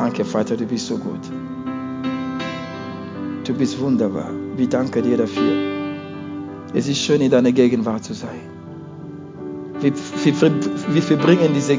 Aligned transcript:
Danke, 0.00 0.24
Vater, 0.24 0.56
du 0.56 0.64
bist 0.64 0.86
so 0.86 0.96
gut. 0.96 1.20
Du 3.44 3.52
bist 3.52 3.78
wunderbar. 3.78 4.30
Wir 4.56 4.66
danken 4.66 5.02
dir 5.02 5.18
dafür. 5.18 5.52
Es 6.72 6.88
ist 6.88 7.00
schön, 7.00 7.20
in 7.20 7.30
deiner 7.30 7.52
Gegenwart 7.52 8.02
zu 8.04 8.14
sein. 8.14 8.40
Wir, 9.82 9.92
wir, 10.24 10.52
wir 10.94 11.02
verbringen 11.02 11.50
diese 11.54 11.78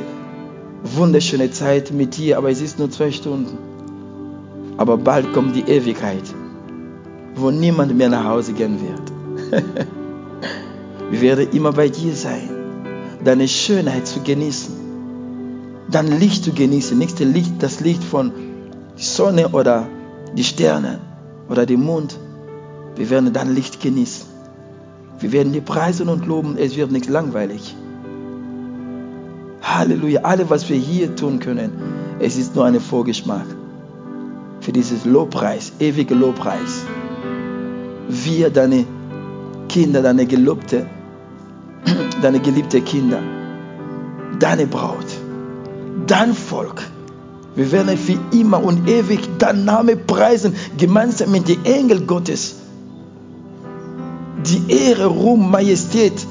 wunderschöne 0.84 1.49
Zeit 1.49 1.92
mit 1.92 2.15
dir, 2.15 2.38
aber 2.38 2.52
es 2.52 2.62
ist 2.62 2.78
nur 2.78 2.92
zwei 2.92 3.12
Stunden. 3.12 3.57
Aber 4.78 4.97
bald 4.97 5.33
kommt 5.33 5.56
die 5.56 5.63
Ewigkeit, 5.63 6.28
wo 7.33 7.49
niemand 7.49 7.97
mehr 7.97 8.10
nach 8.10 8.26
Hause 8.26 8.53
gehen 8.53 8.78
wird. 8.88 9.63
wir 11.10 11.22
werden 11.22 11.47
immer 11.53 11.72
bei 11.74 11.90
dir 11.90 12.13
sein, 12.13 12.49
deine 13.24 13.47
Schönheit 13.47 14.06
zu 14.06 14.22
genießen, 14.22 14.76
dein 15.92 16.20
Licht 16.20 16.44
zu 16.44 16.53
genießen, 16.53 16.98
nicht 16.98 17.20
das 17.20 17.27
Licht, 17.27 17.53
das 17.59 17.80
Licht 17.80 18.03
von 18.03 18.31
der 18.31 19.03
Sonne 19.03 19.49
oder 19.49 19.88
die 20.35 20.43
Sterne 20.43 20.99
oder 21.49 21.66
dem 21.66 21.83
Mond. 21.83 22.17
Wir 22.95 23.09
werden 23.09 23.33
dein 23.33 23.53
Licht 23.53 23.81
genießen. 23.81 24.25
Wir 25.19 25.31
werden 25.31 25.53
dir 25.53 25.61
preisen 25.61 26.09
und 26.09 26.25
loben, 26.25 26.57
es 26.57 26.75
wird 26.75 26.91
nicht 26.91 27.07
langweilig. 27.07 27.75
Halleluja, 29.61 30.21
alles, 30.21 30.49
was 30.49 30.69
wir 30.69 30.77
hier 30.77 31.16
tun 31.16 31.39
können, 31.39 31.71
es 32.19 32.38
ist 32.38 32.55
nur 32.55 32.66
ein 32.66 32.80
Vorgeschmack 32.80 33.45
für 34.59 34.71
dieses 34.71 35.05
Lobpreis, 35.05 35.73
ewige 35.80 36.16
Lobpreis. 36.16 36.83
Wir, 38.08 38.49
deine 38.49 38.85
Kinder, 39.69 40.02
deine 40.02 40.25
Gelobte, 40.25 40.88
deine 42.21 42.39
geliebte 42.39 42.81
Kinder, 42.81 43.19
deine 44.39 44.67
Braut, 44.67 45.10
dein 46.08 46.34
Volk. 46.34 46.84
Wir 47.55 47.72
werden 47.72 47.98
für 47.98 48.18
immer 48.31 48.63
und 48.63 48.88
ewig 48.88 49.38
deinen 49.38 49.66
Namen 49.66 50.05
preisen, 50.08 50.55
gemeinsam 50.77 51.31
mit 51.31 51.48
den 51.48 51.66
Engeln 51.66 52.08
Gottes. 52.08 52.56
Die 54.45 54.72
Ehre, 54.72 55.08
Ruhm, 55.08 55.52
Majestät, 55.52 56.25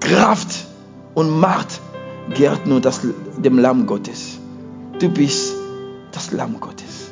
Kraft 0.00 0.66
und 1.14 1.40
Macht 1.40 1.80
gehört 2.34 2.66
nur 2.66 2.80
das, 2.80 3.00
dem 3.38 3.58
Lamm 3.58 3.86
Gottes. 3.86 4.38
Du 5.00 5.08
bist 5.08 5.54
das 6.12 6.32
Lamm 6.32 6.60
Gottes. 6.60 7.10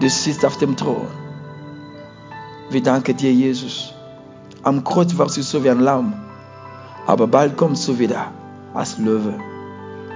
Du 0.00 0.08
sitzt 0.08 0.44
auf 0.44 0.58
dem 0.58 0.76
Thron. 0.76 1.06
Wir 2.70 2.82
danken 2.82 3.16
dir, 3.16 3.32
Jesus. 3.32 3.92
Am 4.62 4.82
Kreuz 4.82 5.16
warst 5.18 5.36
du 5.36 5.42
so 5.42 5.62
wie 5.62 5.70
ein 5.70 5.80
Lamm, 5.80 6.14
aber 7.06 7.26
bald 7.26 7.56
kommst 7.56 7.86
du 7.88 7.98
wieder 7.98 8.32
als 8.74 8.98
Löwe. 8.98 9.51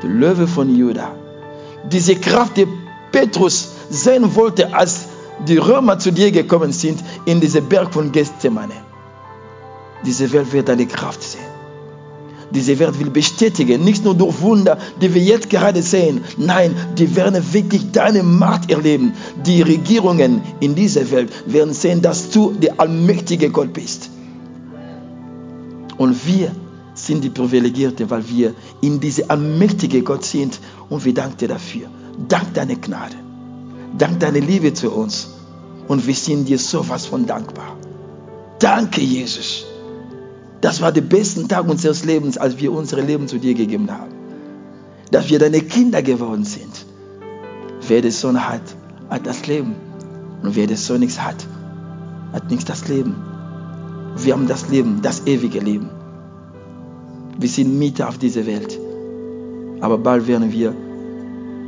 Der 0.03 0.11
Löwe 0.11 0.47
von 0.47 0.75
Juda. 0.75 1.13
Diese 1.91 2.17
Kraft, 2.17 2.57
die 2.57 2.67
Petrus 3.13 3.73
sehen 3.91 4.35
wollte, 4.35 4.75
als 4.75 5.07
die 5.47 5.59
Römer 5.59 5.99
zu 5.99 6.13
dir 6.13 6.31
gekommen 6.31 6.73
sind, 6.73 7.03
in 7.25 7.41
diesen 7.41 7.69
Berg 7.69 7.93
von 7.93 8.13
Gethsemane. 8.13 8.75
Diese 10.05 10.31
Welt 10.33 10.53
wird 10.53 10.69
deine 10.69 10.87
Kraft 10.87 11.23
sehen. 11.23 11.57
Diese 12.51 12.79
Welt 12.79 12.99
will 13.01 13.11
bestätigen, 13.11 13.83
nicht 13.83 14.05
nur 14.05 14.15
durch 14.15 14.41
Wunder, 14.41 14.79
die 15.01 15.13
wir 15.13 15.23
jetzt 15.23 15.51
gerade 15.51 15.83
sehen. 15.83 16.23
Nein, 16.37 16.77
die 16.97 17.17
werden 17.17 17.43
wirklich 17.53 17.91
deine 17.91 18.23
Macht 18.23 18.71
erleben. 18.71 19.15
Die 19.45 19.63
Regierungen 19.63 20.43
in 20.61 20.75
dieser 20.75 21.11
Welt 21.11 21.33
werden 21.47 21.75
sehen, 21.75 22.03
dass 22.03 22.31
du 22.31 22.53
der 22.53 22.79
allmächtige 22.79 23.51
Gott 23.51 23.73
bist. 23.73 24.11
Und 25.97 26.27
wir 26.27 26.53
sind 27.07 27.23
die 27.23 27.31
Privilegierten, 27.31 28.11
weil 28.11 28.29
wir 28.29 28.55
in 28.81 29.01
diese 29.01 29.31
allmächtige 29.31 30.03
Gott 30.03 30.25
sind. 30.25 30.61
Und 30.89 31.05
wir 31.05 31.15
danken 31.15 31.39
dir 31.39 31.49
dafür. 31.49 31.89
Dank 32.29 32.55
deiner 32.55 32.77
Gnade. 32.77 33.17
Dank 33.97 34.21
deiner 34.21 34.41
Liebe 34.41 34.75
zu 34.75 34.91
uns. 34.91 35.29
Und 35.89 36.07
wir 36.07 36.15
sind 36.15 36.49
dir 36.49 36.59
sowas 36.59 37.07
von 37.07 37.27
dankbar. 37.27 37.77
Danke, 38.59 39.01
Jesus. 39.01 39.65
Das 40.61 40.81
war 40.81 40.91
der 40.91 41.03
beste 41.03 41.47
Tag 41.47 41.69
unseres 41.69 42.05
Lebens, 42.05 42.39
als 42.39 42.59
wir 42.59 42.73
unser 42.73 43.01
Leben 43.01 43.29
zu 43.29 43.39
dir 43.39 43.55
gegeben 43.55 43.91
haben. 43.91 44.13
Dass 45.11 45.31
wir 45.31 45.39
deine 45.39 45.61
Kinder 45.61 46.03
geworden 46.03 46.45
sind. 46.45 46.87
Wer 47.87 48.03
den 48.03 48.11
Sohn 48.11 48.49
hat, 48.49 48.63
hat 49.09 49.27
das 49.27 49.47
Leben. 49.47 49.77
Und 50.43 50.57
wer 50.57 50.67
den 50.67 50.77
Sohn 50.77 51.01
nichts 51.01 51.21
hat, 51.21 51.47
hat 52.33 52.51
nicht 52.51 52.69
das 52.69 52.89
Leben. 52.89 53.15
Wir 54.17 54.33
haben 54.33 54.49
das 54.49 54.69
Leben, 54.69 55.03
das 55.03 55.27
ewige 55.27 55.61
Leben. 55.61 55.91
Wir 57.39 57.49
sind 57.49 57.79
Mieter 57.79 58.09
auf 58.09 58.19
dieser 58.19 58.47
Welt. 58.47 58.79
Aber 59.81 59.99
bald 59.99 60.27
werden 60.27 60.53
wir 60.53 60.75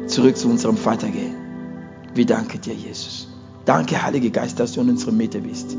zurück 0.06 0.36
zu 0.36 0.48
unserem 0.48 0.76
Vater 0.76 1.08
gehen. 1.08 1.34
Wir 2.14 2.26
danken 2.26 2.60
dir, 2.60 2.74
Jesus. 2.74 3.28
Danke, 3.64 4.02
Heiliger 4.02 4.30
Geist, 4.30 4.58
dass 4.58 4.72
du 4.72 4.80
in 4.80 4.90
unserer 4.90 5.12
Mitte 5.12 5.40
bist. 5.40 5.76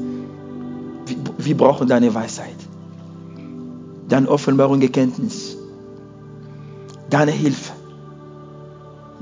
Wir 1.39 1.57
brauchen 1.57 1.87
deine 1.87 2.13
Weisheit 2.13 2.55
deine 4.09 4.27
Offenbarung, 4.29 4.81
Erkenntnis, 4.81 5.55
deine 7.09 7.31
Hilfe. 7.31 7.71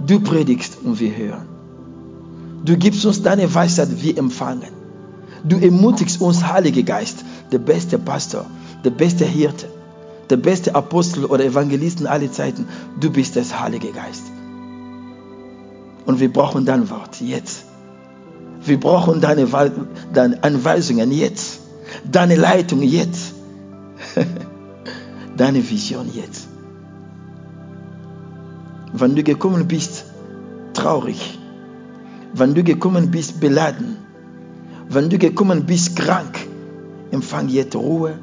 Du 0.05 0.19
predigst 0.19 0.77
und 0.83 0.99
wir 0.99 1.15
hören. 1.15 1.47
Du 2.63 2.77
gibst 2.77 3.05
uns 3.05 3.21
deine 3.21 3.53
Weisheit, 3.53 4.01
wir 4.01 4.17
empfangen. 4.17 4.71
Du 5.43 5.57
ermutigst 5.57 6.19
uns, 6.21 6.45
Heiliger 6.47 6.83
Geist, 6.83 7.23
der 7.51 7.59
beste 7.59 7.99
Pastor, 7.99 8.45
der 8.83 8.89
beste 8.89 9.25
Hirte, 9.25 9.69
der 10.29 10.37
beste 10.37 10.75
Apostel 10.75 11.25
oder 11.25 11.45
Evangelisten 11.45 12.07
aller 12.07 12.31
Zeiten. 12.31 12.67
Du 12.99 13.11
bist 13.11 13.35
das 13.35 13.59
Heilige 13.59 13.91
Geist. 13.91 14.23
Und 16.05 16.19
wir 16.19 16.31
brauchen 16.31 16.65
dein 16.65 16.89
Wort 16.89 17.19
jetzt. 17.21 17.65
Wir 18.63 18.79
brauchen 18.79 19.21
deine, 19.21 19.47
deine 20.13 20.43
Anweisungen 20.43 21.11
jetzt. 21.11 21.59
Deine 22.09 22.35
Leitung 22.35 22.81
jetzt. 22.81 23.33
deine 25.37 25.69
Vision 25.69 26.09
jetzt. 26.13 26.47
Wenn 28.93 29.15
du 29.15 29.23
gekommen 29.23 29.67
bist, 29.67 30.05
traurig, 30.73 31.37
wenn 32.33 32.53
du 32.53 32.63
gekommen 32.63 33.11
bist, 33.11 33.39
beladen, 33.39 33.97
wenn 34.89 35.09
du 35.09 35.17
gekommen 35.17 35.65
bist, 35.65 35.95
krank, 35.95 36.37
empfang 37.11 37.49
jetzt 37.49 37.75
Ruhe, 37.75 38.17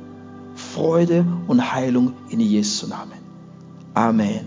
Freude 0.75 1.25
und 1.47 1.73
Heilung 1.73 2.15
in 2.31 2.41
Jesu 2.41 2.89
Namen. 2.89 3.21
Amen. 3.95 4.45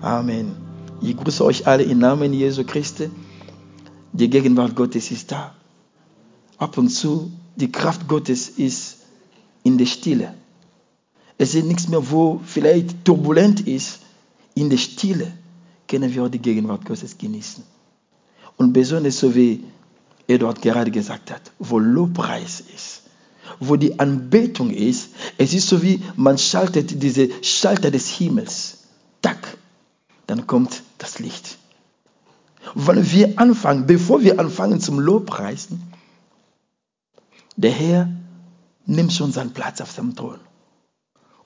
Amen. 0.00 0.54
Ich 1.02 1.16
grüße 1.16 1.44
euch 1.44 1.66
alle 1.66 1.82
im 1.82 1.98
Namen 1.98 2.32
Jesu 2.32 2.62
Christi. 2.64 3.10
Die 4.12 4.30
Gegenwart 4.30 4.76
Gottes 4.76 5.10
ist 5.10 5.32
da. 5.32 5.54
Ab 6.58 6.78
und 6.78 6.90
zu, 6.90 7.32
die 7.56 7.72
Kraft 7.72 8.06
Gottes 8.06 8.48
ist 8.50 8.98
in 9.64 9.78
der 9.78 9.86
Stille. 9.86 10.34
Es 11.38 11.56
ist 11.56 11.66
nichts 11.66 11.88
mehr, 11.88 12.08
wo 12.08 12.40
vielleicht 12.44 13.04
turbulent 13.04 13.60
ist. 13.66 13.98
In 14.54 14.70
der 14.70 14.78
Stille 14.78 15.32
können 15.88 16.14
wir 16.14 16.28
die 16.28 16.38
Gegenwart 16.38 16.84
Gottes 16.84 17.18
genießen. 17.18 17.64
Und 18.56 18.72
besonders 18.72 19.18
so 19.18 19.34
wie 19.34 19.64
Eduard 20.28 20.62
gerade 20.62 20.92
gesagt 20.92 21.32
hat, 21.32 21.50
wo 21.58 21.80
Lobpreis 21.80 22.60
ist, 22.60 22.97
wo 23.60 23.76
die 23.76 23.98
Anbetung 23.98 24.70
ist, 24.70 25.10
es 25.36 25.54
ist 25.54 25.68
so 25.68 25.82
wie 25.82 26.02
man 26.16 26.38
schaltet 26.38 27.02
diese 27.02 27.28
Schalter 27.42 27.90
des 27.90 28.08
Himmels. 28.08 28.78
Tack, 29.22 29.56
dann 30.26 30.46
kommt 30.46 30.82
das 30.98 31.18
Licht. 31.18 31.58
Wenn 32.74 33.10
wir 33.10 33.38
anfangen, 33.38 33.86
bevor 33.86 34.22
wir 34.22 34.38
anfangen 34.38 34.80
zum 34.80 35.00
Lobpreisen, 35.00 35.82
der 37.56 37.70
Herr 37.70 38.08
nimmt 38.86 39.12
schon 39.12 39.32
seinen 39.32 39.52
Platz 39.52 39.80
auf 39.80 39.90
seinem 39.90 40.14
Thron. 40.14 40.40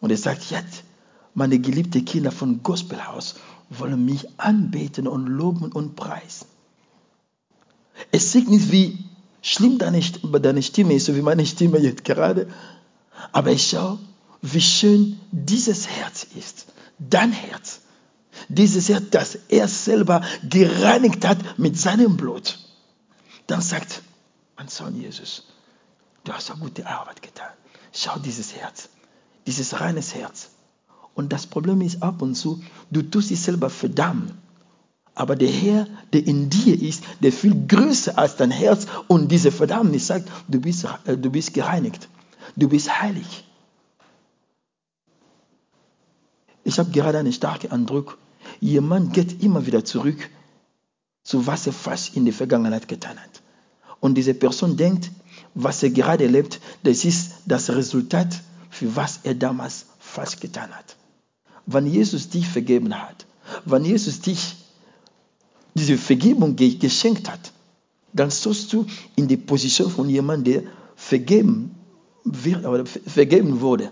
Und 0.01 0.11
er 0.11 0.17
sagt, 0.17 0.51
jetzt, 0.51 0.85
meine 1.35 1.59
geliebten 1.59 2.05
Kinder 2.05 2.33
von 2.33 2.63
Gospelhaus 2.63 3.37
wollen 3.71 4.05
mich 4.05 4.29
anbeten 4.39 5.07
und 5.07 5.27
loben 5.27 5.73
und 5.73 5.97
preisen. 5.97 6.47
Es 8.11 8.33
sieht 8.33 8.49
nicht, 8.49 8.71
wie 8.73 8.99
schlimm 9.43 9.79
deine, 9.79 10.01
deine 10.01 10.63
Stimme 10.63 10.95
ist, 10.95 11.07
so 11.07 11.15
wie 11.15 11.23
meine 11.23 11.45
Stimme 11.45 11.79
jetzt 11.79 12.05
gerade. 12.05 12.49
Aber 13.33 13.51
ich 13.51 13.69
schaue, 13.69 13.99
wie 14.41 14.61
schön 14.61 15.21
dieses 15.31 15.87
Herz 15.89 16.27
ist. 16.37 16.67
Dein 16.99 17.33
Herz. 17.33 17.81
Dieses 18.49 18.89
Herz, 18.89 19.05
das 19.11 19.39
er 19.49 19.69
selber 19.69 20.23
gereinigt 20.49 21.27
hat 21.27 21.59
mit 21.59 21.79
seinem 21.79 22.17
Blut. 22.17 22.59
Dann 23.47 23.61
sagt 23.61 24.01
mein 24.57 24.69
Sohn 24.69 24.99
Jesus, 24.99 25.45
du 26.25 26.33
hast 26.33 26.51
eine 26.51 26.61
gute 26.61 26.87
Arbeit 26.87 27.21
getan. 27.21 27.51
Schau 27.93 28.19
dieses 28.19 28.55
Herz 28.55 28.89
dieses 29.47 29.81
reines 29.81 30.15
Herz. 30.15 30.51
Und 31.15 31.33
das 31.33 31.47
Problem 31.47 31.81
ist 31.83 32.03
ab 32.03 32.23
und 32.23 32.35
zu, 32.35 32.63
du 32.91 33.03
tust 33.03 33.31
dich 33.31 33.41
selber 33.41 33.71
verdammen. 33.71 34.39
Aber 35.15 35.37
der 35.37 35.51
Herr, 35.51 35.87
der 36.13 36.27
in 36.27 36.49
dir 36.49 36.81
ist, 36.81 37.05
der 37.21 37.33
viel 37.33 37.67
größer 37.67 38.19
als 38.19 38.37
dein 38.37 38.51
Herz 38.51 38.87
und 39.09 39.31
diese 39.31 39.53
Verdammnis 39.53 40.07
sagt, 40.07 40.31
du 40.49 40.61
bist, 40.61 40.87
äh, 41.05 41.17
du 41.17 41.31
bist 41.31 41.53
gereinigt. 41.53 42.09
Du 42.57 42.69
bist 42.69 43.01
heilig. 43.01 43.45
Ich 46.65 46.79
habe 46.79 46.91
gerade 46.91 47.19
einen 47.19 47.33
starken 47.33 47.73
Eindruck. 47.73 48.19
jemand 48.61 49.13
geht 49.13 49.43
immer 49.43 49.67
wieder 49.67 49.85
zurück 49.85 50.31
zu 51.25 51.47
was 51.47 51.67
er 51.67 51.73
fast 51.73 52.17
in 52.17 52.25
der 52.25 52.35
Vergangenheit 52.35 52.89
getan 52.89 53.19
hat. 53.19 53.43
Und 54.01 54.15
diese 54.17 54.35
Person 54.35 54.77
denkt, 54.77 55.11
was 55.55 55.83
er 55.83 55.91
gerade 55.91 56.25
erlebt, 56.25 56.61
das 56.83 57.05
ist 57.05 57.33
das 57.47 57.71
Resultat 57.71 58.41
für 58.71 58.97
was 58.97 59.21
er 59.23 59.35
damals 59.35 59.87
falsch 59.99 60.41
getan 60.41 60.71
hat. 60.73 60.97
Wenn 61.67 61.87
Jesus 61.87 62.31
dich 62.31 62.49
vergeben 62.49 62.95
hat, 63.01 63.27
wenn 63.65 63.85
Jesus 63.85 64.21
dich 64.21 64.57
diese 65.75 65.97
Vergebung 65.97 66.57
geschenkt 66.57 67.31
hat, 67.31 67.53
dann 68.13 68.31
sollst 68.31 68.73
du 68.73 68.87
in 69.17 69.27
die 69.29 69.37
Position 69.37 69.91
von 69.91 70.09
jemandem, 70.09 70.53
der 70.53 70.63
vergeben, 70.97 71.75
wird, 72.25 72.65
oder 72.65 72.85
vergeben 72.87 73.61
wurde 73.61 73.91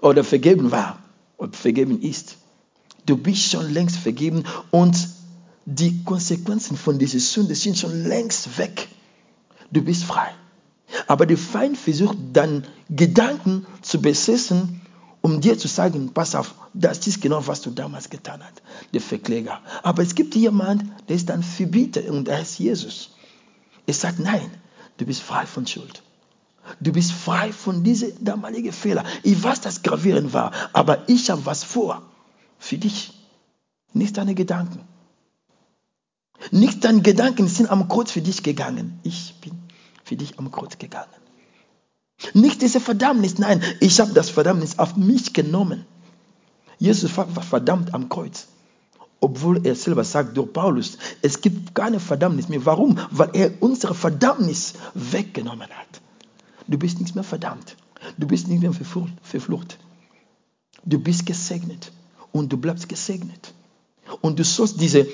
oder 0.00 0.24
vergeben 0.24 0.70
war 0.70 0.98
oder 1.38 1.52
vergeben 1.52 2.00
ist. 2.02 2.36
Du 3.06 3.16
bist 3.16 3.50
schon 3.50 3.72
längst 3.72 3.96
vergeben 3.96 4.44
und 4.70 4.96
die 5.64 6.04
Konsequenzen 6.04 6.76
von 6.76 6.98
dieser 6.98 7.18
Sünde 7.18 7.54
sind 7.54 7.78
schon 7.78 8.04
längst 8.04 8.58
weg. 8.58 8.88
Du 9.70 9.82
bist 9.82 10.04
frei. 10.04 10.28
Aber 11.08 11.26
der 11.26 11.38
Feind 11.38 11.76
versucht 11.76 12.16
dann 12.32 12.64
Gedanken 12.88 13.66
zu 13.82 14.00
besetzen, 14.00 14.80
um 15.26 15.40
dir 15.40 15.58
zu 15.58 15.66
sagen, 15.66 16.12
pass 16.14 16.36
auf, 16.36 16.54
das 16.72 17.04
ist 17.04 17.20
genau, 17.20 17.44
was 17.48 17.60
du 17.60 17.70
damals 17.70 18.08
getan 18.10 18.44
hast, 18.44 18.62
der 18.94 19.00
Verkläger. 19.00 19.60
Aber 19.82 20.04
es 20.04 20.14
gibt 20.14 20.36
jemand, 20.36 20.84
der 21.08 21.16
ist 21.16 21.28
dann 21.28 21.42
verbieter 21.42 22.12
und 22.12 22.28
er 22.28 22.42
ist 22.42 22.60
Jesus. 22.60 23.10
Er 23.88 23.94
sagt, 23.94 24.20
nein, 24.20 24.48
du 24.98 25.04
bist 25.04 25.22
frei 25.22 25.44
von 25.44 25.66
Schuld. 25.66 26.04
Du 26.78 26.92
bist 26.92 27.10
frei 27.10 27.52
von 27.52 27.82
diesen 27.82 28.24
damaligen 28.24 28.72
Fehlern. 28.72 29.04
Ich 29.24 29.42
weiß, 29.42 29.62
dass 29.62 29.82
gravierend 29.82 30.32
war, 30.32 30.52
aber 30.72 31.08
ich 31.08 31.28
habe 31.28 31.44
was 31.44 31.64
vor 31.64 32.02
für 32.60 32.78
dich. 32.78 33.12
Nicht 33.94 34.18
deine 34.18 34.36
Gedanken. 34.36 34.86
Nicht 36.52 36.84
deine 36.84 37.02
Gedanken 37.02 37.48
sind 37.48 37.68
am 37.68 37.88
Kreuz 37.88 38.12
für 38.12 38.22
dich 38.22 38.44
gegangen. 38.44 39.00
Ich 39.02 39.34
bin 39.40 39.54
für 40.04 40.14
dich 40.14 40.38
am 40.38 40.52
Kreuz 40.52 40.78
gegangen. 40.78 41.25
Nicht 42.32 42.62
diese 42.62 42.80
Verdammnis, 42.80 43.38
nein, 43.38 43.62
ich 43.80 44.00
habe 44.00 44.12
das 44.12 44.30
Verdammnis 44.30 44.78
auf 44.78 44.96
mich 44.96 45.32
genommen. 45.32 45.84
Jesus 46.78 47.16
war 47.16 47.26
verdammt 47.26 47.94
am 47.94 48.08
Kreuz. 48.08 48.48
Obwohl 49.20 49.66
er 49.66 49.74
selber 49.74 50.04
sagt 50.04 50.36
durch 50.36 50.52
Paulus, 50.52 50.98
es 51.22 51.40
gibt 51.40 51.74
keine 51.74 52.00
Verdammnis 52.00 52.48
mehr. 52.48 52.64
Warum? 52.66 52.98
Weil 53.10 53.30
er 53.32 53.50
unsere 53.60 53.94
Verdammnis 53.94 54.74
weggenommen 54.94 55.68
hat. 55.70 56.00
Du 56.68 56.78
bist 56.78 57.00
nicht 57.00 57.14
mehr 57.14 57.24
verdammt. 57.24 57.76
Du 58.18 58.26
bist 58.26 58.48
nicht 58.48 58.60
mehr 58.60 58.72
verflucht. 58.72 59.78
Du 60.84 60.98
bist 60.98 61.26
gesegnet 61.26 61.92
und 62.32 62.52
du 62.52 62.56
bleibst 62.56 62.88
gesegnet. 62.88 63.54
Und 64.20 64.38
du 64.38 64.44
sollst 64.44 64.80
diese 64.80 65.06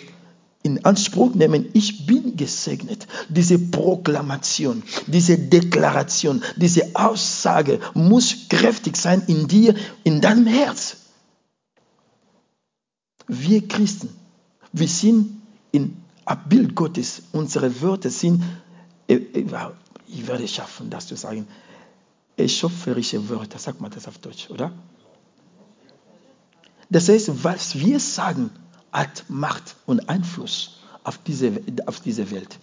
in 0.63 0.85
Anspruch 0.85 1.35
nehmen, 1.35 1.69
ich 1.73 2.07
bin 2.07 2.37
gesegnet. 2.37 3.07
Diese 3.29 3.59
Proklamation, 3.59 4.83
diese 5.07 5.37
Deklaration, 5.37 6.43
diese 6.57 6.91
Aussage 6.95 7.81
muss 7.95 8.49
kräftig 8.49 8.97
sein 8.97 9.23
in 9.27 9.49
dir, 9.49 9.75
in 10.05 10.21
deinem 10.21 10.47
Herz. 10.47 10.97
Wir 13.27 13.67
Christen, 13.67 14.09
wir 14.73 14.89
sind 14.89 15.43
in 15.73 15.97
Abbild 16.25 16.75
Gottes. 16.75 17.23
Unsere 17.33 17.81
Wörter 17.81 18.11
sind, 18.11 18.43
äh, 19.09 19.15
äh, 19.15 19.47
ich 20.07 20.27
werde 20.27 20.47
schaffen, 20.47 20.91
das 20.91 21.07
zu 21.07 21.17
sagen, 21.17 21.47
schöpferische 22.47 23.29
Wörter, 23.29 23.59
sagt 23.59 23.81
man 23.81 23.91
das 23.91 24.07
auf 24.07 24.19
Deutsch, 24.19 24.51
oder? 24.51 24.73
Das 26.91 27.09
heißt, 27.09 27.43
was 27.43 27.79
wir 27.79 27.99
sagen, 27.99 28.51
hat 28.93 29.25
Macht 29.29 29.77
und 29.87 30.09
Einfluss 30.09 30.79
auf 31.05 31.19
diese, 31.19 31.61
auf 31.87 32.01
diese 32.01 32.31
Welt. 32.31 32.59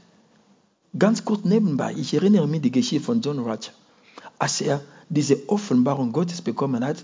Ganz 0.97 1.25
kurz 1.25 1.43
nebenbei, 1.43 1.93
ich 1.95 2.13
erinnere 2.13 2.47
mich 2.47 2.61
die 2.61 2.71
Geschichte 2.71 3.05
von 3.05 3.21
John 3.21 3.39
Roger, 3.39 3.71
als 4.37 4.61
er 4.61 4.81
diese 5.09 5.49
Offenbarung 5.49 6.11
Gottes 6.11 6.41
bekommen 6.41 6.83
hat, 6.85 7.03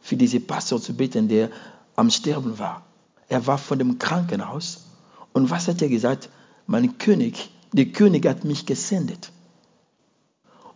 für 0.00 0.16
diesen 0.16 0.46
Pastor 0.46 0.80
zu 0.80 0.94
beten, 0.94 1.28
der 1.28 1.50
am 1.96 2.10
Sterben 2.10 2.58
war. 2.58 2.86
Er 3.28 3.46
war 3.46 3.58
von 3.58 3.78
dem 3.78 3.98
Krankenhaus 3.98 4.84
und 5.32 5.50
was 5.50 5.68
hat 5.68 5.82
er 5.82 5.88
gesagt? 5.88 6.28
Mein 6.66 6.98
König, 6.98 7.50
der 7.72 7.86
König 7.86 8.26
hat 8.26 8.44
mich 8.44 8.66
gesendet. 8.66 9.30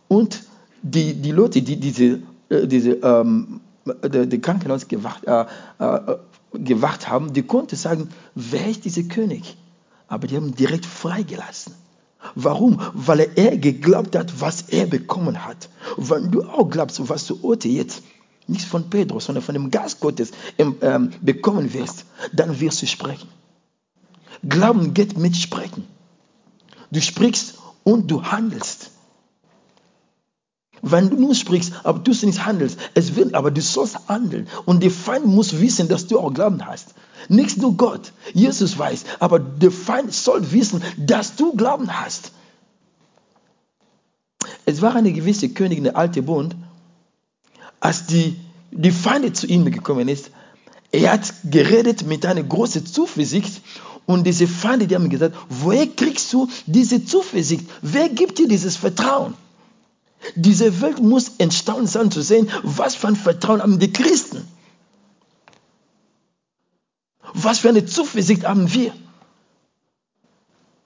Und 0.07 0.43
die, 0.81 1.13
die 1.13 1.31
Leute, 1.31 1.61
die 1.61 1.77
diese, 1.77 2.21
äh, 2.49 2.67
diese 2.67 2.91
ähm, 3.03 3.61
die, 3.85 4.27
die 4.27 4.41
Krankenhaus 4.41 4.87
gewacht, 4.87 5.23
äh, 5.25 5.45
äh, 5.79 6.17
gewacht 6.53 7.07
haben, 7.07 7.33
die 7.33 7.43
konnten 7.43 7.75
sagen, 7.75 8.09
wer 8.35 8.67
ist 8.67 8.85
dieser 8.85 9.03
König? 9.03 9.57
Aber 10.07 10.27
die 10.27 10.35
haben 10.35 10.55
direkt 10.55 10.85
freigelassen. 10.85 11.73
Warum? 12.35 12.79
Weil 12.93 13.31
er 13.35 13.57
geglaubt 13.57 14.15
hat, 14.15 14.41
was 14.41 14.63
er 14.69 14.85
bekommen 14.85 15.45
hat. 15.45 15.69
Wenn 15.97 16.31
du 16.31 16.43
auch 16.43 16.69
glaubst, 16.69 17.09
was 17.09 17.25
du 17.25 17.41
heute 17.41 17.67
jetzt 17.67 18.03
nicht 18.47 18.65
von 18.65 18.89
Petrus, 18.89 19.25
sondern 19.25 19.43
von 19.43 19.53
dem 19.53 19.71
Geist 19.71 19.99
Gottes 19.99 20.31
ähm, 20.57 21.11
bekommen 21.21 21.73
wirst, 21.73 22.05
dann 22.33 22.59
wirst 22.59 22.81
du 22.81 22.87
sprechen. 22.87 23.29
Glauben 24.47 24.93
geht 24.93 25.17
mit 25.17 25.35
Sprechen. 25.37 25.87
Du 26.91 27.01
sprichst 27.01 27.55
und 27.83 28.09
du 28.09 28.23
handelst. 28.23 28.90
Wenn 30.81 31.09
du 31.09 31.15
nur 31.15 31.35
sprichst, 31.35 31.73
aber 31.83 31.99
du 31.99 32.11
nicht 32.11 32.45
handelst, 32.45 32.79
es 32.95 33.15
wird, 33.15 33.35
aber 33.35 33.51
du 33.51 33.61
sollst 33.61 33.97
handeln. 34.07 34.47
Und 34.65 34.81
der 34.81 34.91
Feind 34.91 35.27
muss 35.27 35.59
wissen, 35.59 35.87
dass 35.87 36.07
du 36.07 36.19
auch 36.19 36.33
Glauben 36.33 36.65
hast. 36.65 36.95
Nicht 37.29 37.57
nur 37.57 37.77
Gott, 37.77 38.13
Jesus 38.33 38.77
weiß, 38.77 39.03
aber 39.19 39.39
der 39.39 39.71
Feind 39.71 40.11
soll 40.11 40.51
wissen, 40.51 40.81
dass 40.97 41.35
du 41.35 41.55
Glauben 41.55 42.01
hast. 42.01 42.31
Es 44.65 44.81
war 44.81 44.95
eine 44.95 45.13
gewisse 45.13 45.49
Königin, 45.49 45.83
der 45.83 45.97
alte 45.97 46.23
Bund, 46.23 46.55
als 47.79 48.07
die, 48.07 48.39
die 48.71 48.91
Feinde 48.91 49.33
zu 49.33 49.47
ihm 49.47 49.69
gekommen 49.69 50.07
ist, 50.07 50.31
er 50.91 51.13
hat 51.13 51.33
geredet 51.49 52.05
mit 52.05 52.25
einer 52.25 52.43
großen 52.43 52.85
Zuversicht 52.85 53.61
und 54.05 54.25
diese 54.25 54.47
Feinde, 54.47 54.87
die 54.87 54.95
haben 54.95 55.09
gesagt, 55.09 55.35
woher 55.49 55.87
kriegst 55.87 56.33
du 56.33 56.49
diese 56.65 57.05
Zuversicht? 57.05 57.65
Wer 57.81 58.09
gibt 58.09 58.39
dir 58.39 58.47
dieses 58.47 58.75
Vertrauen? 58.75 59.35
Diese 60.35 60.81
Welt 60.81 60.99
muss 60.99 61.37
entstaunt 61.37 61.89
sein 61.89 62.11
zu 62.11 62.21
sehen, 62.21 62.49
was 62.63 62.95
für 62.95 63.07
ein 63.07 63.15
Vertrauen 63.15 63.61
haben 63.61 63.79
die 63.79 63.91
Christen. 63.91 64.47
Was 67.33 67.59
für 67.59 67.69
eine 67.69 67.85
Zuversicht 67.85 68.45
haben 68.45 68.71
wir. 68.73 68.93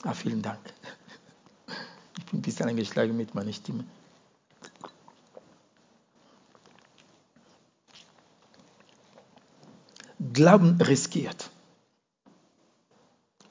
Ah, 0.04 0.14
vielen 0.14 0.42
Dank. 0.42 0.60
Ich 2.18 2.26
bin 2.26 2.40
ein 2.40 2.42
bisschen 2.42 2.70
angeschlagen 2.70 3.18
mit 3.18 3.34
meiner 3.34 3.54
Stimme. 3.54 3.84
Glauben 10.34 10.80
riskiert. 10.82 11.50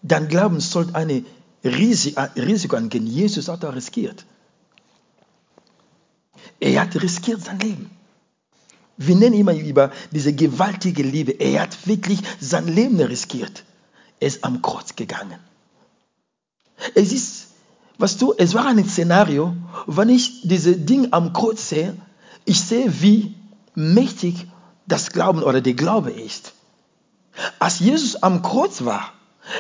Dein 0.02 0.28
Glauben 0.28 0.61
sollte 0.61 0.95
eine 0.95 1.25
Risiko 1.64 2.76
angehen. 2.76 3.07
Jesus 3.07 3.49
hat 3.49 3.64
auch 3.64 3.75
riskiert. 3.75 4.25
Er 6.61 6.81
hat 6.81 7.01
riskiert 7.03 7.45
sein 7.45 7.59
Leben. 7.59 7.91
Wir 8.97 9.17
nennen 9.17 9.35
immer 9.35 9.55
über 9.55 9.91
diese 10.13 10.33
gewaltige 10.33 11.03
Liebe. 11.03 11.33
Er 11.33 11.63
hat 11.63 11.87
wirklich 11.87 12.21
sein 12.41 12.69
Leben 12.69 13.01
riskiert. 13.01 13.65
Er 14.21 14.29
ist 14.29 14.45
am 14.45 14.63
Kreuz 14.63 14.95
gegangen. 14.95 15.39
Es 16.95 17.13
ist, 17.13 17.49
was 17.99 18.17
du, 18.19 18.35
es 18.37 18.55
war 18.55 18.67
ein 18.67 18.89
Szenario, 18.89 19.57
wenn 19.87 20.09
ich 20.09 20.43
diese 20.43 20.77
Ding 20.77 21.09
am 21.13 21.33
Kreuz 21.33 21.69
sehe, 21.69 21.97
ich 22.45 22.61
sehe, 22.61 23.01
wie 23.01 23.35
mächtig 23.75 24.47
das 24.87 25.11
Glauben 25.11 25.43
oder 25.43 25.61
der 25.61 25.75
Glaube 25.75 26.11
ist. 26.11 26.53
Als 27.59 27.81
Jesus 27.81 28.23
am 28.23 28.43
Kreuz 28.43 28.85
war, 28.85 29.13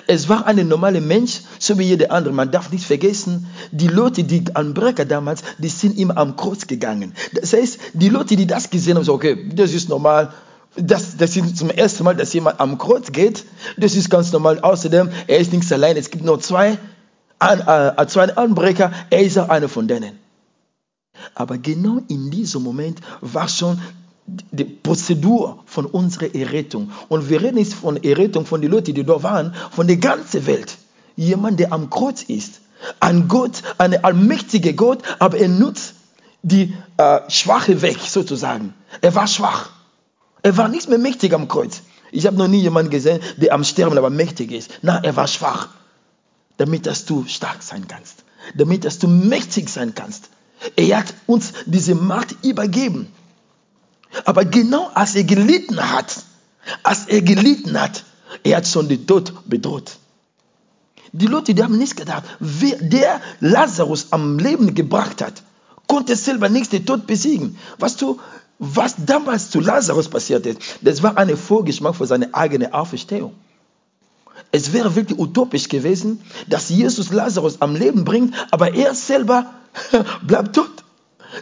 es 0.06 0.28
war 0.28 0.46
ein 0.46 0.66
normaler 0.66 1.00
Mensch, 1.00 1.42
so 1.58 1.78
wie 1.78 1.84
jeder 1.84 2.10
andere. 2.10 2.34
Man 2.34 2.50
darf 2.50 2.70
nicht 2.70 2.86
vergessen, 2.86 3.46
die 3.70 3.88
Leute, 3.88 4.24
die 4.24 4.44
Anbrecher 4.54 5.04
damals, 5.04 5.42
die 5.58 5.68
sind 5.68 5.98
immer 5.98 6.16
am 6.16 6.36
Kreuz 6.36 6.66
gegangen. 6.66 7.14
Das 7.32 7.52
heißt, 7.52 7.78
die 7.92 8.08
Leute, 8.08 8.36
die 8.36 8.46
das 8.46 8.70
gesehen 8.70 8.96
haben, 8.96 9.04
so, 9.04 9.14
okay, 9.14 9.50
das 9.54 9.72
ist 9.72 9.88
normal. 9.88 10.32
Das, 10.76 11.16
das 11.16 11.36
ist 11.36 11.56
zum 11.56 11.70
ersten 11.70 12.02
Mal, 12.02 12.16
dass 12.16 12.32
jemand 12.32 12.60
am 12.60 12.78
Kreuz 12.78 13.12
geht. 13.12 13.44
Das 13.76 13.94
ist 13.94 14.10
ganz 14.10 14.32
normal. 14.32 14.60
Außerdem, 14.60 15.10
er 15.26 15.38
ist 15.38 15.52
nicht 15.52 15.70
allein. 15.72 15.96
Es 15.96 16.10
gibt 16.10 16.24
nur 16.24 16.40
zwei, 16.40 16.78
ein, 17.38 17.60
äh, 17.60 18.06
zwei 18.08 18.34
Anbrecher. 18.36 18.90
Er 19.10 19.22
ist 19.22 19.38
auch 19.38 19.48
einer 19.48 19.68
von 19.68 19.86
denen. 19.86 20.18
Aber 21.34 21.58
genau 21.58 22.00
in 22.08 22.30
diesem 22.30 22.62
Moment 22.62 23.00
war 23.20 23.48
schon 23.48 23.80
die 24.26 24.64
Prozedur 24.64 25.62
von 25.66 25.86
unserer 25.86 26.34
Errettung. 26.34 26.92
Und 27.08 27.28
wir 27.28 27.42
reden 27.42 27.56
nicht 27.56 27.74
von 27.74 28.02
Errettung 28.02 28.46
von 28.46 28.60
den 28.60 28.70
Leuten, 28.70 28.94
die 28.94 29.04
da 29.04 29.22
waren, 29.22 29.54
von 29.70 29.86
der 29.86 29.96
ganzen 29.96 30.46
Welt. 30.46 30.76
Jemand, 31.16 31.60
der 31.60 31.72
am 31.72 31.90
Kreuz 31.90 32.22
ist. 32.22 32.60
Ein 33.00 33.28
Gott, 33.28 33.62
ein 33.78 34.04
allmächtiger 34.04 34.72
Gott, 34.72 35.02
aber 35.18 35.38
er 35.38 35.48
nutzt 35.48 35.94
die 36.42 36.74
äh, 36.96 37.20
Schwache 37.28 37.80
weg, 37.82 37.98
sozusagen. 37.98 38.74
Er 39.00 39.14
war 39.14 39.26
schwach. 39.26 39.70
Er 40.42 40.56
war 40.56 40.68
nicht 40.68 40.88
mehr 40.88 40.98
mächtig 40.98 41.32
am 41.32 41.48
Kreuz. 41.48 41.82
Ich 42.12 42.26
habe 42.26 42.36
noch 42.36 42.48
nie 42.48 42.60
jemanden 42.60 42.90
gesehen, 42.90 43.20
der 43.38 43.54
am 43.54 43.64
Sterben 43.64 43.96
aber 43.96 44.10
mächtig 44.10 44.52
ist. 44.52 44.78
Na, 44.82 45.02
er 45.02 45.16
war 45.16 45.26
schwach. 45.26 45.68
Damit, 46.58 46.86
dass 46.86 47.06
du 47.06 47.24
stark 47.26 47.62
sein 47.62 47.88
kannst. 47.88 48.24
Damit, 48.54 48.84
dass 48.84 48.98
du 48.98 49.08
mächtig 49.08 49.70
sein 49.70 49.94
kannst. 49.94 50.28
Er 50.76 50.98
hat 50.98 51.14
uns 51.26 51.52
diese 51.66 51.94
Macht 51.94 52.36
übergeben. 52.44 53.08
Aber 54.24 54.44
genau 54.44 54.90
als 54.94 55.14
er 55.14 55.24
gelitten 55.24 55.80
hat, 55.92 56.22
als 56.82 57.06
er 57.06 57.22
gelitten 57.22 57.80
hat, 57.80 58.04
er 58.42 58.58
hat 58.58 58.66
schon 58.66 58.88
den 58.88 59.06
Tod 59.06 59.32
bedroht. 59.48 59.96
Die 61.12 61.26
Leute, 61.26 61.54
die 61.54 61.62
haben 61.62 61.78
nicht 61.78 61.96
gedacht, 61.96 62.24
wer 62.40 62.76
der 62.76 63.20
Lazarus 63.40 64.08
am 64.10 64.38
Leben 64.38 64.74
gebracht 64.74 65.22
hat, 65.22 65.42
konnte 65.86 66.16
selber 66.16 66.48
nicht 66.48 66.72
den 66.72 66.86
Tod 66.86 67.06
besiegen. 67.06 67.56
Weißt 67.78 68.00
du, 68.02 68.18
was 68.58 68.94
damals 68.98 69.50
zu 69.50 69.60
Lazarus 69.60 70.08
passiert 70.08 70.46
ist, 70.46 70.60
das 70.80 71.02
war 71.02 71.16
ein 71.16 71.36
Vorgeschmack 71.36 71.94
für 71.94 72.06
seine 72.06 72.34
eigene 72.34 72.72
Auferstehung. 72.74 73.34
Es 74.50 74.72
wäre 74.72 74.94
wirklich 74.94 75.18
utopisch 75.18 75.68
gewesen, 75.68 76.20
dass 76.48 76.68
Jesus 76.68 77.12
Lazarus 77.12 77.60
am 77.60 77.76
Leben 77.76 78.04
bringt, 78.04 78.34
aber 78.50 78.74
er 78.74 78.94
selber 78.94 79.52
bleibt 80.22 80.54
tot. 80.54 80.84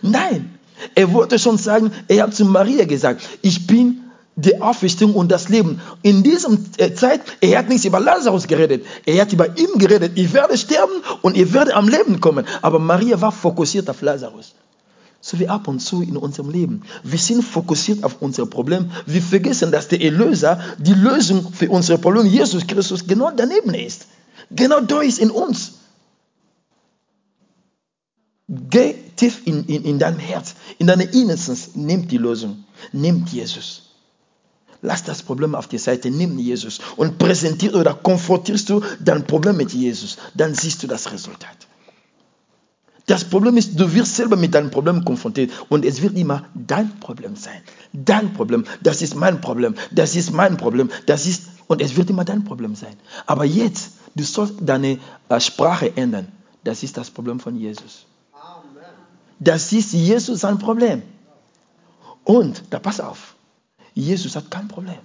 Nein, 0.00 0.58
er 0.94 1.12
wollte 1.12 1.38
schon 1.38 1.58
sagen, 1.58 1.92
er 2.08 2.24
hat 2.24 2.34
zu 2.34 2.44
Maria 2.44 2.84
gesagt, 2.84 3.22
ich 3.42 3.66
bin 3.66 4.02
die 4.36 4.60
Auferstehung 4.60 5.14
und 5.14 5.30
das 5.30 5.48
Leben. 5.48 5.80
In 6.02 6.22
dieser 6.22 6.56
äh, 6.78 6.94
Zeit, 6.94 7.20
er 7.40 7.58
hat 7.58 7.68
nichts 7.68 7.84
über 7.84 8.00
Lazarus 8.00 8.46
geredet, 8.46 8.84
er 9.04 9.20
hat 9.20 9.32
über 9.32 9.58
ihn 9.58 9.78
geredet, 9.78 10.12
ich 10.14 10.32
werde 10.32 10.56
sterben 10.56 10.92
und 11.20 11.36
ich 11.36 11.52
werde 11.52 11.74
am 11.74 11.88
Leben 11.88 12.20
kommen. 12.20 12.46
Aber 12.62 12.78
Maria 12.78 13.20
war 13.20 13.32
fokussiert 13.32 13.90
auf 13.90 14.00
Lazarus. 14.00 14.54
So 15.20 15.38
wie 15.38 15.48
ab 15.48 15.68
und 15.68 15.78
zu 15.78 16.02
in 16.02 16.16
unserem 16.16 16.50
Leben. 16.50 16.82
Wir 17.04 17.18
sind 17.18 17.42
fokussiert 17.44 18.02
auf 18.02 18.16
unser 18.20 18.46
Problem. 18.46 18.90
Wir 19.06 19.22
vergessen, 19.22 19.70
dass 19.70 19.86
der 19.86 20.00
Erlöser, 20.00 20.58
die 20.78 20.94
Lösung 20.94 21.52
für 21.52 21.70
unsere 21.70 21.98
Probleme, 21.98 22.28
Jesus 22.28 22.66
Christus, 22.66 23.06
genau 23.06 23.30
daneben 23.30 23.74
ist. 23.74 24.06
Genau 24.50 24.80
da 24.80 25.00
ist 25.00 25.20
in 25.20 25.30
uns. 25.30 25.74
Geh 28.48 28.96
tief 29.16 29.42
in, 29.46 29.64
in, 29.64 29.84
in 29.84 29.98
dein 29.98 30.18
Herz, 30.18 30.54
in 30.78 30.86
deine 30.86 31.04
Innerstes, 31.04 31.70
nimm 31.74 32.08
die 32.08 32.18
Lösung, 32.18 32.64
nimm 32.92 33.24
Jesus. 33.26 33.82
Lass 34.82 35.04
das 35.04 35.22
Problem 35.22 35.54
auf 35.54 35.68
die 35.68 35.78
Seite, 35.78 36.10
nimm 36.10 36.38
Jesus 36.38 36.80
und 36.96 37.18
präsentierst 37.18 37.76
oder 37.76 37.94
konfrontierst 37.94 38.68
du 38.68 38.82
dein 39.00 39.24
Problem 39.26 39.56
mit 39.56 39.72
Jesus. 39.72 40.16
Dann 40.34 40.54
siehst 40.54 40.82
du 40.82 40.88
das 40.88 41.12
Resultat. 41.12 41.68
Das 43.06 43.24
Problem 43.24 43.56
ist, 43.56 43.78
du 43.78 43.92
wirst 43.94 44.16
selber 44.16 44.36
mit 44.36 44.54
deinem 44.54 44.70
Problem 44.70 45.04
konfrontiert 45.04 45.50
und 45.68 45.84
es 45.84 46.02
wird 46.02 46.16
immer 46.16 46.46
dein 46.54 46.98
Problem 47.00 47.36
sein. 47.36 47.60
Dein 47.92 48.32
Problem, 48.32 48.64
das 48.82 49.02
ist 49.02 49.14
mein 49.14 49.40
Problem, 49.40 49.74
das 49.90 50.16
ist 50.16 50.32
mein 50.32 50.56
Problem, 50.56 50.88
das 51.06 51.26
ist 51.26 51.42
und 51.66 51.80
es 51.80 51.96
wird 51.96 52.10
immer 52.10 52.24
dein 52.24 52.44
Problem 52.44 52.74
sein. 52.74 52.94
Aber 53.26 53.44
jetzt, 53.44 53.92
du 54.14 54.24
sollst 54.24 54.54
deine 54.60 54.98
äh, 55.28 55.40
Sprache 55.40 55.96
ändern. 55.96 56.28
Das 56.64 56.82
ist 56.82 56.96
das 56.96 57.10
Problem 57.10 57.40
von 57.40 57.56
Jesus. 57.56 58.06
Das 59.38 59.72
ist 59.72 59.92
Jesus 59.92 60.40
sein 60.40 60.58
Problem. 60.58 61.02
Und, 62.24 62.62
da 62.70 62.78
pass 62.78 63.00
auf, 63.00 63.34
Jesus 63.94 64.36
hat 64.36 64.50
kein 64.50 64.68
Problem. 64.68 64.98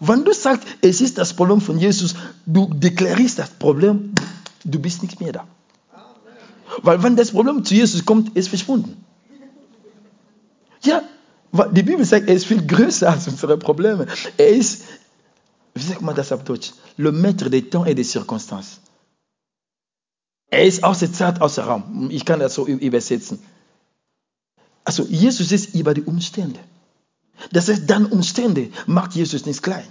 Wenn 0.00 0.24
du 0.24 0.32
sagst, 0.32 0.66
es 0.80 1.00
ist 1.00 1.18
das 1.18 1.34
Problem 1.34 1.60
von 1.60 1.78
Jesus, 1.78 2.14
du 2.46 2.66
deklarierst 2.74 3.38
das 3.38 3.50
Problem, 3.50 4.12
du 4.64 4.78
bist 4.78 5.02
nicht 5.02 5.20
mehr 5.20 5.32
da. 5.32 5.46
Weil 6.82 7.02
wenn 7.02 7.16
das 7.16 7.30
Problem 7.30 7.64
zu 7.64 7.74
Jesus 7.74 8.04
kommt, 8.04 8.36
ist 8.36 8.48
verschwunden. 8.48 9.04
Ja, 10.82 11.02
die 11.70 11.82
Bibel 11.82 12.04
sagt, 12.04 12.28
er 12.28 12.34
ist 12.34 12.46
viel 12.46 12.66
größer 12.66 13.10
als 13.10 13.28
unsere 13.28 13.56
Probleme. 13.56 14.06
Er 14.36 14.48
ist, 14.48 14.82
wie 15.74 15.82
sagt 15.82 16.02
man 16.02 16.14
das 16.14 16.32
auf 16.32 16.44
Deutsch? 16.44 16.72
Le 16.96 17.12
maître 17.12 17.48
des 17.48 17.70
temps 17.70 17.86
et 17.86 17.94
des 17.94 18.10
circonstances. 18.10 18.80
Er 20.50 20.64
ist 20.64 20.84
außer 20.84 21.12
Zeit, 21.12 21.40
außer 21.40 21.64
Raum. 21.64 22.10
Ich 22.10 22.24
kann 22.24 22.40
das 22.40 22.54
so 22.54 22.66
übersetzen. 22.66 23.40
Also 24.84 25.04
Jesus 25.04 25.50
ist 25.50 25.74
über 25.74 25.94
die 25.94 26.02
Umstände. 26.02 26.60
Das 27.52 27.68
heißt, 27.68 27.88
deine 27.88 28.08
Umstände 28.08 28.70
macht 28.86 29.14
Jesus 29.14 29.46
nicht 29.46 29.62
klein. 29.62 29.86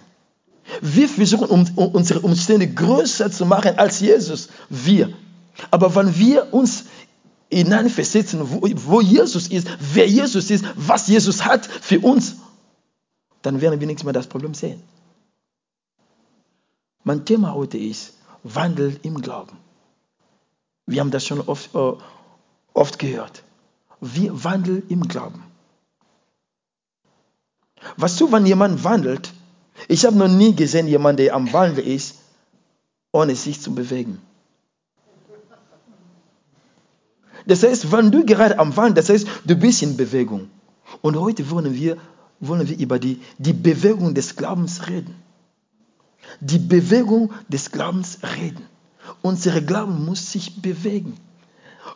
Wir 0.82 1.10
versuchen, 1.10 1.76
unsere 1.76 2.22
Umstände 2.22 2.68
größer 2.68 3.32
zu 3.32 3.46
machen 3.46 3.78
als 3.78 4.00
Jesus. 4.00 4.50
Wir. 4.70 5.14
Aber 5.72 5.94
wenn 5.96 6.18
wir 6.18 6.54
uns 6.54 6.86
hineinversetzen, 7.52 8.40
wo, 8.50 8.62
wo 8.62 9.02
Jesus 9.02 9.48
ist, 9.48 9.68
wer 9.80 10.08
Jesus 10.08 10.50
ist, 10.50 10.66
was 10.76 11.08
Jesus 11.08 11.46
hat 11.46 11.66
für 11.66 12.00
uns, 12.00 12.38
dann 13.42 13.62
werden 13.62 13.80
wir 13.80 13.88
nichts 13.88 14.04
mehr 14.04 14.14
das 14.14 14.28
Problem 14.28 14.54
sehen. 14.54 14.82
Mein 17.04 17.26
Thema 17.26 17.54
heute 17.54 17.78
ist 17.78 18.14
Wandel 18.44 18.98
im 19.04 19.22
Glauben. 19.22 19.58
Wir 20.86 21.00
haben 21.00 21.12
das 21.12 21.26
schon 21.26 21.42
oft, 21.42 21.74
äh, 21.76 21.94
oft 22.74 23.00
gehört. 23.00 23.44
Wir 24.02 24.44
wandeln 24.44 24.84
im 24.90 25.08
Glauben. 25.08 25.44
Was 27.98 28.18
du, 28.18 28.32
wenn 28.32 28.46
jemand 28.46 28.84
wandelt? 28.84 29.34
Ich 29.88 30.06
habe 30.06 30.18
noch 30.18 30.28
nie 30.28 30.56
gesehen, 30.56 30.88
jemand, 30.88 31.20
der 31.20 31.36
am 31.36 31.52
Wandeln 31.52 31.88
ist, 31.88 32.16
ohne 33.12 33.36
sich 33.36 33.62
zu 33.62 33.74
bewegen. 33.74 34.22
Das 37.46 37.64
heißt, 37.64 37.92
wenn 37.92 38.12
du 38.12 38.26
gerade 38.26 38.58
am 38.60 38.76
Wandeln, 38.76 38.96
das 38.96 39.10
heißt, 39.10 39.28
du 39.46 39.56
bist 39.56 39.82
in 39.82 39.98
Bewegung. 39.98 40.50
Und 41.02 41.18
heute 41.18 41.50
wollen 41.50 41.74
wir, 41.74 41.98
wollen 42.40 42.68
wir 42.68 42.78
über 42.78 43.00
die, 43.00 43.22
die 43.38 43.54
Bewegung 43.54 44.14
des 44.14 44.36
Glaubens 44.36 44.88
reden. 44.88 45.16
Die 46.40 46.60
Bewegung 46.60 47.34
des 47.50 47.72
Glaubens 47.72 48.20
reden. 48.38 48.66
Unser 49.22 49.62
Glauben 49.62 50.06
muss 50.06 50.32
sich 50.32 50.62
bewegen. 50.62 51.18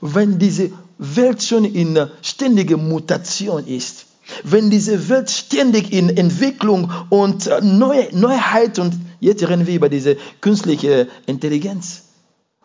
Wenn 0.01 0.39
diese 0.39 0.71
Welt 0.97 1.41
schon 1.43 1.65
in 1.65 1.97
ständiger 2.21 2.77
Mutation 2.77 3.65
ist, 3.65 4.05
wenn 4.43 4.69
diese 4.69 5.09
Welt 5.09 5.29
ständig 5.29 5.93
in 5.93 6.09
Entwicklung 6.09 6.91
und 7.09 7.49
Neu 7.61 8.07
Neuheit 8.11 8.77
und 8.79 8.93
jetzt 9.19 9.47
reden 9.47 9.65
wir 9.65 9.75
über 9.75 9.89
diese 9.89 10.17
künstliche 10.41 11.07
Intelligenz, 11.25 12.03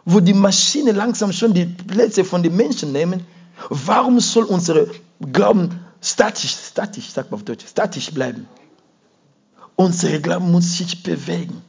wo 0.04 0.20
die 0.20 0.34
Maschine 0.34 0.92
langsam 0.92 1.32
schon 1.32 1.54
die 1.54 1.66
Plätze 1.66 2.24
von 2.24 2.42
den 2.42 2.56
Menschen 2.56 2.92
nehmen, 2.92 3.24
warum 3.68 4.18
soll 4.18 4.44
unser 4.44 4.86
Glauben 5.32 5.80
statisch, 6.00 6.56
statisch, 6.70 7.10
sagt 7.10 7.30
man 7.30 7.40
auf 7.40 7.44
Deutsch, 7.44 7.66
statisch 7.68 8.10
bleiben? 8.10 8.48
Unser 9.76 10.18
Glauben 10.18 10.50
muss 10.50 10.76
sich 10.76 11.02
bewegen. 11.02 11.62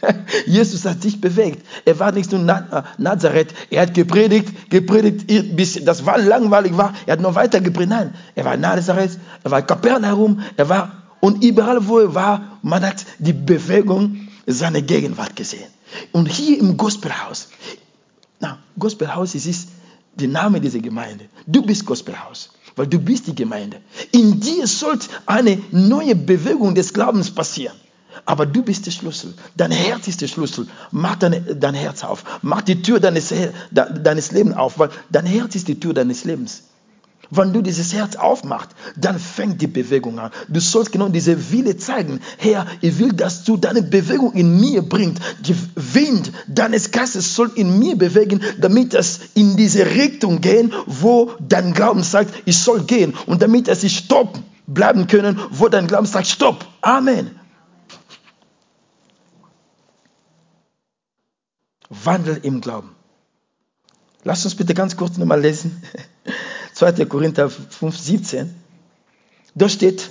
Jesus 0.46 0.84
hat 0.84 1.02
sich 1.02 1.20
bewegt. 1.20 1.66
Er 1.84 1.98
war 1.98 2.12
nicht 2.12 2.32
nur 2.32 2.40
äh, 2.48 2.82
Nazareth. 2.98 3.54
Er 3.70 3.82
hat 3.82 3.94
gepredigt, 3.94 4.70
gepredigt, 4.70 5.26
bis 5.56 5.84
das 5.84 6.04
war 6.06 6.18
langweilig 6.18 6.76
war. 6.76 6.94
Er 7.06 7.14
hat 7.14 7.20
noch 7.20 7.34
weiter 7.34 7.60
gepredigt. 7.60 7.90
Nein, 7.90 8.14
er 8.34 8.44
war 8.44 8.56
Nazareth, 8.56 9.18
er 9.42 9.50
war 9.50 9.62
Kapernaum, 9.62 10.40
er 10.56 10.68
war 10.68 11.04
und 11.20 11.42
überall, 11.42 11.88
wo 11.88 12.00
er 12.00 12.14
war, 12.14 12.58
man 12.62 12.84
hat 12.84 13.06
die 13.18 13.32
Bewegung 13.32 14.28
seiner 14.46 14.82
Gegenwart 14.82 15.34
gesehen. 15.36 15.70
Und 16.12 16.26
hier 16.26 16.58
im 16.58 16.76
Gospelhaus, 16.76 17.48
na, 18.40 18.58
Gospelhaus 18.78 19.34
ist 19.34 19.68
der 20.16 20.28
Name 20.28 20.60
dieser 20.60 20.80
Gemeinde. 20.80 21.26
Du 21.46 21.62
bist 21.62 21.86
Gospelhaus, 21.86 22.50
weil 22.76 22.86
du 22.86 22.98
bist 22.98 23.26
die 23.26 23.34
Gemeinde. 23.34 23.78
In 24.12 24.38
dir 24.40 24.66
sollte 24.66 25.08
eine 25.24 25.62
neue 25.70 26.14
Bewegung 26.14 26.74
des 26.74 26.92
Glaubens 26.92 27.30
passieren. 27.30 27.76
Aber 28.24 28.46
du 28.46 28.62
bist 28.62 28.86
der 28.86 28.90
Schlüssel. 28.90 29.34
Dein 29.56 29.70
Herz 29.70 30.08
ist 30.08 30.20
der 30.20 30.28
Schlüssel. 30.28 30.66
Mach 30.90 31.16
deine, 31.16 31.40
dein 31.40 31.74
Herz 31.74 32.04
auf. 32.04 32.24
Mach 32.42 32.62
die 32.62 32.82
Tür 32.82 33.00
deines, 33.00 33.32
deines 33.70 34.32
Lebens 34.32 34.56
auf, 34.56 34.78
weil 34.78 34.90
dein 35.10 35.26
Herz 35.26 35.54
ist 35.54 35.68
die 35.68 35.78
Tür 35.80 35.94
deines 35.94 36.24
Lebens. 36.24 36.64
Wenn 37.30 37.52
du 37.52 37.62
dieses 37.62 37.92
Herz 37.92 38.16
aufmachst, 38.16 38.70
dann 38.96 39.18
fängt 39.18 39.60
die 39.60 39.66
Bewegung 39.66 40.18
an. 40.18 40.30
Du 40.48 40.60
sollst 40.60 40.92
genau 40.92 41.08
diese 41.08 41.50
Wille 41.50 41.76
zeigen. 41.76 42.20
Herr, 42.38 42.66
ich 42.80 42.98
will, 42.98 43.12
dass 43.12 43.44
du 43.44 43.56
deine 43.56 43.82
Bewegung 43.82 44.32
in 44.34 44.60
mir 44.60 44.82
bringst. 44.82 45.22
Die 45.40 45.56
Wind 45.74 46.32
deines 46.46 46.90
Geistes 46.90 47.34
soll 47.34 47.50
in 47.54 47.78
mir 47.78 47.96
bewegen, 47.96 48.40
damit 48.60 48.94
es 48.94 49.20
in 49.34 49.56
diese 49.56 49.86
Richtung 49.86 50.40
gehen, 50.40 50.72
wo 50.86 51.32
dein 51.40 51.72
Glauben 51.72 52.02
sagt, 52.02 52.32
ich 52.44 52.58
soll 52.58 52.82
gehen. 52.82 53.14
Und 53.26 53.42
damit 53.42 53.68
es 53.68 53.80
sich 53.80 53.96
stopp 53.96 54.38
bleiben 54.66 55.06
können, 55.06 55.38
wo 55.50 55.68
dein 55.68 55.86
Glauben 55.86 56.06
sagt, 56.06 56.26
stopp. 56.26 56.64
Amen. 56.82 57.30
Wandel 61.88 62.38
im 62.42 62.60
Glauben. 62.60 62.94
Lass 64.22 64.44
uns 64.44 64.54
bitte 64.54 64.74
ganz 64.74 64.96
kurz 64.96 65.16
nochmal 65.16 65.40
lesen. 65.40 65.82
2. 66.74 67.04
Korinther 67.04 67.50
5, 67.50 67.96
17. 67.96 68.54
Da 69.54 69.68
steht, 69.68 70.10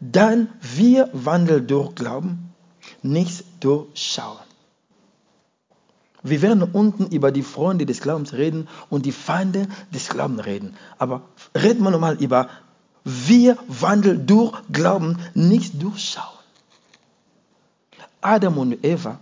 dann 0.00 0.48
wir 0.60 1.08
wandeln 1.12 1.66
durch 1.66 1.94
Glauben, 1.94 2.52
nicht 3.02 3.44
durch 3.60 3.86
Schauen. 3.94 4.38
Wir 6.22 6.40
werden 6.40 6.62
unten 6.62 7.06
über 7.08 7.30
die 7.30 7.42
Freunde 7.42 7.84
des 7.84 8.00
Glaubens 8.00 8.32
reden 8.32 8.66
und 8.88 9.04
die 9.04 9.12
Feinde 9.12 9.68
des 9.92 10.08
Glaubens 10.08 10.46
reden. 10.46 10.74
Aber 10.98 11.22
reden 11.54 11.84
wir 11.84 11.90
nochmal 11.90 12.16
über, 12.16 12.48
wir 13.04 13.58
wandeln 13.68 14.26
durch 14.26 14.58
Glauben, 14.72 15.18
nicht 15.34 15.82
durch 15.82 15.98
Schauen. 15.98 16.24
Adam 18.22 18.56
und 18.56 18.82
Eva, 18.82 19.20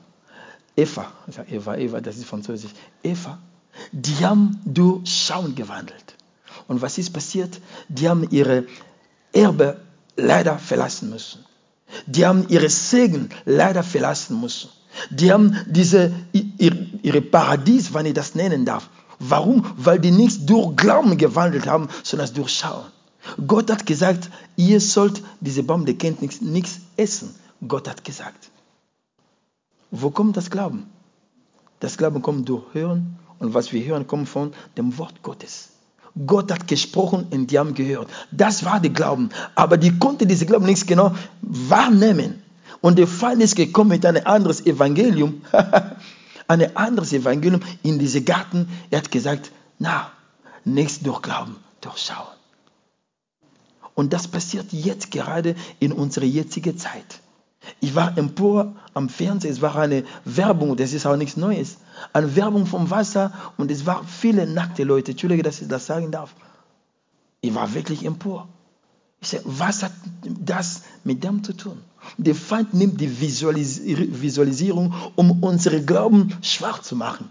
Eva, 0.76 1.12
Eva, 1.50 1.76
Eva, 1.76 2.00
das 2.00 2.16
ist 2.16 2.26
französisch, 2.26 2.72
Eva, 3.02 3.38
die 3.92 4.24
haben 4.24 4.60
durch 4.64 5.08
Schauen 5.08 5.54
gewandelt. 5.54 6.16
Und 6.68 6.82
was 6.82 6.98
ist 6.98 7.12
passiert? 7.12 7.60
Die 7.88 8.08
haben 8.08 8.28
ihre 8.30 8.66
Erbe 9.32 9.80
leider 10.16 10.58
verlassen 10.58 11.10
müssen. 11.10 11.44
Die 12.06 12.24
haben 12.24 12.46
ihre 12.48 12.68
Segen 12.70 13.28
leider 13.44 13.82
verlassen 13.82 14.40
müssen. 14.40 14.70
Die 15.10 15.32
haben 15.32 15.56
diese, 15.66 16.12
ihre 16.32 17.22
Paradies, 17.22 17.92
wenn 17.94 18.06
ich 18.06 18.14
das 18.14 18.34
nennen 18.34 18.64
darf. 18.64 18.88
Warum? 19.18 19.64
Weil 19.76 19.98
die 19.98 20.10
nicht 20.10 20.48
durch 20.48 20.76
Glauben 20.76 21.16
gewandelt 21.16 21.66
haben, 21.66 21.88
sondern 22.02 22.32
durch 22.34 22.50
Schauen. 22.50 22.84
Gott 23.46 23.70
hat 23.70 23.86
gesagt, 23.86 24.30
ihr 24.56 24.80
sollt 24.80 25.22
diese 25.40 25.62
Baum 25.62 25.86
der 25.86 25.94
Kenntnis 25.94 26.40
nichts 26.40 26.80
essen. 26.96 27.34
Gott 27.66 27.88
hat 27.88 28.04
gesagt. 28.04 28.50
Wo 29.92 30.10
kommt 30.10 30.38
das 30.38 30.50
Glauben? 30.50 30.86
Das 31.78 31.98
Glauben 31.98 32.22
kommt 32.22 32.48
durch 32.48 32.64
Hören 32.72 33.18
und 33.38 33.52
was 33.52 33.72
wir 33.72 33.84
hören, 33.84 34.06
kommt 34.06 34.28
von 34.28 34.54
dem 34.78 34.96
Wort 34.96 35.22
Gottes. 35.22 35.68
Gott 36.26 36.50
hat 36.50 36.66
gesprochen 36.66 37.26
und 37.30 37.50
die 37.50 37.58
haben 37.58 37.74
gehört. 37.74 38.08
Das 38.30 38.64
war 38.64 38.80
der 38.80 38.90
Glauben. 38.90 39.28
Aber 39.54 39.76
die 39.76 39.98
konnte 39.98 40.26
diese 40.26 40.46
Glauben 40.46 40.64
nicht 40.64 40.86
genau 40.86 41.14
wahrnehmen. 41.42 42.42
Und 42.80 42.98
der 42.98 43.06
Feind 43.06 43.42
ist 43.42 43.54
gekommen 43.54 43.90
mit 43.90 44.06
einem 44.06 44.26
anderes 44.26 44.64
Evangelium. 44.64 45.42
ein 46.48 46.76
anderes 46.76 47.12
Evangelium 47.12 47.60
in 47.82 47.98
diese 47.98 48.22
Garten. 48.22 48.68
Er 48.90 48.98
hat 48.98 49.10
gesagt, 49.10 49.52
na, 49.78 50.10
nichts 50.64 51.00
durch 51.00 51.20
Glauben, 51.20 51.56
durch 51.82 51.98
Schauen. 51.98 52.26
Und 53.94 54.14
das 54.14 54.26
passiert 54.26 54.72
jetzt 54.72 55.10
gerade 55.10 55.54
in 55.80 55.92
unserer 55.92 56.24
jetzigen 56.24 56.78
Zeit. 56.78 57.21
Ich 57.80 57.94
war 57.94 58.16
empor 58.18 58.74
am 58.94 59.08
Fernsehen, 59.08 59.52
es 59.52 59.62
war 59.62 59.76
eine 59.76 60.04
Werbung, 60.24 60.76
das 60.76 60.92
ist 60.92 61.06
auch 61.06 61.16
nichts 61.16 61.36
Neues. 61.36 61.78
Eine 62.12 62.34
Werbung 62.34 62.66
vom 62.66 62.90
Wasser 62.90 63.32
und 63.56 63.70
es 63.70 63.86
waren 63.86 64.06
viele 64.06 64.46
nackte 64.46 64.84
Leute. 64.84 65.12
Entschuldige, 65.12 65.42
dass 65.42 65.62
ich 65.62 65.68
das 65.68 65.86
sagen 65.86 66.10
darf. 66.10 66.34
Ich 67.40 67.54
war 67.54 67.72
wirklich 67.74 68.04
empor. 68.04 68.48
Ich 69.20 69.28
sage, 69.28 69.44
was 69.46 69.82
hat 69.84 69.92
das 70.24 70.82
mit 71.04 71.22
dem 71.22 71.44
zu 71.44 71.52
tun? 71.52 71.78
Der 72.18 72.34
Feind 72.34 72.74
nimmt 72.74 73.00
die 73.00 73.20
Visualisierung, 73.20 74.94
um 75.14 75.42
unsere 75.42 75.82
Glauben 75.82 76.36
schwach 76.42 76.82
zu 76.82 76.96
machen. 76.96 77.28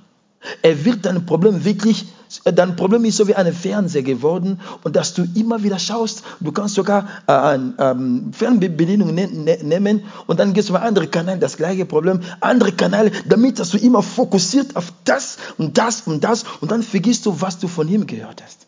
Er 0.62 0.86
wird 0.86 1.06
dein 1.06 1.26
Problem 1.26 1.66
wirklich, 1.66 2.08
dein 2.44 2.76
Problem 2.76 3.06
ist 3.06 3.18
so 3.18 3.28
wie 3.28 3.36
ein 3.36 3.54
Fernseher 3.54 4.04
geworden 4.04 4.60
und 4.84 4.96
dass 4.96 5.14
du 5.14 5.28
immer 5.36 5.64
wieder 5.64 5.80
schaust, 5.80 6.24
du 6.40 6.52
kannst 6.52 6.76
sogar 6.76 7.08
äh, 7.28 7.56
äh, 7.56 7.96
Fernbedienung 8.32 9.14
ne 9.14 9.28
ne 9.28 9.60
nehmen 9.64 10.04
und 10.28 10.40
dann 10.40 10.54
gehst 10.54 10.70
du 10.70 10.74
bei 10.74 10.80
anderen 10.80 11.12
Kanälen, 11.12 11.40
das 11.40 11.58
gleiche 11.58 11.86
Problem, 11.86 12.22
andere 12.40 12.72
Kanäle, 12.72 13.12
damit 13.26 13.60
dass 13.60 13.70
du 13.70 13.78
immer 13.78 14.02
fokussiert 14.02 14.76
auf 14.76 14.92
das 15.04 15.38
und 15.58 15.78
das 15.78 16.02
und 16.02 16.24
das 16.24 16.44
und 16.62 16.72
dann 16.72 16.84
vergisst 16.84 17.26
du, 17.26 17.42
was 17.42 17.60
du 17.60 17.68
von 17.68 17.88
ihm 17.88 18.08
gehört 18.08 18.42
hast. 18.44 18.68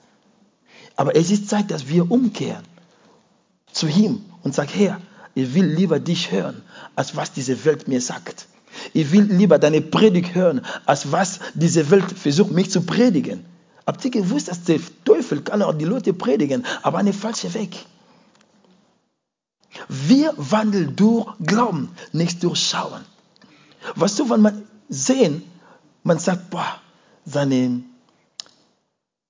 Aber 0.96 1.16
es 1.16 1.32
ist 1.32 1.50
Zeit, 1.50 1.72
dass 1.72 1.88
wir 1.88 2.12
umkehren 2.12 2.64
zu 3.72 3.88
ihm 3.88 4.22
und 4.44 4.54
sagen, 4.54 4.70
Herr, 4.74 5.00
ich 5.34 5.56
will 5.56 5.66
lieber 5.66 6.00
dich 6.00 6.32
hören, 6.32 6.62
als 6.96 7.16
was 7.16 7.32
diese 7.32 7.66
Welt 7.66 7.88
mir 7.88 8.02
sagt. 8.02 8.48
Ich 8.94 9.12
will 9.12 9.24
lieber 9.24 9.60
deine 9.60 9.82
Predigt 9.82 10.36
hören, 10.36 10.62
als 10.86 11.12
was 11.12 11.40
diese 11.54 11.90
Welt 11.90 12.12
versucht, 12.12 12.52
mich 12.52 12.70
zu 12.70 12.82
predigen. 12.82 13.46
Habt 13.86 14.04
ihr 14.06 14.12
gewusst, 14.12 14.48
dass 14.48 14.64
der 14.64 14.80
Teufel 15.04 15.42
kann 15.42 15.62
auch 15.62 15.74
die 15.74 15.86
Leute 15.86 16.14
predigen, 16.14 16.66
aber 16.82 17.00
eine 17.00 17.14
falsche 17.14 17.54
Weg. 17.54 17.86
Wir 19.90 20.34
wandeln 20.38 20.96
durch 20.96 21.34
Glauben, 21.40 21.90
nicht 22.12 22.44
durch 22.44 22.60
Schauen. 22.60 23.04
Weißt 23.96 24.20
du, 24.20 24.30
wenn 24.30 24.42
man 24.42 24.64
sehen, 24.88 25.44
man 26.04 26.20
sagt, 26.20 26.50
boah, 26.50 26.80
seine, 27.26 27.84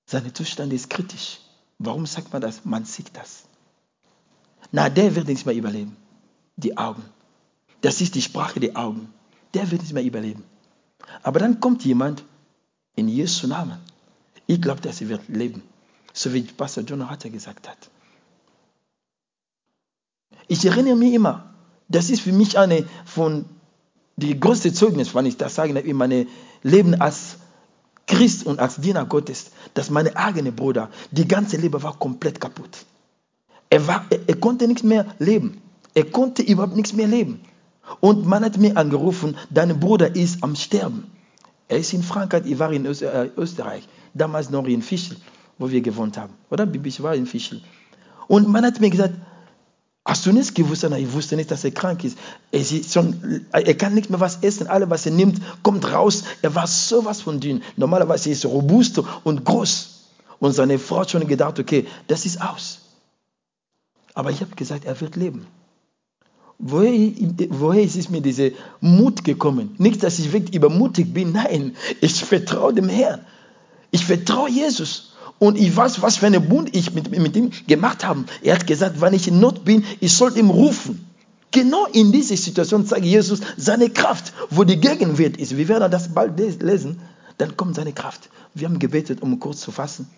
seine 0.06 0.32
Zustand 0.32 0.72
ist 0.72 0.90
kritisch. 0.90 1.40
Warum 1.78 2.06
sagt 2.06 2.32
man 2.32 2.42
das? 2.42 2.64
Man 2.64 2.84
sieht 2.84 3.10
das. 3.14 3.44
Na, 4.70 4.88
der 4.88 5.16
wird 5.16 5.26
nicht 5.26 5.46
mehr 5.46 5.54
überleben. 5.54 5.96
Die 6.56 6.76
Augen. 6.76 7.02
Das 7.80 8.00
ist 8.00 8.14
die 8.14 8.22
Sprache 8.22 8.60
der 8.60 8.76
Augen 8.76 9.12
der 9.54 9.70
wird 9.70 9.82
nicht 9.82 9.94
mehr 9.94 10.04
überleben. 10.04 10.44
Aber 11.22 11.38
dann 11.38 11.60
kommt 11.60 11.84
jemand 11.84 12.24
in 12.96 13.08
Jesu 13.08 13.46
Namen. 13.46 13.78
Ich 14.46 14.60
glaube, 14.60 14.80
dass 14.80 15.00
er 15.00 15.08
wird 15.08 15.28
leben. 15.28 15.62
So 16.12 16.32
wie 16.32 16.42
Pastor 16.42 16.84
John 16.84 17.08
Hatter 17.08 17.30
gesagt 17.30 17.68
hat. 17.68 17.78
Ich 20.46 20.64
erinnere 20.64 20.96
mich 20.96 21.14
immer, 21.14 21.54
das 21.88 22.10
ist 22.10 22.20
für 22.20 22.32
mich 22.32 22.58
eine 22.58 22.86
von 23.04 23.46
die 24.16 24.38
größte 24.38 24.72
Zeugnis, 24.72 25.14
wenn 25.14 25.26
ich 25.26 25.36
das 25.36 25.54
sage, 25.54 25.78
in 25.78 25.96
meinem 25.96 26.28
Leben 26.62 27.00
als 27.00 27.36
Christ 28.06 28.46
und 28.46 28.60
als 28.60 28.76
Diener 28.76 29.06
Gottes, 29.06 29.50
dass 29.72 29.90
meine 29.90 30.16
eigene 30.16 30.52
Bruder, 30.52 30.90
die 31.10 31.26
ganze 31.26 31.56
Leben 31.56 31.82
war 31.82 31.98
komplett 31.98 32.40
kaputt. 32.40 32.84
Er, 33.70 33.86
war, 33.86 34.04
er, 34.10 34.20
er 34.26 34.36
konnte 34.36 34.68
nichts 34.68 34.82
mehr 34.82 35.06
leben. 35.18 35.60
Er 35.94 36.04
konnte 36.04 36.42
überhaupt 36.42 36.76
nichts 36.76 36.92
mehr 36.92 37.06
leben. 37.06 37.40
Und 38.00 38.26
man 38.26 38.44
hat 38.44 38.58
mir 38.58 38.76
angerufen, 38.76 39.36
dein 39.50 39.78
Bruder 39.80 40.14
ist 40.14 40.42
am 40.42 40.54
Sterben. 40.56 41.10
Er 41.68 41.78
ist 41.78 41.92
in 41.92 42.02
Frankreich, 42.02 42.44
ich 42.46 42.58
war 42.58 42.72
in 42.72 42.84
äh, 42.84 43.30
Österreich, 43.36 43.88
damals 44.14 44.50
noch 44.50 44.66
in 44.66 44.82
Fischl, 44.82 45.16
wo 45.58 45.70
wir 45.70 45.80
gewohnt 45.80 46.16
haben. 46.16 46.32
Oder? 46.50 46.66
Ich 46.72 47.02
war 47.02 47.14
in 47.14 47.26
Fischl. 47.26 47.60
Und 48.26 48.48
man 48.48 48.64
hat 48.64 48.80
mir 48.80 48.90
gesagt, 48.90 49.14
hast 50.04 50.24
du 50.26 50.32
nicht 50.32 50.54
gewusst? 50.54 50.84
Ich 50.84 51.12
wusste 51.12 51.36
nicht, 51.36 51.50
dass 51.50 51.64
er 51.64 51.72
krank 51.72 52.04
ist. 52.04 52.16
Er, 52.50 52.60
ist 52.60 52.92
schon, 52.92 53.46
er 53.52 53.74
kann 53.74 53.94
nicht 53.94 54.10
mehr 54.10 54.20
was 54.20 54.38
essen. 54.42 54.68
Alles, 54.68 54.90
was 54.90 55.06
er 55.06 55.12
nimmt, 55.12 55.40
kommt 55.62 55.90
raus. 55.92 56.24
Er 56.42 56.54
war 56.54 56.66
sowas 56.66 57.20
von 57.20 57.40
dünn. 57.40 57.62
Normalerweise 57.76 58.30
ist 58.30 58.44
er 58.44 58.50
robust 58.50 59.00
und 59.24 59.44
groß. 59.44 59.90
Und 60.38 60.52
seine 60.52 60.78
Frau 60.78 61.00
hat 61.00 61.10
schon 61.10 61.26
gedacht, 61.26 61.58
okay, 61.58 61.86
das 62.06 62.26
ist 62.26 62.40
aus. 62.40 62.80
Aber 64.14 64.30
ich 64.30 64.40
habe 64.40 64.54
gesagt, 64.54 64.84
er 64.84 65.00
wird 65.00 65.16
leben. 65.16 65.46
Woher, 66.58 67.12
woher 67.50 67.82
ist 67.82 68.10
mir 68.10 68.20
dieser 68.20 68.50
Mut 68.80 69.24
gekommen? 69.24 69.74
Nicht, 69.78 70.02
dass 70.02 70.20
ich 70.20 70.32
wirklich 70.32 70.54
übermutigt 70.54 71.12
bin, 71.12 71.32
nein, 71.32 71.76
ich 72.00 72.24
vertraue 72.24 72.72
dem 72.72 72.88
Herrn. 72.88 73.26
Ich 73.94 74.06
vertraue 74.06 74.50
Jesus. 74.50 75.12
Und 75.38 75.56
ich 75.56 75.76
weiß, 75.76 76.02
was 76.02 76.16
für 76.16 76.26
einen 76.26 76.48
Bund 76.48 76.74
ich 76.74 76.94
mit, 76.94 77.16
mit 77.16 77.36
ihm 77.36 77.52
gemacht 77.68 78.04
habe. 78.04 78.24
Er 78.42 78.56
hat 78.56 78.66
gesagt, 78.66 79.00
wenn 79.00 79.14
ich 79.14 79.28
in 79.28 79.38
Not 79.38 79.64
bin, 79.64 79.84
ich 80.00 80.12
soll 80.12 80.36
ihm 80.36 80.50
rufen. 80.50 81.06
Genau 81.52 81.86
in 81.92 82.10
dieser 82.10 82.36
Situation 82.36 82.84
zeigt 82.86 83.04
Jesus 83.04 83.38
seine 83.56 83.88
Kraft, 83.90 84.32
wo 84.50 84.64
die 84.64 84.80
Gegenwart 84.80 85.36
ist. 85.36 85.56
Wir 85.56 85.68
werden 85.68 85.92
das 85.92 86.08
bald 86.12 86.40
lesen. 86.40 86.98
Dann 87.38 87.56
kommt 87.56 87.76
seine 87.76 87.92
Kraft. 87.92 88.30
Wir 88.52 88.66
haben 88.66 88.80
gebetet, 88.80 89.22
um 89.22 89.38
kurz 89.38 89.60
zu 89.60 89.70
fassen. 89.70 90.08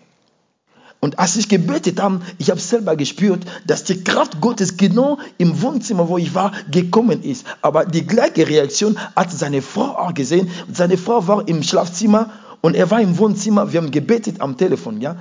Und 0.99 1.19
als 1.19 1.35
ich 1.35 1.47
gebetet 1.47 2.01
habe, 2.01 2.21
ich 2.39 2.49
habe 2.49 2.59
selber 2.59 2.95
gespürt, 2.95 3.45
dass 3.67 3.83
die 3.83 4.03
Kraft 4.03 4.41
Gottes 4.41 4.77
genau 4.77 5.19
im 5.37 5.61
Wohnzimmer, 5.61 6.09
wo 6.09 6.17
ich 6.17 6.33
war, 6.33 6.51
gekommen 6.71 7.21
ist. 7.21 7.45
Aber 7.61 7.85
die 7.85 8.07
gleiche 8.07 8.47
Reaktion 8.47 8.97
hat 9.15 9.31
seine 9.31 9.61
Frau 9.61 9.95
auch 9.99 10.15
gesehen. 10.15 10.49
Seine 10.73 10.97
Frau 10.97 11.27
war 11.27 11.47
im 11.47 11.61
Schlafzimmer 11.61 12.31
und 12.61 12.75
er 12.75 12.89
war 12.91 13.01
im 13.01 13.17
Wohnzimmer. 13.17 13.71
Wir 13.71 13.81
haben 13.81 13.91
gebetet 13.91 14.41
am 14.41 14.57
Telefon, 14.57 15.01
ja. 15.01 15.15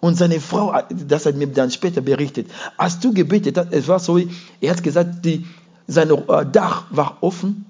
Und 0.00 0.16
seine 0.16 0.40
Frau, 0.40 0.74
das 1.08 1.26
hat 1.26 1.34
mir 1.34 1.48
dann 1.48 1.70
später 1.70 2.00
berichtet, 2.00 2.48
als 2.76 3.00
du 3.00 3.12
gebetet 3.12 3.58
hast, 3.58 3.72
es 3.72 3.88
war 3.88 3.98
so, 3.98 4.18
er 4.60 4.70
hat 4.70 4.82
gesagt, 4.82 5.24
die, 5.24 5.44
sein 5.88 6.10
äh, 6.10 6.46
Dach 6.46 6.86
war 6.90 7.18
offen. 7.20 7.66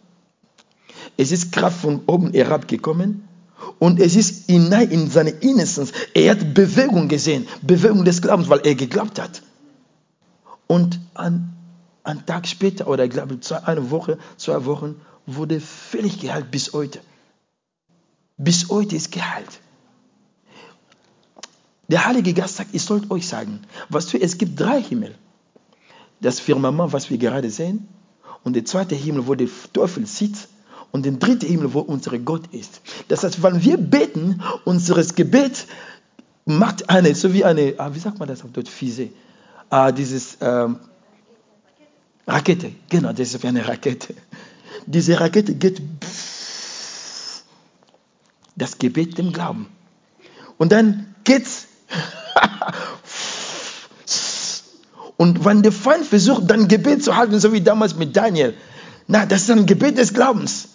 Es 1.17 1.33
ist 1.33 1.53
Kraft 1.53 1.81
von 1.81 2.03
oben 2.07 2.33
herabgekommen 2.33 3.25
und 3.79 3.99
es 3.99 4.15
ist 4.15 4.47
hinein 4.47 4.91
in 4.91 5.11
seine 5.11 5.31
Innocence. 5.31 5.93
Er 6.15 6.33
hat 6.33 6.55
Bewegung 6.55 7.09
gesehen, 7.09 7.47
Bewegung 7.63 8.05
des 8.05 8.21
Glaubens, 8.21 8.49
weil 8.49 8.61
er 8.65 8.75
geglaubt 8.75 9.21
hat. 9.21 9.43
Und 10.67 11.01
ein, 11.15 11.55
ein 12.05 12.27
Tag 12.27 12.47
später, 12.47 12.89
oder 12.89 13.05
ich 13.05 13.11
glaube 13.11 13.39
eine 13.65 13.91
Woche, 13.91 14.19
zwei 14.37 14.65
Wochen, 14.67 14.97
wurde 15.27 15.61
völlig 15.61 16.21
geheilt 16.21 16.51
bis 16.51 16.73
heute. 16.73 17.01
Bis 18.39 18.69
heute 18.69 18.97
ist 18.97 19.13
geheilt. 19.13 19.61
Der 21.89 22.07
Heilige 22.07 22.33
Geist 22.35 22.57
sagt, 22.57 22.71
ich 22.73 22.83
sollte 22.83 23.11
euch 23.11 23.27
sagen, 23.27 23.61
was 23.89 24.11
für, 24.11 24.21
es 24.21 24.39
gibt 24.39 24.59
drei 24.61 24.81
Himmel. 24.81 25.15
Das 26.21 26.39
Firmament, 26.39 26.93
was 26.93 27.11
wir 27.11 27.19
gerade 27.19 27.51
sehen, 27.51 27.89
und 28.45 28.55
der 28.55 28.65
zweite 28.65 28.95
Himmel, 28.95 29.27
wo 29.27 29.35
der 29.35 29.49
Teufel 29.73 30.07
sitzt, 30.07 30.49
und 30.91 31.05
den 31.05 31.19
dritten 31.19 31.47
Himmel, 31.47 31.75
wo 31.75 31.81
unser 31.81 32.19
Gott 32.19 32.47
ist. 32.53 32.81
Das 33.09 33.23
heißt, 33.23 33.43
wenn 33.43 33.63
wir 33.63 33.77
beten, 33.77 34.43
unseres 34.65 35.15
Gebet 35.15 35.67
macht 36.47 36.89
eine, 36.89 37.15
so 37.15 37.33
wie 37.35 37.45
eine, 37.45 37.75
ah, 37.79 37.95
wie 37.95 37.99
sagt 37.99 38.19
man 38.19 38.29
das 38.29 38.43
auf 38.43 38.53
Deutsch, 38.53 38.71
Fiese, 38.71 39.11
ah, 39.69 39.93
dieses 39.93 40.39
ähm, 40.41 40.79
Rakete, 42.27 42.73
genau, 42.89 43.13
das 43.13 43.35
ist 43.35 43.43
wie 43.43 43.49
eine 43.49 43.67
Rakete. 43.67 44.15
Diese 44.87 45.21
Rakete 45.21 45.55
geht 45.55 45.83
das 48.59 48.79
Gebet 48.79 49.19
dem 49.19 49.33
Glauben. 49.33 49.67
Und 50.59 50.73
dann 50.73 51.15
geht's 51.25 51.67
und 55.17 55.45
wenn 55.45 55.63
der 55.63 55.73
Feind 55.73 56.05
versucht, 56.07 56.51
dann 56.51 56.69
Gebet 56.69 57.03
zu 57.03 57.17
halten, 57.17 57.41
so 57.41 57.53
wie 57.53 57.61
damals 57.61 57.97
mit 57.97 58.17
Daniel, 58.17 58.55
Na, 59.09 59.25
das 59.25 59.43
ist 59.43 59.51
ein 59.51 59.65
Gebet 59.65 59.97
des 59.97 60.13
Glaubens. 60.13 60.69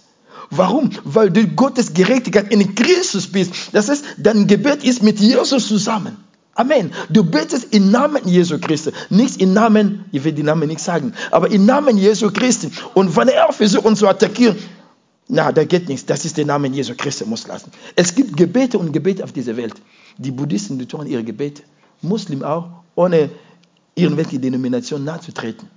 Warum? 0.50 0.90
Weil 1.04 1.30
du 1.30 1.48
Gottes 1.48 1.94
Gerechtigkeit 1.94 2.52
in 2.52 2.76
Christus 2.76 3.28
bist. 3.28 3.54
Das 3.72 3.90
heißt, 3.90 4.04
dein 4.18 4.48
Gebet 4.48 4.84
ist 4.84 5.04
mit 5.04 5.20
Jesus 5.20 5.68
zusammen. 5.68 6.18
Amen. 6.56 6.92
Du 7.10 7.24
betest 7.24 7.74
im 7.74 7.90
Namen 7.90 8.28
Jesu 8.28 8.60
Christi, 8.60 8.92
nicht 9.10 9.42
im 9.42 9.54
Namen, 9.54 10.06
ich 10.12 10.24
will 10.24 10.34
die 10.34 10.44
Namen 10.44 10.68
nicht 10.68 10.82
sagen, 10.82 11.14
aber 11.32 11.50
im 11.50 11.66
Namen 11.66 11.98
Jesu 11.98 12.32
Christi. 12.32 12.72
Und 12.94 13.16
wenn 13.16 13.28
er 13.28 13.52
versucht, 13.54 13.86
uns 13.86 14.00
zu 14.00 14.08
attackieren, 14.08 14.58
na, 15.28 15.52
da 15.52 15.64
geht 15.64 15.88
nichts. 15.90 16.06
Das 16.06 16.26
ist 16.26 16.38
der 16.38 16.46
Name 16.46 16.68
Jesu 16.68 16.94
Christi, 16.98 17.26
muss 17.26 17.48
lassen. 17.48 17.72
Es 17.96 18.14
gibt 18.14 18.36
Gebete 18.36 18.78
und 18.78 18.92
Gebete 18.92 19.24
auf 19.24 19.32
dieser 19.32 19.56
Welt. 19.58 19.76
Die 20.18 20.32
Buddhisten, 20.32 20.78
die 20.78 20.86
tun 20.86 21.08
ihre 21.08 21.24
Gebete. 21.24 21.64
Muslim 22.02 22.44
auch, 22.44 22.68
ohne 22.96 23.30
irgendwelche 23.96 24.40
Denomination 24.40 25.04
nachzutreten. 25.04 25.70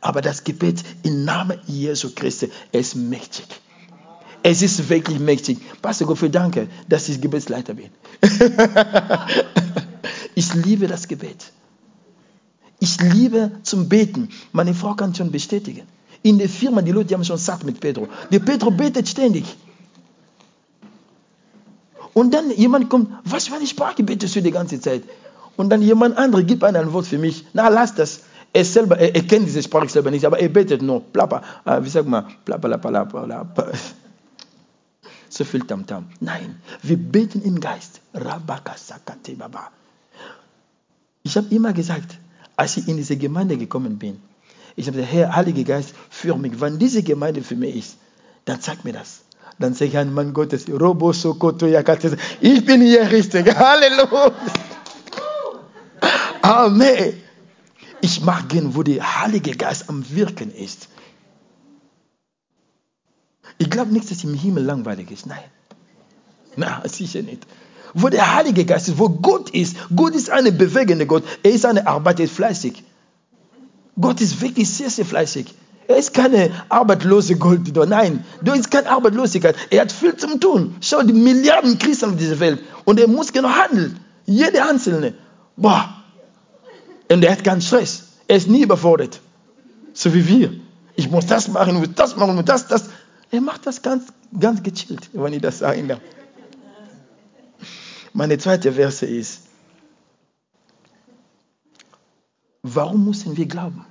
Aber 0.00 0.20
das 0.20 0.44
Gebet 0.44 0.82
im 1.02 1.24
Namen 1.24 1.58
Jesu 1.66 2.10
Christi 2.14 2.50
ist 2.72 2.94
mächtig. 2.94 3.46
Es 4.42 4.60
ist 4.60 4.90
wirklich 4.90 5.18
mächtig. 5.18 5.58
Pastor 5.80 6.06
Goffel, 6.06 6.28
danke, 6.28 6.68
dass 6.86 7.08
ich 7.08 7.20
Gebetsleiter 7.20 7.74
bin. 7.74 7.88
ich 10.34 10.52
liebe 10.52 10.86
das 10.86 11.08
Gebet. 11.08 11.52
Ich 12.78 13.00
liebe 13.00 13.52
zum 13.62 13.88
Beten. 13.88 14.28
Meine 14.52 14.74
Frau 14.74 14.94
kann 14.94 15.14
schon 15.14 15.30
bestätigen. 15.30 15.86
In 16.24 16.38
der 16.38 16.48
Firma, 16.48 16.80
die 16.80 16.90
Leute 16.90 17.12
haben 17.12 17.22
schon 17.22 17.36
satt 17.36 17.64
mit 17.64 17.80
Pedro. 17.80 18.08
Der 18.30 18.38
Pedro 18.38 18.70
betet 18.70 19.06
ständig. 19.06 19.44
Und 22.14 22.32
dann 22.32 22.50
jemand 22.50 22.88
kommt, 22.88 23.10
was 23.24 23.48
für 23.48 23.56
eine 23.56 23.66
Sprache 23.66 24.02
betest 24.02 24.34
du 24.34 24.40
die 24.40 24.50
ganze 24.50 24.80
Zeit? 24.80 25.02
Und 25.56 25.68
dann 25.68 25.82
jemand 25.82 26.16
anderes 26.16 26.46
gibt 26.46 26.64
ein 26.64 26.92
Wort 26.94 27.06
für 27.06 27.18
mich. 27.18 27.44
Na, 27.52 27.68
lass 27.68 27.94
das. 27.94 28.22
Er 28.54 28.64
selber, 28.64 28.98
er, 28.98 29.14
er 29.14 29.22
kennt 29.22 29.46
diese 29.46 29.62
Sprache 29.62 29.90
selber 29.90 30.10
nicht, 30.10 30.24
aber 30.24 30.38
er 30.38 30.48
betet 30.48 30.80
nur. 30.80 31.02
Plappa, 31.02 31.42
äh, 31.66 31.84
wie 31.84 31.90
sagt 31.90 32.08
man? 32.08 32.24
Plappa, 32.46 32.68
plappa, 32.68 32.88
plappa, 32.88 33.24
plappa. 33.26 33.72
So 35.28 35.44
viel 35.44 35.60
Tamtam. 35.66 36.06
Nein, 36.20 36.56
wir 36.80 36.96
beten 36.96 37.42
im 37.42 37.60
Geist. 37.60 38.00
Ich 41.22 41.36
habe 41.36 41.46
immer 41.50 41.72
gesagt, 41.74 42.18
als 42.56 42.76
ich 42.78 42.88
in 42.88 42.96
diese 42.96 43.18
Gemeinde 43.18 43.58
gekommen 43.58 43.98
bin, 43.98 44.22
ich 44.76 44.86
habe 44.86 44.96
gesagt, 44.96 45.12
Herr, 45.14 45.36
Heilige 45.36 45.64
Geist, 45.64 45.94
führ 46.10 46.36
mich. 46.36 46.60
Wenn 46.60 46.78
diese 46.78 47.02
Gemeinde 47.02 47.42
für 47.42 47.56
mich 47.56 47.76
ist, 47.76 47.96
dann 48.44 48.60
zeig 48.60 48.84
mir 48.84 48.92
das. 48.92 49.22
Dann 49.58 49.74
sage 49.74 49.86
ich 49.86 49.98
ein 49.98 50.12
Mann 50.12 50.32
Gottes, 50.34 50.68
Robo 50.68 51.12
Sokoto 51.12 51.66
Yakate, 51.66 52.16
ich 52.40 52.64
bin 52.64 52.80
hier 52.80 53.10
richtig. 53.10 53.54
Halleluja. 53.56 54.32
Amen. 56.42 57.14
Ich 58.00 58.20
mag 58.20 58.48
gehen, 58.48 58.74
wo 58.74 58.82
der 58.82 59.22
Heilige 59.22 59.56
Geist 59.56 59.88
am 59.88 60.04
Wirken 60.10 60.52
ist. 60.52 60.88
Ich 63.58 63.70
glaube 63.70 63.92
nicht, 63.92 64.10
dass 64.10 64.24
im 64.24 64.34
Himmel 64.34 64.64
langweilig 64.64 65.10
ist. 65.10 65.26
Nein. 65.26 65.44
Na, 66.56 66.82
sicher 66.86 67.22
nicht. 67.22 67.46
Wo 67.94 68.08
der 68.08 68.34
Heilige 68.34 68.64
Geist 68.64 68.88
ist, 68.88 68.98
wo 68.98 69.08
Gott 69.08 69.50
ist. 69.50 69.76
Gott 69.94 70.14
ist 70.14 70.30
eine 70.30 70.50
bewegende 70.50 71.06
Gott. 71.06 71.22
Er 71.44 71.52
ist 71.52 71.64
eine 71.64 71.86
Arbeit, 71.86 72.18
er 72.18 72.24
ist 72.26 72.34
fleißig. 72.34 72.82
Gott 74.00 74.20
ist 74.20 74.40
wirklich 74.40 74.68
sehr, 74.70 74.90
sehr 74.90 75.04
fleißig. 75.04 75.54
Er 75.86 75.96
ist 75.96 76.14
keine 76.14 76.50
arbeitslose 76.68 77.36
Gott. 77.36 77.60
Nein, 77.88 78.24
du 78.42 78.52
ist 78.52 78.70
keine 78.70 78.88
Arbeitslosigkeit. 78.88 79.54
Er 79.70 79.82
hat 79.82 79.92
viel 79.92 80.16
zu 80.16 80.38
tun. 80.38 80.76
Schau, 80.80 81.02
die 81.02 81.12
Milliarden 81.12 81.78
Christen 81.78 82.10
auf 82.10 82.16
dieser 82.16 82.40
Welt. 82.40 82.60
Und 82.84 82.98
er 82.98 83.08
muss 83.08 83.32
genau 83.32 83.50
handeln. 83.50 84.00
Jede 84.24 84.64
Einzelne. 84.64 85.14
Boah. 85.56 86.02
Und 87.10 87.22
er 87.22 87.32
hat 87.32 87.44
keinen 87.44 87.60
Stress. 87.60 88.04
Er 88.26 88.36
ist 88.36 88.48
nie 88.48 88.62
überfordert. 88.62 89.20
So 89.92 90.14
wie 90.14 90.26
wir. 90.26 90.52
Ich 90.96 91.10
muss 91.10 91.26
das 91.26 91.48
machen, 91.48 91.74
muss 91.76 91.88
das 91.94 92.16
machen, 92.16 92.38
und 92.38 92.48
das, 92.48 92.66
das. 92.68 92.88
Er 93.30 93.40
macht 93.40 93.66
das 93.66 93.82
ganz, 93.82 94.04
ganz 94.38 94.62
gechillt, 94.62 95.10
wenn 95.12 95.32
ich 95.32 95.42
das 95.42 95.58
sagen. 95.58 95.90
Meine 98.12 98.38
zweite 98.38 98.72
Verse 98.72 99.04
ist, 99.04 99.40
warum 102.64 103.04
müssen 103.04 103.36
wir 103.36 103.46
glauben? 103.46 103.84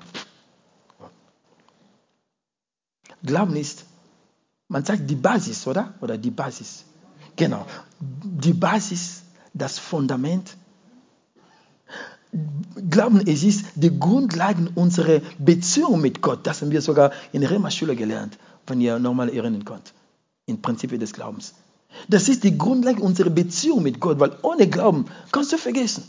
Glauben 3.24 3.56
ist, 3.56 3.86
man 4.68 4.84
sagt 4.84 5.10
die 5.10 5.16
Basis, 5.16 5.66
oder? 5.68 5.94
Oder 6.02 6.18
die 6.18 6.32
Basis. 6.32 6.84
Genau. 7.36 7.66
Die 8.00 8.54
Basis, 8.54 9.22
das 9.54 9.80
Fundament. 9.80 10.58
Glauben, 12.90 13.22
es 13.28 13.44
ist 13.44 13.66
die 13.76 13.98
Grundlage 13.98 14.72
unserer 14.74 15.22
Beziehung 15.38 16.02
mit 16.02 16.22
Gott. 16.22 16.46
Das 16.48 16.62
haben 16.62 16.72
wir 16.72 16.82
sogar 16.82 17.12
in 17.32 17.44
Rema-Schule 17.44 17.96
gelernt, 17.96 18.40
wenn 18.66 18.82
ihr 18.82 18.98
nochmal 18.98 19.30
erinnern 19.30 19.64
könnt. 19.64 19.94
In 20.48 20.62
Prinzipien 20.62 21.00
des 21.00 21.14
Glaubens. 21.14 21.54
Das 22.10 22.28
ist 22.28 22.44
die 22.44 22.58
Grundlage 22.58 23.02
unserer 23.02 23.30
Beziehung 23.30 23.84
mit 23.84 24.00
Gott, 24.00 24.20
weil 24.20 24.36
ohne 24.42 24.68
Glauben 24.68 25.06
kannst 25.32 25.54
du 25.54 25.58
vergessen. 25.58 26.04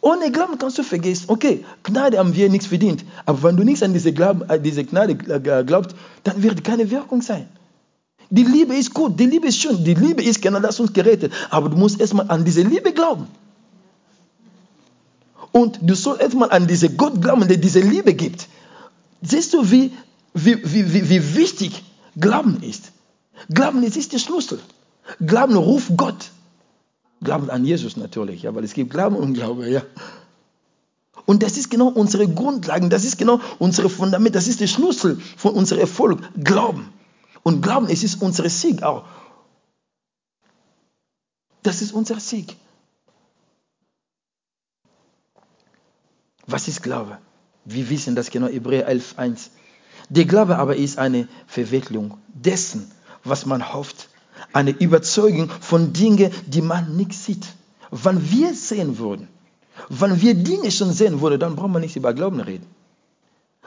Ohne 0.00 0.30
Glauben 0.30 0.58
kannst 0.58 0.78
du 0.78 0.82
vergessen, 0.82 1.24
okay, 1.28 1.64
Gnade 1.82 2.18
haben 2.18 2.34
wir 2.34 2.48
nichts 2.48 2.66
verdient. 2.66 3.04
Aber 3.26 3.42
wenn 3.42 3.56
du 3.56 3.64
nichts 3.64 3.82
an 3.82 3.92
diese, 3.92 4.12
Glauben, 4.12 4.42
äh, 4.48 4.60
diese 4.60 4.84
Gnade 4.84 5.12
äh, 5.12 5.64
glaubst, 5.64 5.96
dann 6.22 6.42
wird 6.42 6.62
keine 6.62 6.90
Wirkung 6.90 7.20
sein. 7.20 7.48
Die 8.30 8.44
Liebe 8.44 8.76
ist 8.76 8.94
gut, 8.94 9.18
die 9.18 9.26
Liebe 9.26 9.48
ist 9.48 9.58
schön, 9.58 9.82
die 9.82 9.94
Liebe 9.94 10.22
ist 10.22 10.42
genau 10.42 10.60
das 10.60 10.78
uns 10.78 10.92
gerettet. 10.92 11.32
Aber 11.50 11.68
du 11.68 11.76
musst 11.76 12.00
erstmal 12.00 12.30
an 12.30 12.44
diese 12.44 12.62
Liebe 12.62 12.92
glauben. 12.92 13.26
Und 15.50 15.78
du 15.82 15.94
sollst 15.94 16.22
erstmal 16.22 16.50
an 16.50 16.66
diese 16.66 16.90
Gott 16.90 17.20
glauben, 17.20 17.48
der 17.48 17.56
diese 17.56 17.80
Liebe 17.80 18.14
gibt. 18.14 18.46
Siehst 19.22 19.54
du, 19.54 19.70
wie, 19.70 19.92
wie, 20.34 20.58
wie, 20.64 21.08
wie 21.08 21.34
wichtig 21.34 21.82
Glauben 22.16 22.62
ist? 22.62 22.92
Glauben 23.52 23.82
ist 23.82 24.12
der 24.12 24.18
Schlüssel. 24.18 24.60
Glauben 25.20 25.56
ruft 25.56 25.96
Gott. 25.96 26.30
Glauben 27.28 27.50
an 27.50 27.62
Jesus 27.62 27.98
natürlich, 27.98 28.44
ja, 28.44 28.54
weil 28.54 28.64
es 28.64 28.72
gibt 28.72 28.90
Glauben 28.90 29.14
und 29.14 29.34
Glaube, 29.34 29.68
ja. 29.68 29.82
Und 31.26 31.42
das 31.42 31.58
ist 31.58 31.68
genau 31.68 31.88
unsere 31.88 32.26
Grundlage, 32.26 32.88
das 32.88 33.04
ist 33.04 33.18
genau 33.18 33.38
unsere 33.58 33.90
Fundament, 33.90 34.34
das 34.34 34.48
ist 34.48 34.60
der 34.62 34.66
Schlüssel 34.66 35.20
von 35.36 35.52
unserem 35.52 35.82
Erfolg. 35.82 36.22
Glauben. 36.42 36.90
Und 37.42 37.60
Glauben, 37.60 37.86
es 37.90 38.02
ist 38.02 38.22
unser 38.22 38.48
Sieg 38.48 38.82
auch. 38.82 39.04
Das 41.62 41.82
ist 41.82 41.92
unser 41.92 42.18
Sieg. 42.18 42.56
Was 46.46 46.66
ist 46.66 46.82
Glaube? 46.82 47.18
Wir 47.66 47.90
wissen 47.90 48.16
das 48.16 48.30
genau, 48.30 48.46
Hebräer 48.46 48.88
11,1. 48.90 49.50
Der 50.08 50.24
Glaube 50.24 50.56
aber 50.56 50.76
ist 50.76 50.96
eine 50.96 51.28
Verwicklung 51.46 52.16
dessen, 52.32 52.90
was 53.22 53.44
man 53.44 53.74
hofft 53.74 54.08
eine 54.52 54.70
Überzeugung 54.70 55.50
von 55.60 55.92
Dingen, 55.92 56.32
die 56.46 56.62
man 56.62 56.96
nicht 56.96 57.12
sieht. 57.12 57.46
Wenn 57.90 58.30
wir 58.30 58.54
sehen 58.54 58.98
würden, 58.98 59.28
wenn 59.88 60.20
wir 60.20 60.34
Dinge 60.34 60.70
schon 60.70 60.92
sehen 60.92 61.20
würden, 61.20 61.40
dann 61.40 61.56
brauchen 61.56 61.72
wir 61.72 61.80
nicht 61.80 61.96
über 61.96 62.12
Glauben 62.14 62.40
reden. 62.40 62.66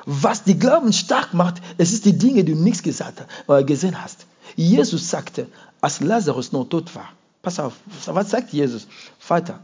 Was 0.06 0.44
die 0.44 0.58
Glauben 0.58 0.94
stark 0.94 1.34
macht, 1.34 1.62
es 1.78 1.94
ist 1.94 2.06
die 2.06 2.18
Dinge, 2.18 2.44
die 2.44 2.54
du 2.54 2.60
nicht 2.60 2.84
gesagt, 2.84 3.24
äh, 3.48 3.64
gesehen 3.64 4.02
hast. 4.02 4.26
Jesus 4.56 5.10
sagte, 5.10 5.48
als 5.80 6.02
Lazarus 6.02 6.52
noch 6.52 6.66
tot 6.66 6.94
war, 6.96 7.10
pass 7.42 7.60
auf, 7.60 7.74
was 8.06 8.30
sagt 8.30 8.52
Jesus? 8.52 8.88
Vater, 9.20 9.60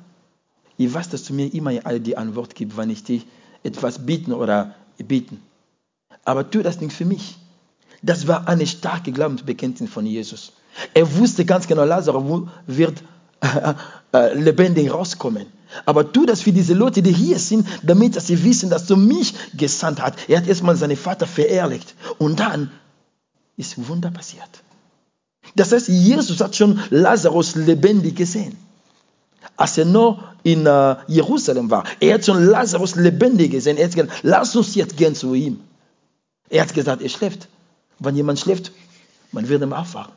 ich 0.78 0.94
weiß, 0.94 1.10
dass 1.10 1.24
du 1.24 1.34
mir 1.34 1.54
immer 1.54 1.74
die 2.00 2.18
Antwort 2.18 2.54
gibst, 2.54 2.78
wenn 2.78 2.90
ich 2.90 3.04
dir 3.04 3.22
etwas 3.64 4.06
bieten 4.06 4.32
oder 4.32 4.76
bieten. 4.98 5.42
Aber 6.24 6.50
tu 6.50 6.62
das 6.62 6.80
nicht 6.80 6.94
für 6.94 7.06
mich. 7.06 7.38
Das 8.02 8.28
war 8.28 8.48
eine 8.48 8.68
starke 8.68 9.12
Glaubensbekenntnis 9.12 9.90
von 9.90 10.06
Jesus. 10.06 10.54
Er 10.94 11.18
wusste 11.18 11.46
ganz 11.46 11.68
genau, 11.68 11.84
Lazarus 11.84 12.48
wird 12.68 13.02
äh, 13.42 13.74
äh, 14.14 14.34
lebendig 14.34 14.94
rauskommen. 14.94 15.48
Aber 15.86 16.12
tu 16.12 16.26
das 16.26 16.42
für 16.42 16.54
diese 16.54 16.74
Leute, 16.74 17.02
die 17.02 17.12
hier 17.12 17.40
sind, 17.40 17.68
damit 17.84 18.20
sie 18.22 18.44
wissen, 18.44 18.70
dass 18.70 18.86
du 18.86 18.96
mich 18.96 19.34
gesandt 19.56 20.02
hast. 20.02 20.30
Er 20.30 20.38
hat 20.38 20.48
erstmal 20.48 20.76
seinen 20.76 20.98
Vater 20.98 21.28
verherrlicht. 21.28 21.94
Und 22.18 22.40
dann 22.40 22.72
ist 23.58 23.88
Wunder 23.88 24.12
passiert. 24.12 24.50
Das 25.56 25.72
heißt, 25.72 25.88
Jesus 25.88 26.40
hat 26.40 26.56
schon 26.56 26.80
Lazarus 26.90 27.56
lebendig 27.56 28.16
gesehen. 28.16 28.56
Als 29.56 29.78
er 29.78 29.86
noch 29.86 30.24
in 30.44 30.66
äh, 30.66 30.96
Jerusalem 31.08 31.70
war, 31.72 31.84
er 32.00 32.16
hat 32.16 32.26
schon 32.26 32.44
Lazarus 32.46 32.96
lebendig 32.96 33.52
gesehen. 33.52 33.78
Er 33.78 33.86
hat 33.86 33.96
gesagt, 33.96 34.20
lass 34.24 34.56
uns 34.56 34.76
jetzt 34.76 34.98
gehen 34.98 35.16
zu 35.16 35.34
ihm. 35.34 35.60
Er 36.50 36.64
hat 36.64 36.74
gesagt, 36.74 37.02
er 37.02 37.10
schläft. 37.10 37.48
Wenn 38.00 38.16
jemand 38.16 38.40
schläft, 38.40 38.72
man 39.32 39.48
wird 39.48 39.62
ihm 39.62 39.74
aufwachen. 39.74 40.14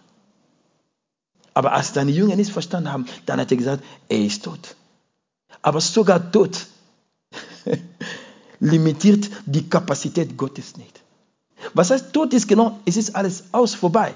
Aber 1.55 1.73
als 1.73 1.93
seine 1.93 2.11
Jünger 2.11 2.37
nicht 2.37 2.53
verstanden 2.53 2.93
haben, 2.93 3.07
dann 3.27 3.41
hat 3.41 3.51
er 3.51 3.57
gesagt, 3.57 3.83
er 4.09 4.25
ist 4.25 4.45
tot. 4.45 4.77
Aber 5.63 5.81
sogar 5.81 6.31
tot 6.31 6.67
limitiert 8.61 9.29
die 9.47 9.69
Kapazität 9.69 10.37
Gottes 10.37 10.77
nicht. 10.77 11.01
Was 11.75 11.91
heißt, 11.91 12.13
tot 12.13 12.33
ist 12.33 12.49
genau, 12.49 12.79
es 12.85 12.97
ist 12.97 13.15
alles 13.15 13.45
aus 13.53 13.75
vorbei. 13.75 14.15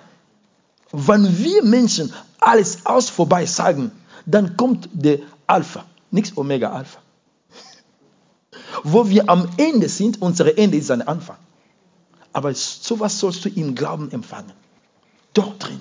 Wenn 0.93 1.39
wir 1.39 1.63
Menschen 1.65 2.13
alles 2.39 2.87
aus 2.87 3.11
vorbei 3.11 3.47
sagen, 3.47 3.91
dann 4.27 4.57
kommt 4.57 4.89
der 4.93 5.19
Alpha, 5.47 5.85
nichts 6.11 6.37
Omega 6.37 6.73
Alpha. 6.73 7.01
Wo 8.85 9.09
wir 9.09 9.29
am 9.29 9.49
Ende 9.57 9.89
sind, 9.89 10.23
unser 10.23 10.57
Ende 10.57 10.79
ist 10.79 10.91
ein 10.91 11.03
Anfang. 11.03 11.37
Aber 12.35 12.53
sowas 12.55 13.19
sollst 13.19 13.45
du 13.47 13.49
im 13.49 13.75
Glauben 13.75 14.11
empfangen. 14.11 14.53
Dort 15.33 15.65
drin. 15.65 15.81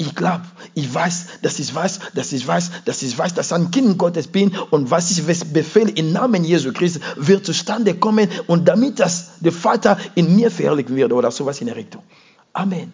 Ich 0.00 0.14
glaube, 0.14 0.44
ich 0.74 0.94
weiß, 0.94 1.26
dass 1.42 1.58
ich 1.58 1.74
weiß, 1.74 1.98
dass 2.14 2.32
ich 2.32 2.46
weiß, 2.46 2.70
dass 2.84 3.02
ich 3.02 3.18
weiß, 3.18 3.34
dass 3.34 3.48
ich 3.48 3.52
ein 3.52 3.72
Kind 3.72 3.98
Gottes 3.98 4.28
bin 4.28 4.56
und 4.70 4.92
was 4.92 5.10
ich 5.10 5.24
befehle 5.52 5.90
im 5.90 6.12
Namen 6.12 6.44
Jesu 6.44 6.72
Christi 6.72 7.00
wird 7.16 7.44
zustande 7.44 7.94
kommen 7.94 8.28
und 8.46 8.68
damit 8.68 9.00
das 9.00 9.40
der 9.40 9.50
Vater 9.50 9.98
in 10.14 10.36
mir 10.36 10.52
verherrlichen 10.52 10.94
wird 10.94 11.12
oder 11.12 11.32
sowas 11.32 11.60
in 11.60 11.66
der 11.66 11.74
Richtung. 11.74 12.04
Amen. 12.52 12.92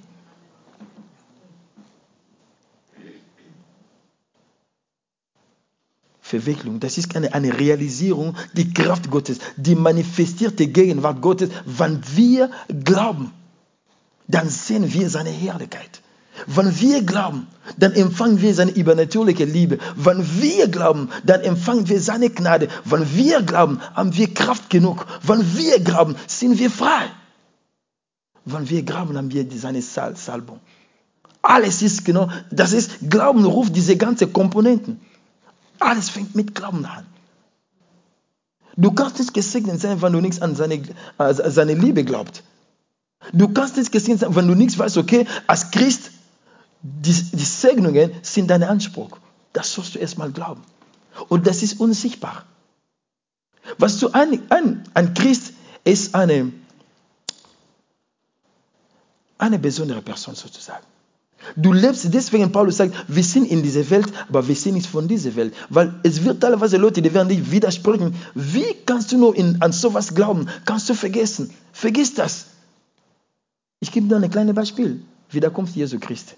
Verwicklung, 6.27 6.81
das 6.81 6.97
ist 6.97 7.15
eine, 7.15 7.35
eine 7.35 7.59
Realisierung, 7.59 8.35
die 8.55 8.73
Kraft 8.73 9.11
Gottes, 9.11 9.41
die 9.59 9.75
manifestierte 9.75 10.69
Gegenwart 10.69 11.21
Gottes. 11.21 11.51
Wenn 11.67 12.01
wir 12.17 12.51
glauben, 12.83 13.31
dann 14.27 14.49
sehen 14.49 14.91
wir 14.95 15.11
seine 15.11 15.29
Herrlichkeit. 15.29 16.01
Wenn 16.47 16.81
wir 16.81 17.03
glauben, 17.03 17.47
dann 17.77 17.93
empfangen 17.93 18.41
wir 18.41 18.55
seine 18.55 18.71
übernatürliche 18.71 19.45
Liebe. 19.45 19.79
Wenn 19.97 20.25
wir 20.41 20.69
glauben, 20.69 21.11
dann 21.25 21.43
empfangen 21.43 21.91
wir 21.91 22.01
seine 22.01 22.31
Gnade. 22.31 22.69
Wenn 22.87 23.15
wir 23.15 23.43
glauben, 23.43 23.83
haben 23.93 24.17
wir 24.17 24.33
Kraft 24.33 24.71
genug. 24.71 25.05
Wenn 25.23 25.59
wir 25.59 25.79
glauben, 25.81 26.17
sind 26.27 26.59
wir 26.59 26.71
frei. 26.71 27.11
Wenn 28.47 28.71
wir 28.71 28.83
glauben, 28.83 29.19
haben 29.19 29.31
wir 29.31 29.47
seine 29.55 29.83
Salbung. 29.83 30.61
Alles 31.43 31.83
ist 31.83 32.07
genau, 32.07 32.31
das 32.51 32.73
ist, 32.73 33.11
Glauben 33.11 33.45
ruft 33.45 33.77
diese 33.77 33.99
ganzen 33.99 34.33
Komponenten. 34.33 35.03
Alles 35.79 36.11
fängt 36.11 36.35
mit 36.35 36.55
Glauben 36.55 36.85
an. 36.87 37.07
Du 38.77 38.93
kannst 38.93 39.19
nicht 39.19 39.35
gesegnet 39.35 39.81
sein, 39.81 40.03
wenn 40.03 40.13
du 40.13 40.21
nichts 40.21 40.43
an 40.43 40.57
seine, 40.57 40.83
äh, 41.19 41.35
seine 41.35 41.75
Liebe 41.75 42.05
glaubst. 42.05 42.43
Du 43.33 43.49
kannst 43.49 43.77
nicht 43.77 43.93
gesegnet 43.93 44.21
sein, 44.21 44.35
wenn 44.35 44.49
du 44.49 44.55
nichts 44.55 44.79
weißt, 44.79 44.97
okay, 44.97 45.27
als 45.47 45.71
Christ, 45.71 46.11
die, 46.83 47.13
die 47.13 47.45
Segnungen 47.45 48.13
sind 48.23 48.49
dein 48.49 48.63
Anspruch. 48.63 49.19
Das 49.53 49.73
sollst 49.73 49.95
du 49.95 49.99
erstmal 49.99 50.33
glauben. 50.33 50.63
Und 51.29 51.47
das 51.47 51.63
ist 51.63 51.81
unsichtbar. 51.81 52.45
Was 53.79 53.99
du 53.99 54.11
ein, 54.11 54.43
ein, 54.51 54.85
ein 54.93 55.15
Christ 55.15 55.55
ist 55.85 56.15
eine, 56.15 56.53
eine 59.39 59.59
besondere 59.59 60.03
Person 60.03 60.35
sozusagen. 60.35 60.85
Du 61.57 61.73
lebst, 61.73 62.13
deswegen 62.13 62.51
Paulus 62.53 62.79
sagt, 62.79 62.95
wir 63.09 63.23
sind 63.23 63.51
in 63.51 63.63
dieser 63.63 63.89
Welt, 63.91 64.13
aber 64.29 64.47
wir 64.47 64.55
sind 64.55 64.75
nicht 64.75 64.87
von 64.87 65.09
dieser 65.09 65.35
Welt. 65.37 65.55
Weil 65.69 65.95
es 66.03 66.25
wird 66.25 66.41
teilweise 66.41 66.77
Leute, 66.77 67.03
die 67.03 67.13
werden 67.13 67.29
dich 67.29 67.51
widersprechen. 67.51 68.15
Wie 68.35 68.75
kannst 68.87 69.13
du 69.13 69.19
nur 69.19 69.37
in, 69.37 69.61
an 69.61 69.73
sowas 69.73 70.15
glauben? 70.15 70.49
Kannst 70.65 70.89
du 70.89 70.95
vergessen? 70.95 71.51
Vergiss 71.73 72.15
das. 72.15 72.47
Ich 73.81 73.93
gebe 73.93 74.09
dir 74.09 74.17
ein 74.17 74.31
kleines 74.31 74.55
Beispiel. 74.55 75.03
Wiederkunft 75.31 75.77
Jesu 75.77 75.99
Christi. 75.99 76.35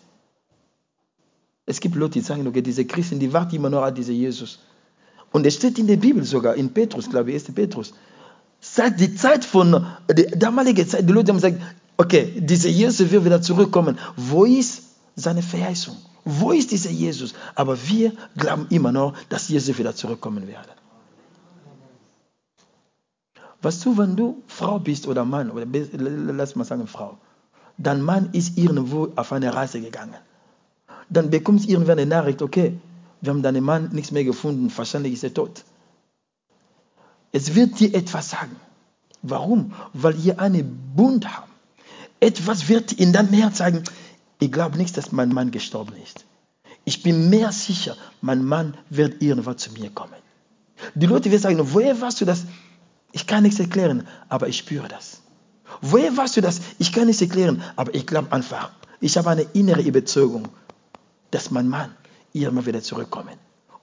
Es 1.67 1.81
gibt 1.81 1.97
Leute, 1.97 2.15
die 2.15 2.21
sagen, 2.21 2.47
okay, 2.47 2.63
diese 2.63 2.85
Christen, 2.85 3.19
die 3.19 3.33
warten 3.33 3.57
immer 3.57 3.71
noch 3.71 3.83
auf 3.83 3.95
diese 3.95 4.13
Jesus. 4.13 4.61
Und 5.33 5.47
es 5.47 5.55
steht 5.55 5.79
in 5.79 5.87
der 5.87 5.97
Bibel 5.97 6.25
sogar, 6.25 6.55
in 6.55 6.73
Petrus, 6.73 7.11
glaube 7.11 7.31
ich, 7.31 7.43
1. 7.43 7.55
Petrus. 7.55 7.93
Seit 8.61 8.99
die 9.01 9.15
Zeit 9.15 9.45
von, 9.45 9.87
der 10.09 10.37
damaligen 10.37 10.89
Zeit, 10.89 11.09
die 11.09 11.13
Leute 11.13 11.31
haben 11.31 11.37
gesagt, 11.37 11.61
okay, 11.97 12.33
dieser 12.37 12.69
Jesus 12.69 13.11
wird 13.11 13.25
wieder 13.25 13.43
zurückkommen. 13.43 13.99
Wo 14.17 14.45
ist 14.45 14.83
seine 15.17 15.43
Verheißung. 15.43 15.97
Wo 16.25 16.53
ist 16.53 16.71
dieser 16.71 16.91
Jesus? 16.91 17.35
Aber 17.55 17.77
wir 17.89 18.13
glauben 18.37 18.67
immer 18.71 18.93
noch, 18.93 19.15
dass 19.29 19.49
Jesus 19.49 19.79
wieder 19.79 19.95
zurückkommen 19.95 20.47
werde. 20.47 20.71
Weißt 23.63 23.85
du, 23.85 23.97
wenn 23.97 24.15
du 24.17 24.43
Frau 24.47 24.79
bist 24.79 25.09
oder 25.09 25.25
Mann, 25.25 25.51
oder 25.51 25.67
lass 25.67 26.55
mal 26.55 26.65
sagen 26.65 26.87
Frau, 26.87 27.19
dein 27.79 28.03
Mann 28.03 28.31
ist 28.33 28.59
irgendwo 28.59 29.09
auf 29.17 29.33
eine 29.33 29.55
Reise 29.55 29.81
gegangen. 29.81 30.15
Dann 31.09 31.31
bekommst 31.31 31.67
du 31.67 31.71
irgendwann 31.71 31.99
eine 31.99 32.09
Nachricht, 32.09 32.43
okay, 32.43 32.79
wir 33.21 33.31
haben 33.31 33.43
deinen 33.43 33.65
Mann 33.65 33.91
nichts 33.93 34.11
mehr 34.11 34.25
gefunden, 34.25 34.71
wahrscheinlich 34.77 35.15
ist 35.15 35.25
er 35.25 35.33
tot. 35.33 35.65
Es 37.33 37.55
wird 37.55 37.81
dir 37.81 37.95
etwas 37.95 38.31
sagen. 38.31 38.57
Warum? 39.23 39.73
Weil 39.93 40.19
ihr 40.25 40.39
einen 40.39 40.93
Bund 40.95 41.27
habt. 41.27 41.49
Etwas 42.21 42.69
wird 42.69 42.93
in 42.93 43.13
deinem 43.13 43.33
Herz 43.33 43.59
sagen, 43.59 43.83
ich 44.39 44.53
glaube 44.53 44.77
nicht, 44.77 44.97
dass 44.97 45.13
mein 45.13 45.31
Mann 45.31 45.51
gestorben 45.51 45.95
ist. 46.03 46.25
Ich 46.85 47.03
bin 47.03 47.31
mehr 47.31 47.53
sicher, 47.53 47.97
mein 48.21 48.45
Mann 48.45 48.77
wird 48.91 49.23
irgendwann 49.23 49.59
zu 49.59 49.73
mir 49.73 49.91
kommen. 49.91 50.15
Die 50.95 51.07
Leute 51.07 51.31
werden 51.31 51.43
sagen, 51.43 51.75
woher 51.75 52.01
weißt 52.01 52.21
du 52.21 52.25
das? 52.25 52.45
Ich 53.13 53.27
kann 53.27 53.43
nichts 53.43 53.59
erklären, 53.59 54.07
aber 54.29 54.49
ich 54.49 54.59
spüre 54.59 54.89
das. 54.89 55.23
Woher 55.81 56.17
weißt 56.17 56.37
du 56.37 56.41
das? 56.43 56.61
Ich 56.79 56.93
kann 56.93 57.07
nichts 57.07 57.23
erklären, 57.23 57.63
aber 57.77 57.95
ich 57.95 58.07
glaube 58.07 58.31
einfach. 58.33 58.71
Ich 59.01 59.17
habe 59.17 59.31
eine 59.31 59.43
innere 59.43 59.83
Überzeugung, 59.83 60.49
dass 61.31 61.51
mein 61.51 61.69
Mann 61.69 61.95
irgendwann 62.33 62.67
wieder 62.67 62.83
zurückkommen. 62.83 63.35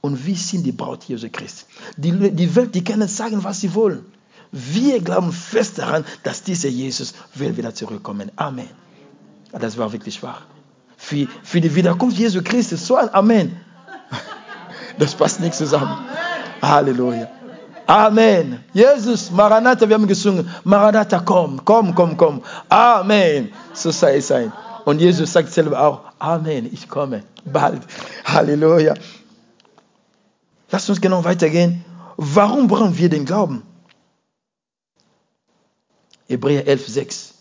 Und 0.02 0.26
wir 0.26 0.36
sind 0.36 0.64
die 0.64 0.72
Braut 0.72 1.04
Jesu 1.06 1.30
Christi. 1.32 1.66
Die, 1.98 2.12
die 2.32 2.56
Welt, 2.56 2.76
die 2.76 2.84
können 2.84 3.08
sagen, 3.08 3.44
was 3.44 3.62
sie 3.62 3.74
wollen. 3.74 4.06
Wir 4.52 5.02
glauben 5.02 5.32
fest 5.32 5.80
daran, 5.80 6.06
dass 6.24 6.44
dieser 6.44 6.70
Jesus 6.70 7.14
will 7.36 7.58
wieder 7.58 7.74
zurückkommen. 7.74 8.32
Amen. 8.36 8.83
Das 9.54 9.78
war 9.78 9.92
wirklich 9.92 10.22
wahr. 10.24 10.42
Für, 10.98 11.28
für 11.44 11.62
die 11.62 11.74
Wiederkunft 11.76 12.18
Jesu 12.18 12.42
Christi, 12.44 12.76
so 12.76 12.98
Amen. 12.98 13.58
Das 14.98 15.16
passt 15.16 15.40
nicht 15.40 15.56
zusammen. 15.56 16.06
Halleluja. 16.62 17.28
Amen. 17.88 18.64
Jesus, 18.74 19.32
Maranatha, 19.32 19.88
wir 19.88 19.96
haben 19.96 20.08
gesungen. 20.08 20.50
Maranatha, 20.64 21.20
komm, 21.20 21.66
komm, 21.66 21.94
komm, 21.96 22.16
komm. 22.16 22.44
Amen. 22.70 23.52
So 23.74 23.92
sei 23.92 24.18
es 24.18 24.28
sein. 24.28 24.52
Und 24.86 25.00
Jesus 25.00 25.34
sagt 25.34 25.52
selber 25.52 25.82
auch, 25.82 26.02
Amen, 26.20 26.70
ich 26.72 26.88
komme 26.88 27.24
bald. 27.46 27.82
Halleluja. 28.26 28.94
Lass 30.72 30.90
uns 30.90 31.02
genau 31.02 31.24
weitergehen. 31.24 31.84
Warum 32.18 32.68
brauchen 32.68 32.98
wir 32.98 33.10
den 33.10 33.26
Glauben? 33.26 33.64
Hebräer 36.28 36.68
11, 36.68 36.88
6 36.88 37.33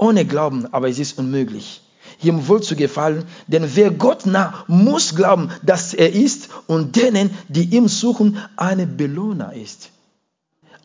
ohne 0.00 0.24
Glauben, 0.24 0.66
aber 0.72 0.88
es 0.88 0.98
ist 0.98 1.18
unmöglich, 1.18 1.82
ihm 2.22 2.48
wohl 2.48 2.62
zu 2.62 2.74
gefallen, 2.74 3.24
denn 3.46 3.76
wer 3.76 3.90
Gott 3.90 4.26
nah, 4.26 4.64
muss 4.66 5.14
glauben, 5.14 5.50
dass 5.62 5.92
er 5.94 6.12
ist 6.12 6.48
und 6.66 6.96
denen, 6.96 7.30
die 7.48 7.76
ihm 7.76 7.86
suchen, 7.86 8.38
eine 8.56 8.86
Belohner 8.86 9.52
ist. 9.52 9.90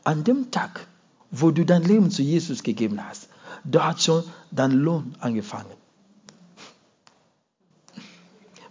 An 0.04 0.24
dem 0.24 0.52
Tag, 0.52 0.88
wo 1.32 1.52
du 1.52 1.66
dein 1.66 1.84
Leben 1.84 2.12
zu 2.12 2.22
Jesus 2.22 2.62
gegeben 2.62 3.00
hast, 3.04 3.30
da 3.64 3.88
hat 3.88 4.02
schon 4.02 4.24
dein 4.52 4.72
Lohn 4.72 5.16
angefangen. 5.20 5.74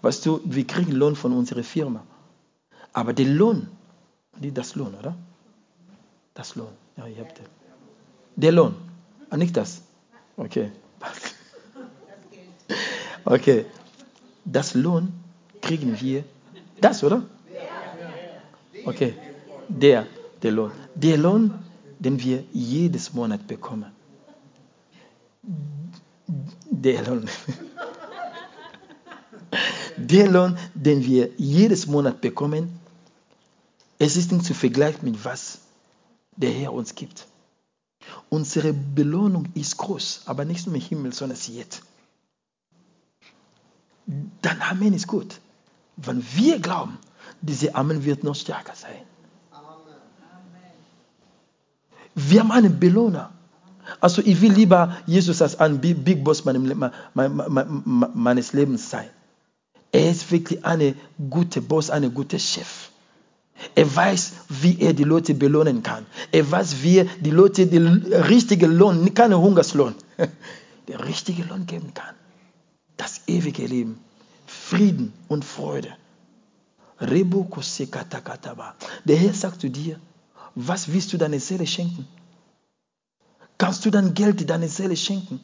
Weißt 0.03 0.27
du, 0.27 0.41
wir 0.45 0.67
kriegen 0.67 0.93
Lohn 0.93 1.17
von 1.17 1.33
unserer 1.33 1.65
Firma. 1.65 2.05
Aber 2.93 3.15
der 3.15 3.27
Lohn, 3.27 3.69
nicht 4.39 4.57
das 4.59 4.75
Lohn, 4.75 4.95
oder? 4.95 5.17
Das 6.35 6.55
Lohn, 6.55 6.69
ja, 6.99 7.07
ihr 7.07 7.21
habt 7.21 7.39
den. 7.39 7.47
Der 8.37 8.53
Lohn, 8.53 8.75
ah, 9.31 9.37
nicht 9.39 9.57
das. 9.57 9.84
Okay. 10.37 10.71
Okay. 13.25 13.67
Das 14.45 14.75
Lohn 14.75 15.13
kriegen 15.61 15.99
wir. 16.01 16.25
Das, 16.81 17.03
oder? 17.03 17.23
Okay. 18.85 19.15
Der, 19.69 20.07
der 20.43 20.53
Lohn. 20.53 20.73
Der 20.95 21.17
Lohn, 21.17 21.55
den 21.99 22.23
wir 22.23 22.45
jedes 22.53 23.13
Monat 23.15 23.47
bekommen. 23.47 23.93
Der 26.71 27.03
Lohn. 27.03 27.29
Der 29.97 30.29
Lohn, 30.29 30.59
den 30.75 31.05
wir 31.05 31.31
jedes 31.37 31.87
Monat 31.87 32.21
bekommen, 32.21 32.79
es 33.99 34.17
ist 34.17 34.33
nicht 34.33 34.45
zu 34.45 34.55
vergleichen 34.55 35.05
mit 35.05 35.25
was 35.25 35.61
der 36.37 36.51
Herr 36.51 36.73
uns 36.73 36.95
gibt. 36.95 37.27
Unsere 38.31 38.73
Belohnung 38.73 39.49
ist 39.55 39.77
groß, 39.77 40.23
aber 40.27 40.45
nicht 40.45 40.67
nur 40.67 40.75
im 40.75 40.81
Himmel, 40.81 41.13
sondern 41.13 41.39
jetzt. 41.49 41.83
Dann 44.07 44.61
Amen 44.61 44.93
ist 44.93 45.07
gut. 45.07 45.41
Wenn 45.97 46.25
wir 46.35 46.59
glauben, 46.59 46.99
diese 47.41 47.75
Amen 47.75 48.05
wird 48.05 48.25
noch 48.25 48.35
stärker 48.35 48.75
sein. 48.75 48.97
Wir 52.15 52.41
haben 52.41 52.53
einen 52.53 52.79
Belohner. 52.79 53.33
Also 54.01 54.23
ich 54.23 54.41
will 54.41 54.53
lieber 54.53 54.97
Jesus 55.07 55.43
als 55.43 55.61
ein 55.61 55.81
Big 55.81 56.25
Boss 56.25 56.45
meines 56.45 58.53
Lebens 58.53 58.91
sein. 58.91 59.09
Er 59.93 60.11
ist 60.11 60.31
wirklich 60.31 60.65
eine 60.65 60.95
gute 61.31 61.61
Boss, 61.61 61.91
eine 61.91 62.11
gute 62.11 62.39
Chef. 62.39 62.91
Er 63.75 63.95
weiß, 63.95 64.33
wie 64.49 64.81
er 64.81 64.93
die 64.93 65.05
Leute 65.05 65.35
belohnen 65.35 65.83
kann. 65.83 66.07
Er 66.33 66.51
weiß, 66.51 66.83
wie 66.83 66.99
er 66.99 67.07
die 67.21 67.31
Leute 67.31 67.67
den 67.67 67.87
richtigen 68.13 68.73
Lohn, 68.73 69.15
keinen 69.15 69.39
Hungerslohn, 69.39 69.95
den 70.89 70.97
richtigen 70.97 71.49
Lohn 71.49 71.67
geben 71.67 71.93
kann. 71.95 72.15
Das 72.97 73.23
ewige 73.27 73.67
Leben, 73.67 73.99
Frieden 74.47 75.13
und 75.29 75.45
Freude. 75.45 75.93
Der 79.05 79.17
Herr 79.17 79.35
sagt 79.35 79.61
zu 79.61 79.71
dir, 79.71 79.99
was 80.55 80.93
willst 80.93 81.13
du 81.13 81.19
deiner 81.19 81.41
Seele 81.41 81.67
schenken? 81.67 82.07
kannst 83.59 83.85
du 83.85 83.91
dein 83.91 84.15
Geld, 84.15 84.49
deine 84.49 84.69
Seele 84.69 84.97
schenken? 84.97 85.41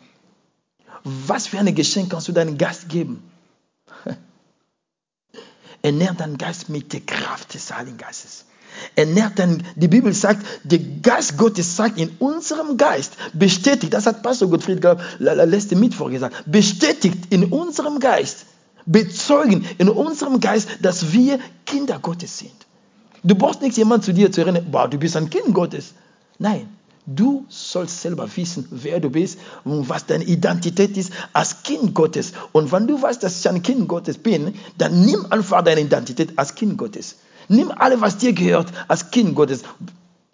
Was 1.05 1.47
für 1.47 1.59
ein 1.59 1.75
Geschenk 1.75 2.11
kannst 2.11 2.29
du 2.29 2.33
deinem 2.33 2.59
Geist 2.59 2.89
geben? 2.89 3.23
Ernähr 5.83 6.13
deinen 6.15 6.39
Geist 6.39 6.69
mit 6.69 6.93
der 6.93 7.01
Kraft 7.01 7.55
des 7.55 7.75
Heiligen 7.75 7.99
Geistes. 7.99 8.45
Ernährt 8.95 9.39
dann, 9.39 9.63
die 9.77 9.89
Bibel 9.89 10.13
sagt, 10.13 10.47
der 10.63 10.79
Geist 10.79 11.37
Gottes 11.37 11.77
sagt 11.77 11.99
in 11.99 12.11
unserem 12.19 12.77
Geist, 12.77 13.15
bestätigt, 13.33 13.93
das 13.93 14.07
hat 14.07 14.23
Pastor 14.23 14.49
Gottfried 14.49 14.85
letzte 15.19 15.77
Mittwoch 15.77 16.11
gesagt, 16.11 16.45
bestätigt 16.47 17.19
in 17.31 17.45
unserem 17.47 17.99
Geist, 17.99 18.47
bezeugen 18.87 19.67
in 19.79 19.89
unserem 19.89 20.41
Geist, 20.41 20.69
dass 20.83 21.13
wir 21.13 21.41
Kinder 21.67 21.99
Gottes 21.99 22.39
sind. 22.39 22.55
Du 23.23 23.35
brauchst 23.35 23.61
nicht 23.61 23.77
jemand 23.77 24.05
zu 24.05 24.15
dir 24.15 24.33
zu 24.33 24.41
erinnern, 24.41 24.67
boah, 24.71 24.89
du 24.89 24.99
bist 24.99 25.17
ein 25.17 25.29
Kind 25.29 25.53
Gottes. 25.53 25.93
Nein, 26.39 26.69
du 27.15 27.45
sollst 27.49 28.03
selber 28.03 28.29
wissen, 28.37 28.67
wer 28.71 29.01
du 29.01 29.11
bist 29.11 29.39
und 29.65 29.89
was 29.89 30.07
deine 30.07 30.25
Identität 30.25 30.97
ist 30.97 31.13
als 31.33 31.63
Kind 31.63 31.95
Gottes. 31.95 32.33
Und 32.53 32.73
wenn 32.73 32.87
du 32.87 33.01
weißt, 33.01 33.23
dass 33.23 33.41
ich 33.41 33.49
ein 33.49 33.63
Kind 33.63 33.89
Gottes 33.89 34.19
bin, 34.19 34.55
dann 34.79 35.05
nimm 35.05 35.27
einfach 35.31 35.63
deine 35.63 35.81
Identität 35.81 36.39
als 36.39 36.55
Kind 36.55 36.79
Gottes. 36.79 37.17
Nimm 37.49 37.73
alles, 37.73 38.01
was 38.01 38.19
dir 38.19 38.33
gehört, 38.33 38.69
als 38.89 39.11
Kind 39.11 39.35
Gottes. 39.35 39.63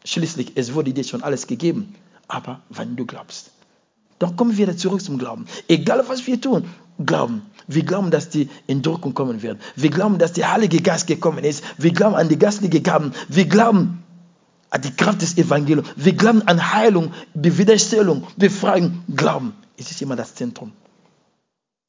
Schließlich, 0.05 0.53
es 0.55 0.75
wurde 0.75 0.93
dir 0.93 1.05
schon 1.05 1.23
alles 1.23 1.47
gegeben. 1.47 1.95
Aber 2.29 2.61
wenn 2.69 2.97
du 2.97 3.07
glaubst, 3.07 3.51
dann 4.19 4.37
kommen 4.37 4.57
wir 4.57 4.67
wieder 4.67 4.77
zurück 4.77 5.01
zum 5.01 5.19
Glauben. 5.19 5.47
Egal, 5.69 6.05
was 6.09 6.27
wir 6.27 6.41
tun, 6.41 6.65
glauben. 7.05 7.43
Wir 7.67 7.85
glauben, 7.85 8.11
dass 8.11 8.31
die 8.31 8.49
Entrückung 8.67 9.15
kommen 9.15 9.43
wird. 9.43 9.59
Wir 9.75 9.91
glauben, 9.91 10.19
dass 10.19 10.33
der 10.33 10.53
Heilige 10.53 10.81
Geist 10.81 11.07
gekommen 11.07 11.45
ist. 11.45 11.65
Wir 11.79 11.93
glauben 11.93 12.15
an 12.15 12.29
die 12.29 12.39
geistlichen 12.39 12.83
Gaben. 12.83 13.13
Wir 13.29 13.47
glauben 13.47 14.03
an 14.77 14.83
die 14.83 14.95
Kraft 14.95 15.23
des 15.23 15.39
Evangeliums. 15.39 15.89
Wir 15.97 16.13
glauben 16.13 16.43
an 16.43 16.73
Heilung, 16.75 17.15
Wiederstellung, 17.33 18.27
Befreiung. 18.37 19.03
Glauben. 19.15 19.55
Es 19.79 19.91
ist 19.91 20.03
immer 20.03 20.17
das 20.17 20.35
Zentrum. 20.35 20.73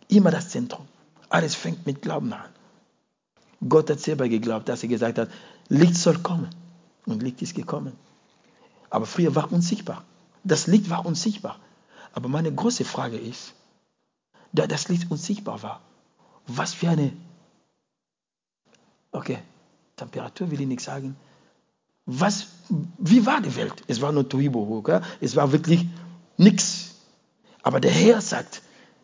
Immer 0.08 0.32
das 0.32 0.50
Zentrum. 0.50 0.88
Alles 1.28 1.54
fängt 1.54 1.86
mit 1.86 2.02
Glauben 2.02 2.32
an. 2.32 2.50
Gott 3.68 3.90
hat 3.90 4.00
selber 4.00 4.30
geglaubt, 4.30 4.70
dass 4.70 4.84
er 4.84 4.90
gesagt 4.90 5.18
hat, 5.18 5.30
Licht 5.68 5.96
soll 5.96 6.20
kommen. 6.20 6.50
Und 7.06 7.22
Licht 7.24 7.42
ist 7.42 7.56
gekommen. 7.56 7.92
Aber 8.90 9.06
früher 9.06 9.36
war 9.36 9.52
unsichtbar. 9.52 10.06
Das 10.46 10.68
Licht 10.68 10.90
war 10.90 11.06
unsichtbar. 11.06 11.60
Aber 12.14 12.30
meine 12.30 12.54
große 12.54 12.86
Frage 12.86 13.18
ist, 13.18 13.54
da 14.54 14.66
das 14.66 14.88
Licht 14.88 15.12
unsichtbar 15.12 15.62
war, 15.62 15.82
was 16.48 16.74
für 16.74 16.90
eine, 16.90 17.12
okay, 19.12 19.40
Temperatur 19.98 20.52
will 20.52 20.62
ich 20.62 20.68
nicht 20.68 20.82
sagen, 20.82 21.18
was, 22.08 22.48
wie 22.98 23.26
war 23.26 23.42
die 23.42 23.56
Welt? 23.56 23.84
Es 23.88 24.02
war 24.02 24.12
nur 24.12 24.28
Tuibo, 24.28 24.84
es 25.22 25.36
war 25.36 25.52
wirklich 25.52 25.86
nichts. 26.38 26.96
Aber 27.62 27.80
der 27.80 27.92
Herr 27.92 28.22
sagt, 28.22 28.62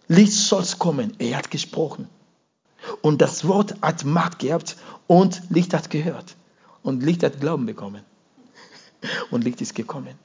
Licht 0.07 0.33
soll 0.33 0.65
kommen. 0.79 1.13
Er 1.19 1.37
hat 1.37 1.51
gesprochen. 1.51 2.07
Und 3.01 3.21
das 3.21 3.47
Wort 3.47 3.75
hat 3.81 4.05
Macht 4.05 4.39
gehabt 4.39 4.77
und 5.07 5.41
Licht 5.49 5.73
hat 5.73 5.89
gehört. 5.89 6.35
Und 6.81 7.03
Licht 7.03 7.23
hat 7.23 7.39
Glauben 7.39 7.65
bekommen. 7.65 8.03
Und 9.31 9.43
Licht 9.43 9.61
ist 9.61 9.75
gekommen. 9.75 10.15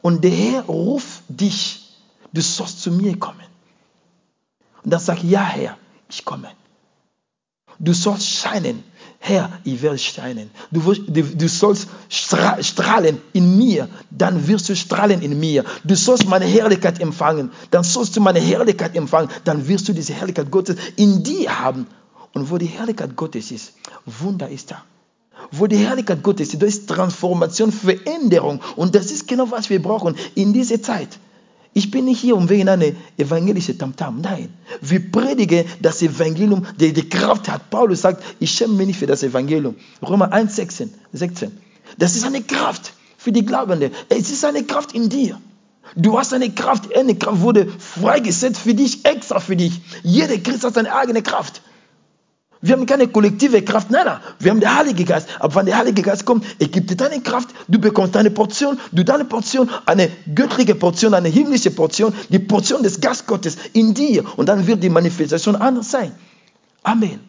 Und 0.00 0.22
der 0.22 0.30
Herr 0.30 0.62
ruft 0.62 1.22
dich, 1.28 1.96
du 2.32 2.40
sollst 2.40 2.80
zu 2.80 2.92
mir 2.92 3.18
kommen. 3.18 3.46
Und 4.84 4.92
dann 4.92 5.00
sag 5.00 5.22
ja 5.24 5.44
Herr, 5.44 5.76
ich 6.08 6.24
komme. 6.24 6.50
Du 7.80 7.92
sollst 7.92 8.28
scheinen. 8.28 8.84
Herr, 9.20 9.50
ich 9.64 9.82
werde 9.82 9.98
scheinen. 9.98 10.50
Du, 10.70 10.80
du, 10.94 11.22
du, 11.22 11.48
sollst 11.48 11.88
strahlen 12.08 13.20
in 13.32 13.58
mir, 13.58 13.88
dann 14.10 14.46
wirst 14.46 14.68
du 14.68 14.76
strahlen 14.76 15.22
in 15.22 15.38
mir. 15.38 15.64
Du 15.84 15.96
sollst 15.96 16.26
meine 16.26 16.44
Herrlichkeit 16.44 17.00
empfangen, 17.00 17.50
dann 17.70 17.82
sollst 17.82 18.16
du 18.16 18.20
meine 18.20 18.38
Herrlichkeit 18.38 18.96
empfangen, 18.96 19.28
dann 19.44 19.66
wirst 19.66 19.88
du 19.88 19.92
diese 19.92 20.14
Herrlichkeit 20.14 20.50
Gottes 20.50 20.76
in 20.96 21.22
dir 21.24 21.58
haben. 21.58 21.86
Und 22.32 22.50
wo 22.50 22.58
die 22.58 22.66
Herrlichkeit 22.66 23.16
Gottes 23.16 23.50
ist, 23.50 23.72
Wunder 24.06 24.48
ist 24.48 24.70
da. 24.70 24.84
Wo 25.50 25.66
die 25.66 25.76
Herrlichkeit 25.76 26.22
Gottes 26.22 26.52
ist, 26.52 26.62
da 26.62 26.66
ist 26.66 26.88
Transformation, 26.88 27.72
Veränderung. 27.72 28.60
Und 28.76 28.94
das 28.94 29.10
ist 29.10 29.26
genau, 29.26 29.50
was 29.50 29.68
wir 29.68 29.82
brauchen 29.82 30.14
in 30.34 30.52
dieser 30.52 30.80
Zeit. 30.80 31.18
Ich 31.78 31.92
bin 31.92 32.06
nicht 32.06 32.18
hier, 32.18 32.36
um 32.36 32.48
wegen 32.48 32.68
einer 32.68 32.86
evangelischen 33.16 33.78
Tamtam. 33.78 34.20
Nein, 34.20 34.48
wir 34.80 35.12
predigen 35.12 35.64
das 35.80 36.02
Evangelium, 36.02 36.66
der 36.80 36.90
die 36.90 37.08
Kraft 37.08 37.48
hat. 37.48 37.70
Paulus 37.70 38.00
sagt, 38.00 38.24
ich 38.40 38.50
schäme 38.50 38.74
mich 38.74 38.88
nicht 38.88 38.98
für 38.98 39.06
das 39.06 39.22
Evangelium. 39.22 39.76
Römer 40.02 40.32
1, 40.32 40.56
16. 40.56 40.92
16. 41.12 41.52
Das 41.96 42.16
ist 42.16 42.26
eine 42.26 42.42
Kraft 42.42 42.94
für 43.16 43.30
die 43.30 43.46
Glaubenden. 43.46 43.92
Es 44.08 44.28
ist 44.28 44.44
eine 44.44 44.64
Kraft 44.64 44.92
in 44.92 45.08
dir. 45.08 45.40
Du 45.94 46.18
hast 46.18 46.34
eine 46.34 46.50
Kraft, 46.50 46.92
eine 46.96 47.14
Kraft 47.14 47.42
wurde 47.42 47.68
freigesetzt 47.68 48.58
für 48.58 48.74
dich, 48.74 49.04
extra 49.04 49.38
für 49.38 49.54
dich. 49.54 49.80
Jeder 50.02 50.36
Christ 50.38 50.64
hat 50.64 50.74
seine 50.74 50.92
eigene 50.92 51.22
Kraft. 51.22 51.62
Wir 52.60 52.74
haben 52.74 52.86
keine 52.86 53.06
kollektive 53.06 53.62
Kraft, 53.62 53.90
nein, 53.90 54.04
nein, 54.04 54.20
wir 54.40 54.50
haben 54.50 54.60
den 54.60 54.74
Heiligen 54.74 55.04
Geist. 55.04 55.28
Aber 55.38 55.54
wenn 55.54 55.66
der 55.66 55.78
Heilige 55.78 56.02
Geist 56.02 56.24
kommt, 56.24 56.44
er 56.58 56.66
gibt 56.66 56.90
dir 56.90 56.96
deine 56.96 57.20
Kraft, 57.20 57.50
du 57.68 57.78
bekommst 57.78 58.16
deine 58.16 58.30
Portion, 58.30 58.80
du 58.90 59.04
deine 59.04 59.24
Portion, 59.24 59.70
eine 59.86 60.10
göttliche 60.34 60.74
Portion, 60.74 61.14
eine 61.14 61.28
himmlische 61.28 61.70
Portion, 61.70 62.12
die 62.30 62.40
Portion 62.40 62.82
des 62.82 63.00
Geistes 63.00 63.26
Gottes 63.26 63.56
in 63.74 63.94
dir. 63.94 64.24
Und 64.36 64.48
dann 64.48 64.66
wird 64.66 64.82
die 64.82 64.88
Manifestation 64.88 65.54
anders 65.54 65.90
sein. 65.90 66.12
Amen. 66.82 67.20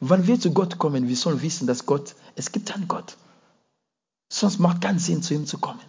Wenn 0.00 0.26
wir 0.26 0.38
zu 0.38 0.52
Gott 0.52 0.76
kommen, 0.78 1.08
wir 1.08 1.16
sollen 1.16 1.40
wissen, 1.40 1.66
dass 1.66 1.86
Gott, 1.86 2.14
es 2.36 2.52
gibt 2.52 2.74
einen 2.74 2.86
Gott. 2.86 3.16
Sonst 4.28 4.58
macht 4.58 4.82
keinen 4.82 4.98
Sinn, 4.98 5.22
zu 5.22 5.32
ihm 5.32 5.46
zu 5.46 5.56
kommen. 5.56 5.80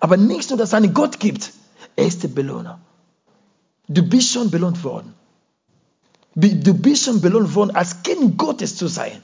Aber 0.00 0.16
nicht 0.16 0.50
nur, 0.50 0.58
dass 0.58 0.70
es 0.70 0.74
einen 0.74 0.94
Gott 0.94 1.20
gibt, 1.20 1.52
er 1.94 2.06
ist 2.06 2.24
der 2.24 2.28
Belohner. 2.28 2.80
Du 3.88 4.02
bist 4.02 4.30
schon 4.30 4.50
belohnt 4.50 4.84
worden. 4.84 5.14
Du 6.34 6.74
bist 6.74 7.04
schon 7.04 7.20
belohnt 7.20 7.54
worden, 7.54 7.74
als 7.74 8.02
Kind 8.02 8.36
Gottes 8.36 8.76
zu 8.76 8.86
sein. 8.86 9.22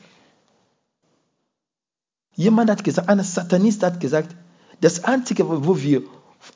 Jemand 2.35 2.71
hat 2.71 2.83
gesagt, 2.83 3.09
ein 3.09 3.23
Satanist 3.23 3.83
hat 3.83 4.01
gesagt, 4.01 4.35
das 4.81 5.05
Einzige, 5.05 5.49
wo 5.49 5.81
wir 5.81 6.03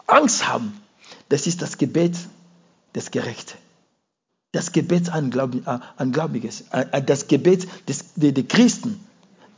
Angst 0.06 0.48
haben, 0.48 0.72
das 1.28 1.46
ist 1.46 1.62
das 1.62 1.78
Gebet 1.78 2.16
des 2.94 3.10
Gerechten. 3.10 3.56
Das 4.52 4.72
Gebet 4.72 5.10
an, 5.10 5.30
Glauben, 5.30 5.66
an 5.66 6.12
Gläubiges, 6.12 6.64
das 7.06 7.28
Gebet 7.28 7.68
des, 7.88 8.14
der, 8.16 8.32
der 8.32 8.44
Christen. 8.44 8.98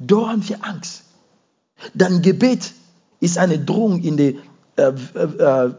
Da 0.00 0.28
haben 0.28 0.46
wir 0.48 0.64
Angst. 0.64 1.04
Dein 1.94 2.20
Gebet 2.20 2.74
ist 3.20 3.38
eine 3.38 3.58
Drohung 3.58 4.02
in 4.02 4.16
der, 4.16 4.34
äh, 4.76 4.92
äh, 5.14 5.72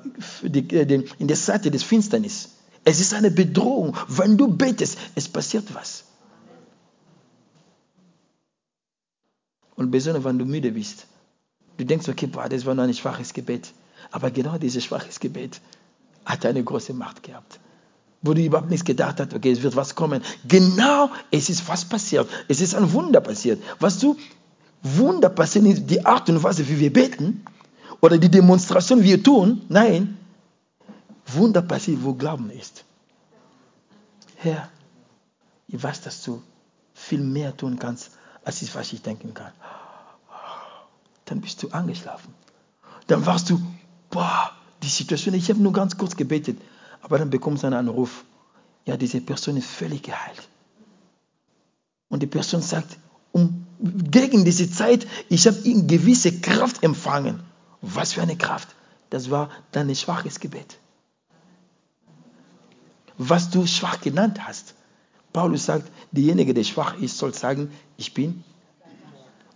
äh 0.44 1.04
in 1.20 1.28
der 1.28 1.38
Seite 1.38 1.70
des 1.70 1.84
Finsternis. 1.84 2.50
Es 2.84 3.00
ist 3.00 3.14
eine 3.14 3.32
Bedrohung. 3.32 3.96
Wenn 4.08 4.38
du 4.38 4.48
betest, 4.48 4.98
es 5.16 5.28
passiert 5.28 5.74
was. 5.74 6.04
Und 9.76 9.92
besonders, 9.92 10.24
wenn 10.24 10.40
du 10.40 10.46
müde 10.46 10.72
bist. 10.72 11.08
Du 11.78 11.86
denkst, 11.86 12.08
okay, 12.10 12.28
boah, 12.28 12.50
das 12.50 12.66
war 12.66 12.76
nur 12.76 12.86
ein 12.86 12.94
schwaches 12.94 13.34
Gebet. 13.34 13.74
Aber 14.12 14.32
genau 14.32 14.58
dieses 14.58 14.84
schwaches 14.84 15.20
Gebet 15.20 15.62
hat 16.26 16.46
eine 16.46 16.64
große 16.64 16.94
Macht 16.94 17.24
gehabt. 17.24 17.60
Wo 18.22 18.34
du 18.34 18.42
überhaupt 18.42 18.70
nichts 18.70 18.86
gedacht 18.86 19.20
hast, 19.20 19.34
okay, 19.34 19.52
es 19.52 19.64
wird 19.64 19.76
was 19.76 19.96
kommen. 19.96 20.22
Genau, 20.48 21.10
es 21.32 21.50
ist 21.50 21.68
was 21.68 21.86
passiert. 21.86 22.30
Es 22.48 22.62
ist 22.62 22.76
ein 22.76 22.94
Wunder 22.94 23.22
passiert. 23.22 23.62
Was 23.80 23.98
du, 24.00 24.16
Wunder 24.84 25.30
passieren 25.30 25.68
ist 25.68 25.88
die 25.88 26.06
Art 26.06 26.30
und 26.30 26.42
Weise, 26.44 26.68
wie 26.68 26.80
wir 26.80 26.94
beten 26.94 27.44
oder 28.00 28.18
die 28.18 28.30
Demonstration, 28.30 29.02
wie 29.02 29.10
wir 29.10 29.24
tun. 29.24 29.62
Nein, 29.70 30.18
Wunder 31.34 31.62
passiert, 31.62 32.04
wo 32.04 32.14
Glauben 32.14 32.50
ist. 32.50 32.84
Herr, 34.38 34.70
ich 35.68 35.82
weiß, 35.82 36.02
dass 36.02 36.24
du 36.24 36.42
viel 36.94 37.22
mehr 37.22 37.56
tun 37.56 37.80
kannst, 37.80 38.12
als 38.44 38.62
ich, 38.62 38.74
was 38.76 38.92
ich 38.92 39.02
denken 39.02 39.34
kann. 39.34 39.52
Dann 41.26 41.42
bist 41.42 41.62
du 41.64 41.70
angeschlafen. 41.70 42.34
Dann 43.08 43.26
warst 43.26 43.50
du, 43.50 43.62
boah, 44.10 44.52
die 44.84 44.90
Situation, 44.90 45.36
ich 45.36 45.50
habe 45.50 45.62
nur 45.62 45.74
ganz 45.74 45.98
kurz 45.98 46.16
gebetet, 46.16 46.60
aber 47.02 47.20
dann 47.20 47.30
bekommst 47.30 47.64
du 47.64 47.68
einen 47.68 47.76
Anruf. 47.76 48.26
Ja, 48.86 48.98
diese 48.98 49.22
Person 49.22 49.58
ist 49.58 49.70
völlig 49.70 50.04
geheilt. 50.04 50.48
Und 52.10 52.22
die 52.22 52.28
Person 52.28 52.62
sagt, 52.62 52.98
um, 53.32 53.66
gegen 53.80 54.44
diese 54.44 54.70
Zeit, 54.70 55.08
ich 55.30 55.48
habe 55.48 55.58
eine 55.64 55.86
gewisse 55.86 56.40
Kraft 56.42 56.84
empfangen. 56.84 57.42
Was 57.82 58.14
für 58.14 58.22
eine 58.22 58.36
Kraft? 58.36 58.76
Das 59.10 59.30
war 59.30 59.50
dein 59.72 59.96
schwaches 59.96 60.40
Gebet 60.40 60.81
was 63.30 63.50
du 63.50 63.68
schwach 63.68 64.02
genannt 64.02 64.40
hast. 64.46 64.74
Paulus 65.32 65.66
sagt, 65.66 65.92
derjenige, 66.12 66.54
der 66.54 66.64
schwach 66.64 67.00
ist, 67.00 67.18
soll 67.18 67.34
sagen, 67.34 67.72
ich 67.98 68.14
bin. 68.14 68.44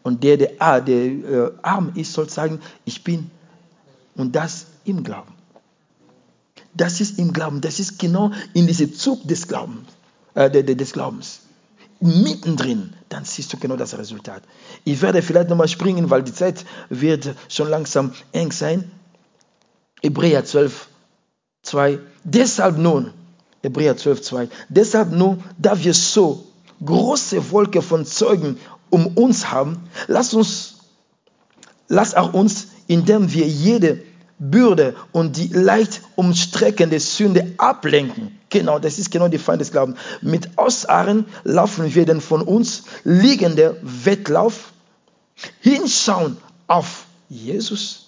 Und 0.03 0.24
der, 0.24 0.38
der, 0.38 0.51
ah, 0.59 0.80
der 0.80 1.05
äh, 1.05 1.51
arm 1.63 1.91
ist, 1.95 2.13
soll 2.13 2.30
sagen, 2.30 2.61
ich 2.86 3.03
bin. 3.03 3.32
Und 4.16 4.36
das 4.36 4.68
im 4.86 5.03
Glauben. 5.03 5.34
Das 6.74 7.01
ist 7.01 7.18
im 7.18 7.34
Glauben. 7.34 7.61
Das 7.61 7.80
ist 7.80 7.97
genau 7.97 8.32
in 8.53 8.68
diesem 8.68 8.93
Zug 8.93 9.28
des 9.28 9.47
Glaubens. 9.47 9.88
Äh, 10.36 10.63
des 10.63 10.93
Glaubens. 10.93 11.39
Mittendrin, 11.99 12.93
dann 13.09 13.26
siehst 13.26 13.51
du 13.53 13.57
genau 13.57 13.78
das 13.78 13.97
Resultat. 13.97 14.43
Ich 14.84 15.01
werde 15.01 15.22
vielleicht 15.22 15.49
nochmal 15.49 15.70
springen, 15.70 16.09
weil 16.09 16.24
die 16.24 16.34
Zeit 16.34 16.66
wird 16.89 17.34
schon 17.49 17.70
langsam 17.70 18.13
eng 18.32 18.51
sein. 18.51 18.91
Hebräer 20.03 20.45
12, 20.45 20.88
2. 21.63 21.99
Deshalb 22.24 22.78
nun, 22.78 23.11
Hebräer 23.66 23.97
12, 23.97 24.22
2. 24.22 24.49
Deshalb 24.70 25.11
nun, 25.11 25.43
da 25.57 25.84
wir 25.84 25.93
so 25.93 26.45
große 26.84 27.51
Wolke 27.51 27.82
von 27.82 28.05
Zeugen 28.05 28.57
um 28.89 29.07
uns 29.07 29.51
haben, 29.51 29.89
lass 30.07 30.34
uns, 30.34 30.76
lass 31.88 32.13
auch 32.13 32.34
uns, 32.34 32.68
indem 32.88 33.34
wir 33.34 33.47
jede 33.47 34.01
Bürde 34.38 34.95
und 35.11 35.38
die 35.38 35.47
leicht 35.47 36.01
umstreckende 36.16 36.99
Sünde 36.99 37.53
ablenken. 37.57 38.38
Genau, 38.49 38.80
das 38.80 38.99
ist 38.99 39.11
genau 39.11 39.28
die 39.28 39.38
Feind. 39.38 39.63
Mit 40.22 40.57
Ausharren 40.57 41.26
laufen 41.43 41.95
wir 41.95 42.05
den 42.05 42.22
von 42.22 42.41
uns 42.41 42.84
liegenden 43.03 43.76
Wettlauf 43.82 44.74
hinschauen 45.61 46.38
auf 46.68 47.05
Jesus, 47.30 48.04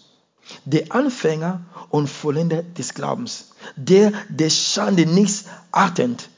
der 0.67 0.91
Anfänger 0.91 1.61
und 1.89 2.09
Vollender 2.09 2.61
des 2.61 2.93
Glaubens, 2.93 3.51
der 3.77 4.11
der 4.29 4.49
Schande 4.49 5.05
nichts 5.05 5.45
achtend 5.71 6.29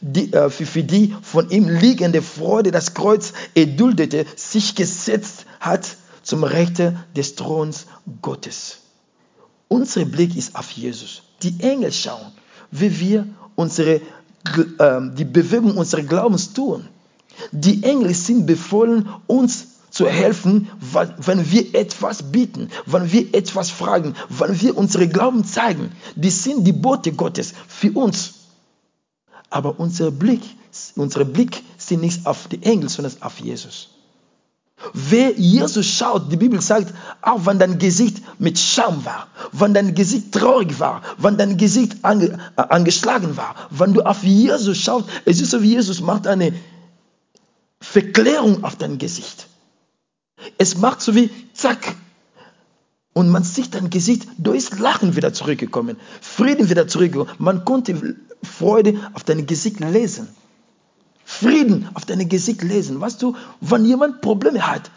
die, 0.00 0.32
äh, 0.32 0.48
für 0.48 0.82
die 0.82 1.14
von 1.22 1.50
ihm 1.50 1.68
liegende 1.68 2.22
Freude 2.22 2.70
das 2.70 2.94
Kreuz 2.94 3.34
erduldete, 3.54 4.24
sich 4.34 4.74
gesetzt 4.74 5.44
hat 5.60 5.96
zum 6.22 6.44
Rechte 6.44 6.96
des 7.14 7.34
Throns 7.34 7.86
Gottes. 8.22 8.78
Unser 9.68 10.06
Blick 10.06 10.36
ist 10.36 10.56
auf 10.56 10.70
Jesus. 10.70 11.22
Die 11.42 11.60
Engel 11.60 11.92
schauen, 11.92 12.32
wie 12.70 12.98
wir 12.98 13.26
unsere, 13.56 13.96
äh, 13.96 15.00
die 15.12 15.24
Bewegung 15.24 15.76
unseres 15.76 16.08
Glaubens 16.08 16.54
tun. 16.54 16.88
Die 17.52 17.82
Engel 17.82 18.14
sind 18.14 18.46
befohlen, 18.46 19.08
uns 19.26 19.66
zu 19.96 20.06
helfen, 20.06 20.68
wenn 21.16 21.50
wir 21.50 21.74
etwas 21.74 22.30
bieten, 22.30 22.68
wenn 22.84 23.10
wir 23.12 23.34
etwas 23.34 23.70
fragen, 23.70 24.14
wenn 24.28 24.60
wir 24.60 24.76
unsere 24.76 25.08
Glauben 25.08 25.44
zeigen. 25.44 25.90
Die 26.16 26.30
sind 26.30 26.64
die 26.64 26.74
Bote 26.74 27.12
Gottes 27.12 27.54
für 27.66 27.92
uns. 27.92 28.34
Aber 29.48 29.80
unser 29.80 30.10
Blick, 30.10 30.42
unser 30.96 31.24
Blick 31.24 31.62
sind 31.78 32.02
nicht 32.02 32.26
auf 32.26 32.46
die 32.48 32.62
Engel, 32.62 32.90
sondern 32.90 33.14
auf 33.20 33.40
Jesus. 33.40 33.88
Wer 34.92 35.32
Jesus 35.32 35.86
schaut, 35.86 36.30
die 36.30 36.36
Bibel 36.36 36.60
sagt, 36.60 36.92
auch 37.22 37.46
wenn 37.46 37.58
dein 37.58 37.78
Gesicht 37.78 38.18
mit 38.38 38.58
Scham 38.58 39.02
war, 39.06 39.28
wenn 39.52 39.72
dein 39.72 39.94
Gesicht 39.94 40.32
traurig 40.32 40.78
war, 40.78 41.00
wenn 41.16 41.38
dein 41.38 41.56
Gesicht 41.56 42.04
ange, 42.04 42.38
äh, 42.56 42.60
angeschlagen 42.68 43.38
war, 43.38 43.54
wenn 43.70 43.94
du 43.94 44.02
auf 44.02 44.22
Jesus 44.22 44.76
schaust, 44.76 45.08
es 45.24 45.40
ist 45.40 45.52
so 45.52 45.62
wie 45.62 45.70
Jesus 45.70 46.02
macht 46.02 46.26
eine 46.26 46.52
Verklärung 47.80 48.62
auf 48.62 48.76
dein 48.76 48.98
Gesicht. 48.98 49.45
Es 50.58 50.76
macht 50.76 51.00
so 51.00 51.14
wie 51.14 51.30
zack. 51.52 51.96
Und 53.12 53.30
man 53.30 53.44
sieht 53.44 53.74
dein 53.74 53.88
Gesicht, 53.88 54.26
da 54.36 54.52
ist 54.52 54.78
Lachen 54.78 55.16
wieder 55.16 55.32
zurückgekommen, 55.32 55.96
Frieden 56.20 56.68
wieder 56.68 56.86
zurückgekommen. 56.86 57.30
Man 57.38 57.64
konnte 57.64 58.16
Freude 58.42 59.00
auf 59.14 59.24
dein 59.24 59.46
Gesicht 59.46 59.80
lesen. 59.80 60.28
Frieden 61.24 61.88
auf 61.94 62.04
deinem 62.04 62.28
Gesicht 62.28 62.62
lesen. 62.62 63.00
Weißt 63.00 63.20
du, 63.20 63.34
wenn 63.60 63.84
jemand 63.84 64.20
Probleme 64.20 64.66
hat, 64.66 64.90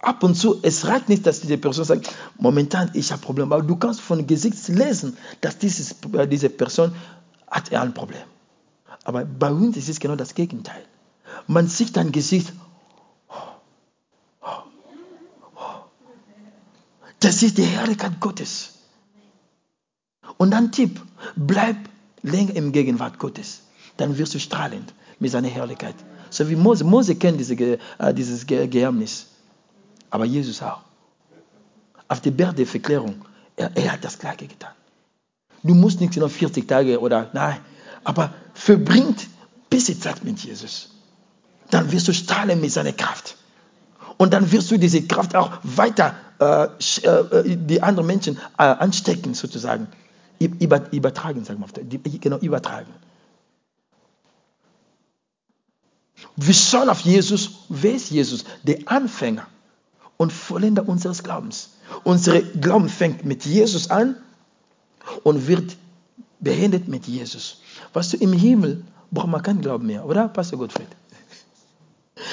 ab 0.00 0.22
und 0.22 0.34
zu, 0.34 0.58
es 0.62 0.86
reicht 0.86 1.08
nicht, 1.08 1.26
dass 1.26 1.40
diese 1.40 1.58
Person 1.58 1.84
sagt, 1.84 2.10
momentan 2.38 2.90
ich 2.94 3.12
habe 3.12 3.20
Probleme, 3.20 3.54
aber 3.54 3.62
du 3.62 3.76
kannst 3.76 4.00
von 4.00 4.26
Gesicht 4.26 4.68
lesen, 4.68 5.16
dass 5.42 5.58
dieses, 5.58 5.96
äh, 6.12 6.26
diese 6.26 6.48
Person 6.48 6.92
hat 7.50 7.72
ein 7.74 7.92
Problem. 7.92 8.22
Aber 9.04 9.24
bei 9.24 9.50
uns 9.50 9.76
ist 9.76 9.88
es 9.88 10.00
genau 10.00 10.16
das 10.16 10.34
Gegenteil. 10.34 10.82
Man 11.46 11.68
sieht 11.68 11.96
dein 11.96 12.10
Gesicht, 12.10 12.52
das 17.36 17.42
ist 17.42 17.58
die 17.58 17.64
Herrlichkeit 17.64 18.18
Gottes. 18.18 18.70
Und 20.38 20.52
dann 20.52 20.72
Tipp, 20.72 21.02
bleib 21.36 21.76
länger 22.22 22.56
im 22.56 22.72
Gegenwart 22.72 23.18
Gottes, 23.18 23.60
dann 23.98 24.16
wirst 24.16 24.32
du 24.34 24.38
strahlend 24.38 24.94
mit 25.18 25.32
seiner 25.32 25.48
Herrlichkeit. 25.48 25.96
So 26.30 26.48
wie 26.48 26.56
Mose. 26.56 26.84
Mose 26.84 27.14
kennt 27.14 27.38
diese, 27.38 27.54
äh, 27.54 27.78
dieses 28.14 28.46
Geheimnis. 28.46 29.26
Aber 30.08 30.24
Jesus 30.24 30.62
auch. 30.62 30.80
Auf 32.08 32.22
der 32.22 32.30
Berg 32.30 32.56
der 32.56 32.66
Verklärung, 32.66 33.22
er, 33.54 33.70
er 33.76 33.92
hat 33.92 34.02
das 34.02 34.18
Gleiche 34.18 34.46
getan. 34.46 34.72
Du 35.62 35.74
musst 35.74 36.00
nicht 36.00 36.16
nur 36.16 36.30
40 36.30 36.66
Tage 36.66 36.98
oder 36.98 37.28
nein, 37.34 37.58
aber 38.02 38.32
verbringt 38.54 39.26
bisschen 39.68 40.00
Zeit 40.00 40.24
mit 40.24 40.38
Jesus. 40.40 40.88
Dann 41.68 41.92
wirst 41.92 42.08
du 42.08 42.14
strahlen 42.14 42.62
mit 42.62 42.72
seiner 42.72 42.92
Kraft. 42.92 43.36
Und 44.16 44.32
dann 44.32 44.50
wirst 44.52 44.70
du 44.70 44.78
diese 44.78 45.02
Kraft 45.02 45.36
auch 45.36 45.58
weiter 45.64 46.14
die 46.38 47.82
anderen 47.82 48.06
Menschen 48.06 48.36
äh, 48.58 48.62
anstecken, 48.62 49.34
sozusagen. 49.34 49.88
Über, 50.38 50.92
übertragen, 50.92 51.44
sagen 51.44 51.64
wir, 51.74 52.18
genau, 52.20 52.36
übertragen. 52.38 52.92
Wir 56.36 56.54
schauen 56.54 56.90
auf 56.90 57.00
Jesus. 57.00 57.50
Wer 57.70 57.94
ist 57.94 58.10
Jesus? 58.10 58.44
Der 58.64 58.80
Anfänger 58.84 59.46
und 60.18 60.32
Vollender 60.32 60.86
unseres 60.86 61.22
Glaubens. 61.22 61.70
Unser 62.04 62.42
Glauben 62.42 62.88
fängt 62.88 63.24
mit 63.24 63.46
Jesus 63.46 63.90
an 63.90 64.16
und 65.22 65.46
wird 65.46 65.76
beendet 66.40 66.88
mit 66.88 67.06
Jesus. 67.06 67.60
Weißt 67.92 68.12
du, 68.12 68.16
im 68.18 68.32
Himmel 68.32 68.84
braucht 69.10 69.28
man 69.28 69.42
keinen 69.42 69.60
Glauben 69.60 69.86
mehr, 69.86 70.04
oder, 70.04 70.28
Pastor 70.28 70.58
Gottfried? 70.58 70.88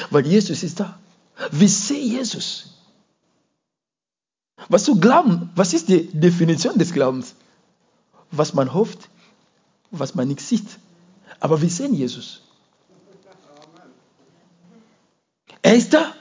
Weil 0.10 0.26
Jesus 0.26 0.64
ist 0.64 0.80
da. 0.80 0.97
Wir 1.51 1.70
sehen 1.70 2.12
Jesus. 2.12 2.74
Was 4.70 4.84
du 4.86 4.99
glauben, 4.99 5.49
was 5.55 5.74
ist 5.74 5.89
die 5.89 6.07
Definition 6.07 6.78
des 6.78 6.93
Glaubens? 6.93 7.36
Was 8.32 8.53
man 8.53 8.74
hofft, 8.74 9.09
was 9.91 10.16
man 10.16 10.28
nicht 10.28 10.41
sieht. 10.41 10.68
Aber 11.39 11.61
wir 11.61 11.70
sehen 11.70 11.93
Jesus. 11.93 12.41
Er 15.61 15.76
ist 15.76 15.93
da. 15.93 16.14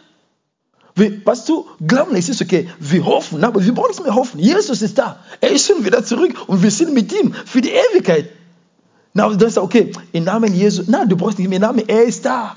Wir, 0.95 1.25
weißt 1.25 1.49
du, 1.49 1.67
glauben, 1.87 2.15
es 2.17 2.29
ist 2.29 2.43
okay. 2.43 2.69
Wir 2.79 3.05
hoffen, 3.05 3.43
aber 3.45 3.65
wir 3.65 3.75
brauchen 3.75 3.91
nicht 3.91 4.03
mehr 4.03 4.15
hoffen. 4.15 4.39
Jesus 4.39 4.83
ist 4.83 4.99
da. 4.99 5.19
Er 5.41 5.51
ist 5.51 5.67
schon 5.67 5.85
wieder 5.85 6.05
zurück 6.05 6.49
und 6.49 6.63
wir 6.63 6.71
sind 6.71 6.93
mit 6.93 7.13
ihm 7.13 7.33
für 7.33 7.61
die 7.61 7.71
Ewigkeit. 7.71 8.31
Na, 9.15 9.29
du 9.29 9.37
denkst, 9.37 9.57
okay, 9.57 9.93
im 10.13 10.25
Namen 10.25 10.55
Jesus. 10.55 10.89
Nein, 10.89 11.09
du 11.09 11.17
brauchst 11.17 11.39
nicht 11.39 11.49
mehr 11.49 11.61
Namen. 11.61 11.89
Er 11.89 12.05
ist 12.05 12.25
da. 12.25 12.57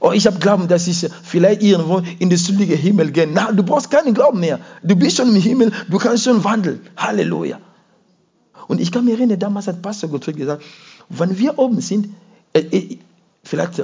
Oh, 0.00 0.12
ich 0.12 0.26
habe 0.26 0.38
Glauben, 0.38 0.68
dass 0.68 0.86
ich 0.86 1.08
vielleicht 1.22 1.62
irgendwo 1.62 2.02
in 2.18 2.30
den 2.30 2.38
sündigen 2.38 2.76
Himmel 2.76 3.12
gehe. 3.12 3.26
Nein, 3.26 3.56
du 3.56 3.62
brauchst 3.62 3.90
keinen 3.90 4.14
Glauben 4.14 4.40
mehr. 4.40 4.60
Du 4.82 4.96
bist 4.96 5.16
schon 5.16 5.34
im 5.34 5.40
Himmel, 5.40 5.72
du 5.88 5.98
kannst 5.98 6.24
schon 6.24 6.44
wandeln. 6.44 6.80
Halleluja. 6.96 7.60
Und 8.68 8.80
ich 8.80 8.92
kann 8.92 9.04
mich 9.04 9.14
erinnern, 9.14 9.38
damals 9.38 9.68
hat 9.68 9.80
Pastor 9.82 10.10
Gottfried 10.10 10.36
gesagt, 10.36 10.62
wenn 11.08 11.38
wir 11.38 11.58
oben 11.58 11.80
sind, 11.80 12.08
äh, 12.52 12.60
äh, 12.60 12.98
vielleicht 13.44 13.82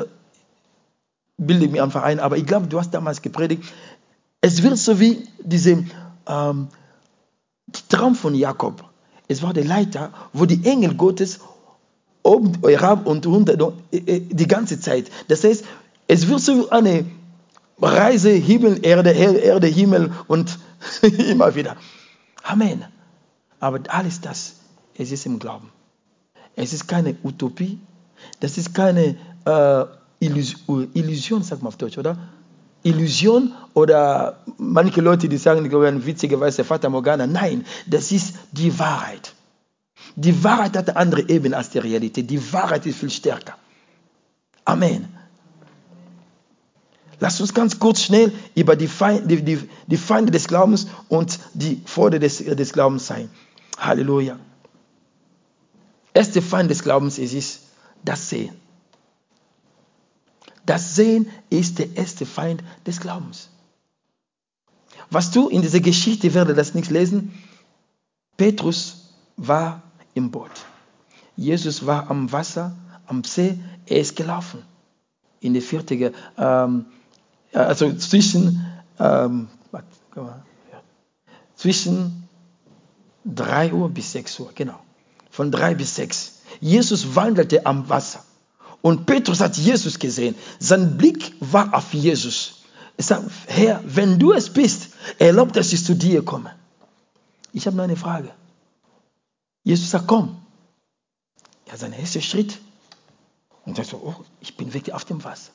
bilde 1.37 1.65
ich 1.67 1.71
mir 1.71 1.83
einfach 1.83 2.03
ein, 2.03 2.21
aber 2.21 2.37
ich 2.37 2.47
glaube, 2.47 2.67
du 2.67 2.79
hast 2.79 2.93
damals 2.93 3.23
gepredigt, 3.23 3.65
es 4.41 4.63
wird 4.63 4.77
so 4.77 4.99
wie 4.99 5.27
diese 5.43 5.85
ähm, 6.27 6.69
Traum 7.89 8.15
von 8.15 8.35
Jakob. 8.35 8.85
Es 9.29 9.43
war 9.43 9.55
der 9.55 9.65
Leiter, 9.65 10.13
wo 10.33 10.47
die 10.47 10.65
Engel 10.65 10.95
Gottes 10.95 11.41
oben 12.23 12.59
herab 12.67 13.07
und 13.07 13.27
runter 13.27 13.73
äh, 13.93 13.97
äh, 13.97 14.21
die 14.21 14.49
ganze 14.49 14.81
Zeit. 14.81 15.11
Das 15.29 15.45
heißt, 15.45 15.65
es 16.13 16.29
wird 16.29 16.41
so 16.41 16.69
eine 16.69 17.07
Reise 17.81 18.31
Himmel, 18.31 18.85
Erde, 18.85 19.13
Erde, 19.13 19.67
Himmel 19.67 20.13
und 20.27 20.59
immer 21.03 21.55
wieder. 21.55 21.77
Amen. 22.43 22.85
Aber 23.61 23.81
alles 23.89 24.21
das, 24.21 24.57
es 24.99 25.11
ist 25.11 25.25
im 25.25 25.39
Glauben. 25.39 25.71
Es 26.55 26.75
ist 26.75 26.87
keine 26.87 27.17
Utopie, 27.25 27.79
das 28.41 28.59
ist 28.59 28.75
keine 28.75 29.17
äh, 29.47 29.85
Illusion, 30.21 31.43
sagt 31.43 31.63
man 31.63 31.69
auf 31.69 31.79
Deutsch, 31.79 31.97
oder? 31.97 32.19
Illusion 32.83 33.55
oder 33.73 34.41
manche 34.59 35.01
Leute, 35.01 35.29
die 35.29 35.39
sagen, 35.39 35.63
die 35.63 35.71
glauben 35.71 36.05
witzigerweise 36.05 36.63
Vater 36.63 36.91
Morgana. 36.91 37.27
Nein, 37.27 37.65
das 37.87 38.13
ist 38.13 38.35
die 38.51 38.77
Wahrheit. 38.79 39.33
Die 40.17 40.45
Wahrheit 40.45 40.77
hat 40.77 40.91
eine 40.91 40.99
andere 40.99 41.29
Ebene 41.29 41.57
als 41.57 41.71
die 41.71 41.79
Realität. 41.79 42.29
Die 42.29 42.53
Wahrheit 42.53 42.85
ist 42.85 42.99
viel 42.99 43.09
stärker. 43.11 43.55
Amen. 44.65 45.09
Lass 47.23 47.41
uns 47.41 47.55
ganz 47.55 47.79
kurz 47.79 48.03
schnell 48.03 48.33
über 48.57 48.75
die, 48.75 48.89
Feinde, 48.89 49.41
die, 49.41 49.69
die, 49.87 49.97
Feinde 49.97 50.33
des 50.33 50.49
Glaubens 50.49 50.89
und 51.09 51.39
die 51.55 51.81
Freude 51.87 52.19
des, 52.19 52.39
des 52.39 52.73
Glaubens 52.73 53.07
sein. 53.07 53.31
Halleluja. 53.79 54.41
Erster 56.13 56.43
Feind 56.43 56.69
des 56.69 56.83
Glaubens 56.83 57.21
ist 57.21 57.61
das 58.05 58.29
Sehen. 58.29 58.57
Das 60.67 60.97
Sehen 60.97 61.31
ist 61.49 61.79
der 61.79 61.97
erste 61.97 62.27
Feind 62.27 62.65
des 62.89 62.99
Glaubens. 62.99 63.51
Was 65.09 65.31
du 65.31 65.49
in 65.49 65.63
dieser 65.63 65.79
Geschichte, 65.79 66.27
ich 66.27 66.35
werde 66.35 66.55
das 66.55 66.75
nicht 66.75 66.91
lesen, 66.91 67.39
Petrus 68.37 69.15
war 69.37 69.81
im 70.15 70.33
Boot. 70.33 70.51
Jesus 71.37 71.87
war 71.87 72.11
am 72.11 72.33
Wasser, 72.33 72.75
am 73.07 73.23
See, 73.23 73.61
er 73.87 74.01
ist 74.01 74.17
gelaufen. 74.17 74.65
in 75.39 75.53
der 75.53 75.63
vierten, 75.63 76.15
ähm, 76.39 76.87
also 77.53 77.93
zwischen, 77.95 78.65
ähm, 78.99 79.49
zwischen 81.57 82.29
3 83.25 83.73
Uhr 83.73 83.89
bis 83.91 84.13
6 84.13 84.41
Uhr, 84.41 84.53
genau. 84.55 84.79
Von 85.31 85.51
3 85.51 85.75
bis 85.75 85.95
6. 85.97 86.41
Jesus 86.61 87.15
wandelte 87.15 87.65
am 87.67 87.89
Wasser. 87.89 88.25
Und 88.83 89.07
Petrus 89.07 89.41
hat 89.41 89.57
Jesus 89.57 89.99
gesehen. 89.99 90.35
Sein 90.59 90.97
Blick 90.99 91.35
war 91.41 91.73
auf 91.73 91.95
Jesus. 91.95 92.63
Er 92.97 93.05
sagt, 93.05 93.31
Herr, 93.47 93.81
wenn 93.85 94.19
du 94.19 94.33
es 94.33 94.51
bist, 94.51 94.91
erlaub, 95.19 95.53
dass 95.53 95.73
ich 95.73 95.85
zu 95.85 95.95
dir 95.95 96.25
komme. 96.25 96.55
Ich 97.53 97.67
habe 97.67 97.77
noch 97.77 97.85
eine 97.85 97.97
Frage. 97.97 98.31
Jesus 99.63 99.91
sagt, 99.91 100.09
komm. 100.09 100.37
Er 101.67 101.75
hat 101.75 101.81
seinen 101.81 101.95
ersten 101.95 102.23
Schritt. 102.23 102.59
Und 103.65 103.79
er 103.79 103.85
sagt, 103.85 104.03
oh, 104.03 104.25
ich 104.41 104.57
bin 104.57 104.75
wirklich 104.75 104.93
auf 104.93 105.05
dem 105.05 105.23
Wasser. 105.23 105.53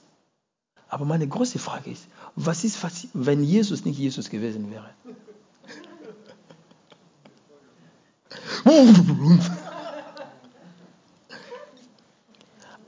Aber 0.90 1.06
meine 1.06 1.28
große 1.28 1.60
Frage 1.60 1.92
ist, 1.92 2.04
was 2.36 2.64
ist, 2.64 2.78
wenn 3.14 3.44
Jesus 3.44 3.86
nicht 3.86 4.00
Jesus 4.00 4.30
gewesen 4.30 4.72
wäre? 4.72 4.90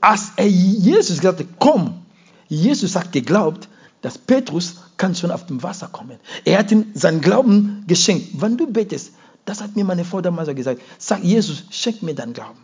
Als 0.00 0.32
er 0.36 0.46
Jesus 0.46 1.22
hat, 1.22 1.44
komm, 1.58 2.02
Jesus 2.48 2.96
hat 2.96 3.12
geglaubt, 3.12 3.68
dass 4.02 4.16
Petrus 4.16 4.76
kann 4.96 5.14
schon 5.14 5.30
auf 5.30 5.46
dem 5.46 5.62
Wasser 5.62 5.88
kommen. 5.88 6.18
Er 6.44 6.58
hat 6.58 6.72
ihm 6.72 6.86
seinen 6.94 7.20
Glauben 7.20 7.84
geschenkt. 7.86 8.40
Wenn 8.40 8.56
du 8.56 8.66
betest, 8.66 9.12
das 9.44 9.60
hat 9.60 9.76
mir 9.76 9.84
meine 9.84 10.04
Frau 10.04 10.20
damals 10.20 10.54
gesagt, 10.54 10.80
sag 10.98 11.22
Jesus, 11.22 11.64
schenk 11.70 12.02
mir 12.02 12.14
deinen 12.14 12.32
Glauben. 12.32 12.58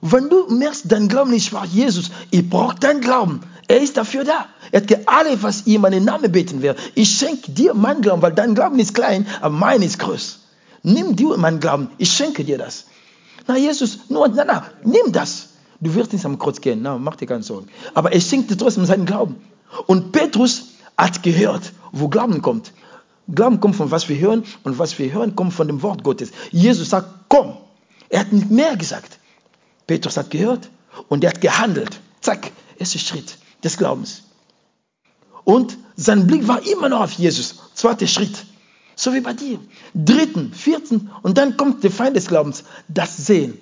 Wenn 0.00 0.28
du 0.28 0.46
merkst, 0.48 0.84
dein 0.86 1.08
Glauben 1.08 1.32
ist 1.32 1.46
schwach, 1.46 1.64
Jesus, 1.64 2.10
ich 2.30 2.48
brauche 2.48 2.76
deinen 2.76 3.00
Glauben. 3.00 3.40
Er 3.68 3.80
ist 3.80 3.96
dafür 3.96 4.24
da. 4.24 4.46
Er 4.70 4.82
hat 4.82 5.08
alle, 5.08 5.42
was 5.42 5.66
ihr 5.66 5.78
meinen 5.78 6.04
Namen 6.04 6.30
beten 6.30 6.62
wird, 6.62 6.78
ich 6.94 7.10
schenke 7.10 7.50
dir 7.50 7.74
meinen 7.74 8.00
Glauben, 8.00 8.22
weil 8.22 8.32
dein 8.32 8.54
Glauben 8.54 8.78
ist 8.78 8.94
klein, 8.94 9.26
aber 9.40 9.54
mein 9.54 9.82
ist 9.82 9.98
groß. 9.98 10.40
Nimm 10.82 11.16
dir 11.16 11.36
meinen 11.36 11.58
Glauben, 11.58 11.90
ich 11.98 12.12
schenke 12.12 12.44
dir 12.44 12.58
das. 12.58 12.84
Na, 13.48 13.56
Jesus, 13.56 14.08
nur, 14.08 14.28
na, 14.28 14.44
na, 14.44 14.66
nimm 14.84 15.12
das. 15.12 15.48
Du 15.80 15.94
wirst 15.94 16.12
nicht 16.12 16.24
am 16.24 16.38
Kreuz 16.38 16.60
gehen, 16.60 16.80
na, 16.82 16.96
mach 16.98 17.16
dir 17.16 17.26
keine 17.26 17.42
Sorgen. 17.42 17.68
Aber 17.94 18.12
er 18.12 18.20
schenkt 18.20 18.50
dir 18.50 18.56
trotzdem 18.56 18.86
seinen 18.86 19.04
Glauben. 19.04 19.36
Und 19.86 20.12
Petrus 20.12 20.68
hat 20.96 21.22
gehört, 21.22 21.72
wo 21.92 22.08
Glauben 22.08 22.42
kommt. 22.42 22.72
Glauben 23.34 23.58
kommt 23.58 23.74
von 23.74 23.90
was 23.90 24.08
wir 24.08 24.18
hören 24.18 24.44
und 24.62 24.78
was 24.78 24.98
wir 24.98 25.12
hören 25.12 25.34
kommt 25.34 25.52
von 25.52 25.66
dem 25.66 25.82
Wort 25.82 26.04
Gottes. 26.04 26.30
Jesus 26.52 26.90
sagt, 26.90 27.08
komm. 27.28 27.56
Er 28.08 28.20
hat 28.20 28.32
nicht 28.32 28.50
mehr 28.50 28.76
gesagt. 28.76 29.18
Petrus 29.88 30.16
hat 30.16 30.30
gehört 30.30 30.70
und 31.08 31.24
er 31.24 31.30
hat 31.30 31.40
gehandelt. 31.40 31.98
Zack, 32.20 32.52
erster 32.78 33.00
Schritt 33.00 33.36
des 33.62 33.76
Glaubens. 33.76 34.22
Und 35.44 35.76
sein 35.96 36.26
Blick 36.26 36.46
war 36.48 36.66
immer 36.66 36.88
noch 36.88 37.00
auf 37.00 37.12
Jesus. 37.12 37.56
Zweiter 37.74 38.06
Schritt. 38.06 38.44
So 38.96 39.12
wie 39.12 39.20
bei 39.20 39.32
dir. 39.32 39.58
Dritten, 39.94 40.52
vierten 40.52 41.10
und 41.22 41.38
dann 41.38 41.56
kommt 41.56 41.84
der 41.84 41.90
Feind 41.90 42.16
des 42.16 42.26
Glaubens. 42.26 42.64
Das 42.88 43.16
Sehen. 43.16 43.58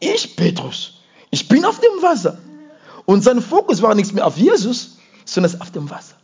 Ich, 0.00 0.36
Petrus, 0.36 1.00
ich 1.30 1.48
bin 1.48 1.64
auf 1.64 1.80
dem 1.80 2.02
Wasser. 2.02 2.38
Und 3.04 3.22
sein 3.22 3.40
Fokus 3.40 3.80
war 3.82 3.94
nicht 3.94 4.12
mehr 4.12 4.26
auf 4.26 4.36
Jesus, 4.36 4.98
sondern 5.24 5.60
auf 5.60 5.70
dem 5.70 5.88
Wasser. 5.88 6.14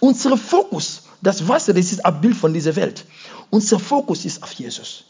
Unser 0.00 0.36
Fokus, 0.36 1.02
das 1.20 1.48
Wasser, 1.48 1.74
das 1.74 1.92
ist 1.92 2.04
ein 2.04 2.20
Bild 2.20 2.36
von 2.36 2.54
dieser 2.54 2.76
Welt. 2.76 3.04
Unser 3.50 3.78
Fokus 3.78 4.24
ist 4.24 4.42
auf 4.42 4.52
Jesus. 4.52 5.04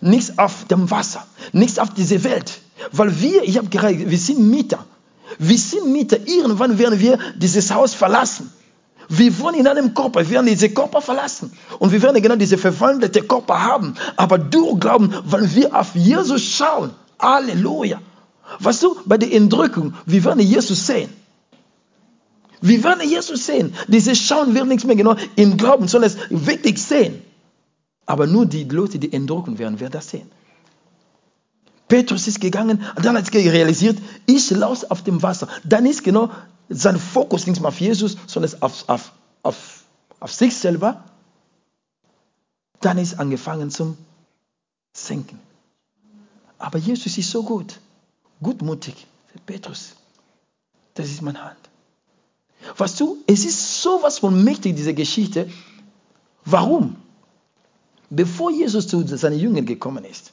Nichts 0.00 0.38
auf 0.38 0.66
dem 0.66 0.90
Wasser, 0.90 1.26
nichts 1.52 1.78
auf 1.78 1.94
diese 1.94 2.24
Welt. 2.24 2.60
Weil 2.90 3.20
wir, 3.20 3.44
ich 3.44 3.56
habe 3.58 3.68
gerade, 3.68 4.10
wir 4.10 4.18
sind 4.18 4.40
Mieter. 4.40 4.84
Wir 5.38 5.58
sind 5.58 5.92
Mieter. 5.92 6.18
Irgendwann 6.26 6.78
werden 6.78 6.98
wir 6.98 7.18
dieses 7.36 7.72
Haus 7.72 7.94
verlassen. 7.94 8.52
Wir 9.08 9.38
wohnen 9.40 9.60
in 9.60 9.66
einem 9.66 9.92
Körper, 9.94 10.20
wir 10.20 10.30
werden 10.30 10.46
diesen 10.46 10.72
Körper 10.72 11.02
verlassen. 11.02 11.52
Und 11.78 11.92
wir 11.92 12.00
werden 12.02 12.22
genau 12.22 12.36
diese 12.36 12.56
verwandelte 12.56 13.22
Körper 13.22 13.62
haben. 13.62 13.94
Aber 14.16 14.38
durch 14.38 14.80
Glauben, 14.80 15.12
weil 15.24 15.54
wir 15.54 15.78
auf 15.78 15.94
Jesus 15.94 16.42
schauen. 16.42 16.92
Halleluja. 17.18 18.00
Weißt 18.58 18.82
du, 18.82 18.96
bei 19.04 19.18
der 19.18 19.32
Entrückung, 19.32 19.94
wir 20.06 20.24
werden 20.24 20.40
Jesus 20.40 20.86
sehen. 20.86 21.10
Wir 22.60 22.82
werden 22.84 23.08
Jesus 23.08 23.46
sehen. 23.46 23.74
Dieses 23.88 24.18
Schauen 24.18 24.54
wird 24.54 24.66
nichts 24.66 24.84
mehr 24.84 24.96
genau 24.96 25.16
im 25.36 25.56
Glauben, 25.56 25.88
sondern 25.88 26.10
es 26.10 26.46
wirklich 26.46 26.80
sehen. 26.80 27.20
Aber 28.06 28.26
nur 28.26 28.46
die 28.46 28.64
Leute, 28.64 28.98
die 28.98 29.12
entrücken 29.12 29.58
werden, 29.58 29.80
werden 29.80 29.92
das 29.92 30.10
sehen. 30.10 30.30
Petrus 31.92 32.26
ist 32.26 32.40
gegangen 32.40 32.82
und 32.96 33.04
dann 33.04 33.18
hat 33.18 33.34
er 33.34 33.52
realisiert, 33.52 33.98
ich 34.24 34.50
laufe 34.50 34.90
auf 34.90 35.04
dem 35.04 35.22
Wasser. 35.22 35.46
Dann 35.62 35.84
ist 35.84 36.02
genau 36.02 36.30
sein 36.70 36.98
Fokus 36.98 37.46
nicht 37.46 37.60
mehr 37.60 37.68
auf 37.68 37.82
Jesus, 37.82 38.16
sondern 38.26 38.62
auf, 38.62 38.88
auf, 38.88 39.12
auf, 39.42 39.84
auf 40.18 40.32
sich 40.32 40.56
selber. 40.56 41.04
Dann 42.80 42.96
ist 42.96 43.20
angefangen 43.20 43.70
zum 43.70 43.98
Senken. 44.94 45.38
Aber 46.58 46.78
Jesus 46.78 47.18
ist 47.18 47.30
so 47.30 47.42
gut, 47.42 47.78
gutmutig. 48.40 49.06
Petrus, 49.44 49.92
das 50.94 51.10
ist 51.10 51.20
meine 51.20 51.44
Hand. 51.44 51.58
Weißt 52.78 52.98
du, 53.00 53.18
es 53.26 53.44
ist 53.44 53.82
sowas 53.82 54.20
von 54.20 54.42
mächtig, 54.42 54.76
diese 54.76 54.94
Geschichte. 54.94 55.50
Warum? 56.46 56.96
Bevor 58.08 58.50
Jesus 58.50 58.88
zu 58.88 59.06
seinen 59.06 59.38
Jüngern 59.38 59.66
gekommen 59.66 60.06
ist, 60.06 60.32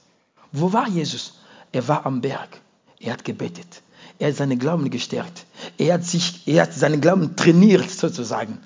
wo 0.54 0.72
war 0.72 0.88
Jesus? 0.88 1.34
Er 1.72 1.88
war 1.88 2.06
am 2.06 2.22
Berg. 2.22 2.62
Er 3.00 3.14
hat 3.14 3.24
gebetet. 3.24 3.82
Er 4.18 4.30
hat 4.30 4.36
seinen 4.36 4.60
Glauben 4.60 4.90
gestärkt. 4.90 5.46
Er 5.78 5.96
hat, 5.96 6.06
sich, 6.06 6.48
er 6.48 6.64
hat 6.64 6.74
seinen 6.74 7.00
Glauben 7.00 7.36
trainiert 7.36 7.90
sozusagen. 7.90 8.60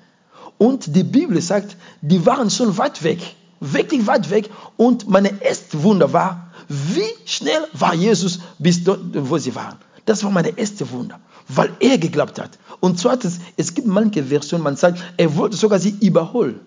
Und 0.58 0.94
die 0.94 1.04
Bibel 1.04 1.40
sagt, 1.40 1.76
die 2.00 2.24
waren 2.26 2.50
schon 2.50 2.76
weit 2.78 3.02
weg, 3.02 3.20
wirklich 3.60 4.06
weit 4.06 4.30
weg. 4.30 4.50
Und 4.76 5.08
meine 5.08 5.42
erste 5.42 5.82
Wunder 5.82 6.12
war, 6.12 6.52
wie 6.68 7.02
schnell 7.24 7.66
war 7.72 7.94
Jesus 7.94 8.40
bis 8.58 8.82
dort, 8.82 9.00
wo 9.12 9.38
sie 9.38 9.54
waren. 9.54 9.78
Das 10.06 10.22
war 10.22 10.30
meine 10.30 10.56
erste 10.58 10.90
Wunder, 10.90 11.20
weil 11.48 11.72
er 11.80 11.98
geglaubt 11.98 12.40
hat. 12.40 12.58
Und 12.80 12.98
zweitens, 12.98 13.40
es 13.56 13.74
gibt 13.74 13.86
manche 13.86 14.24
Versionen, 14.24 14.64
man 14.64 14.76
sagt, 14.76 15.02
er 15.16 15.34
wollte 15.36 15.56
sogar 15.56 15.78
sie 15.78 15.96
überholen. 16.00 16.60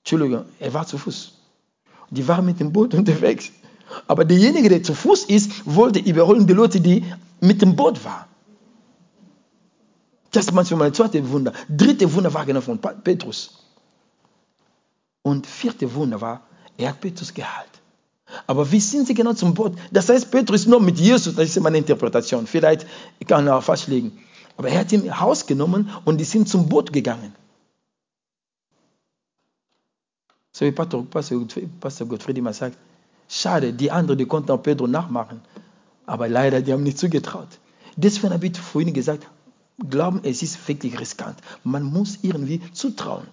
Entschuldigung, 0.00 0.46
er 0.58 0.74
war 0.74 0.86
zu 0.86 0.98
Fuß. 0.98 1.34
Die 2.10 2.26
waren 2.26 2.44
mit 2.44 2.58
dem 2.58 2.72
Boot 2.72 2.94
unterwegs. 2.94 3.52
Aber 4.06 4.24
derjenige, 4.24 4.68
der 4.68 4.82
zu 4.82 4.94
Fuß 4.94 5.24
ist, 5.24 5.50
wollte 5.64 5.98
überholen 5.98 6.46
die 6.46 6.52
Leute, 6.52 6.80
die 6.80 7.04
mit 7.40 7.62
dem 7.62 7.76
Boot 7.76 8.04
waren. 8.04 8.26
Das 10.30 10.46
ist 10.46 10.52
manchmal 10.52 10.78
mein 10.78 10.94
zweites 10.94 11.28
Wunder. 11.28 11.52
Dritte 11.68 12.12
Wunder 12.14 12.32
war 12.32 12.46
genau 12.46 12.60
von 12.60 12.78
Petrus. 12.78 13.58
Und 15.22 15.46
vierte 15.46 15.94
Wunder 15.94 16.20
war, 16.20 16.42
er 16.76 16.90
hat 16.90 17.00
Petrus 17.00 17.32
geheilt. 17.32 17.68
Aber 18.46 18.70
wie 18.72 18.80
sind 18.80 19.06
sie 19.06 19.14
genau 19.14 19.34
zum 19.34 19.52
Boot? 19.52 19.76
Das 19.90 20.08
heißt, 20.08 20.30
Petrus 20.30 20.62
ist 20.62 20.68
nur 20.68 20.80
mit 20.80 20.98
Jesus, 20.98 21.34
das 21.34 21.48
ist 21.48 21.60
meine 21.60 21.78
Interpretation. 21.78 22.46
Vielleicht 22.46 22.86
kann 23.26 23.46
er 23.46 23.60
falsch 23.60 23.88
liegen. 23.88 24.18
Aber 24.56 24.68
er 24.68 24.80
hat 24.80 24.92
ihn 24.92 25.20
Haus 25.20 25.46
genommen 25.46 25.90
und 26.04 26.18
die 26.18 26.24
sind 26.24 26.48
zum 26.48 26.68
Boot 26.68 26.92
gegangen. 26.92 27.34
So 30.52 30.64
wie 30.64 30.72
Pastor, 30.72 31.06
Pastor 31.06 32.06
Gottfried 32.06 32.38
immer 32.38 32.52
sagt, 32.52 32.76
schade, 33.32 33.72
die 33.72 33.90
anderen, 33.90 34.18
die 34.18 34.26
konnten 34.26 34.50
auch 34.50 34.62
Pedro 34.62 34.86
nachmachen. 34.86 35.40
Aber 36.06 36.28
leider, 36.28 36.60
die 36.60 36.72
haben 36.72 36.82
nicht 36.82 36.98
zugetraut. 36.98 37.48
Deswegen 37.96 38.32
habe 38.32 38.46
ich 38.46 38.58
vorhin 38.58 38.92
gesagt, 38.92 39.26
Glauben, 39.88 40.20
es 40.22 40.42
ist 40.42 40.68
wirklich 40.68 40.98
riskant. 41.00 41.38
Man 41.64 41.82
muss 41.82 42.18
irgendwie 42.22 42.60
zutrauen. 42.72 43.26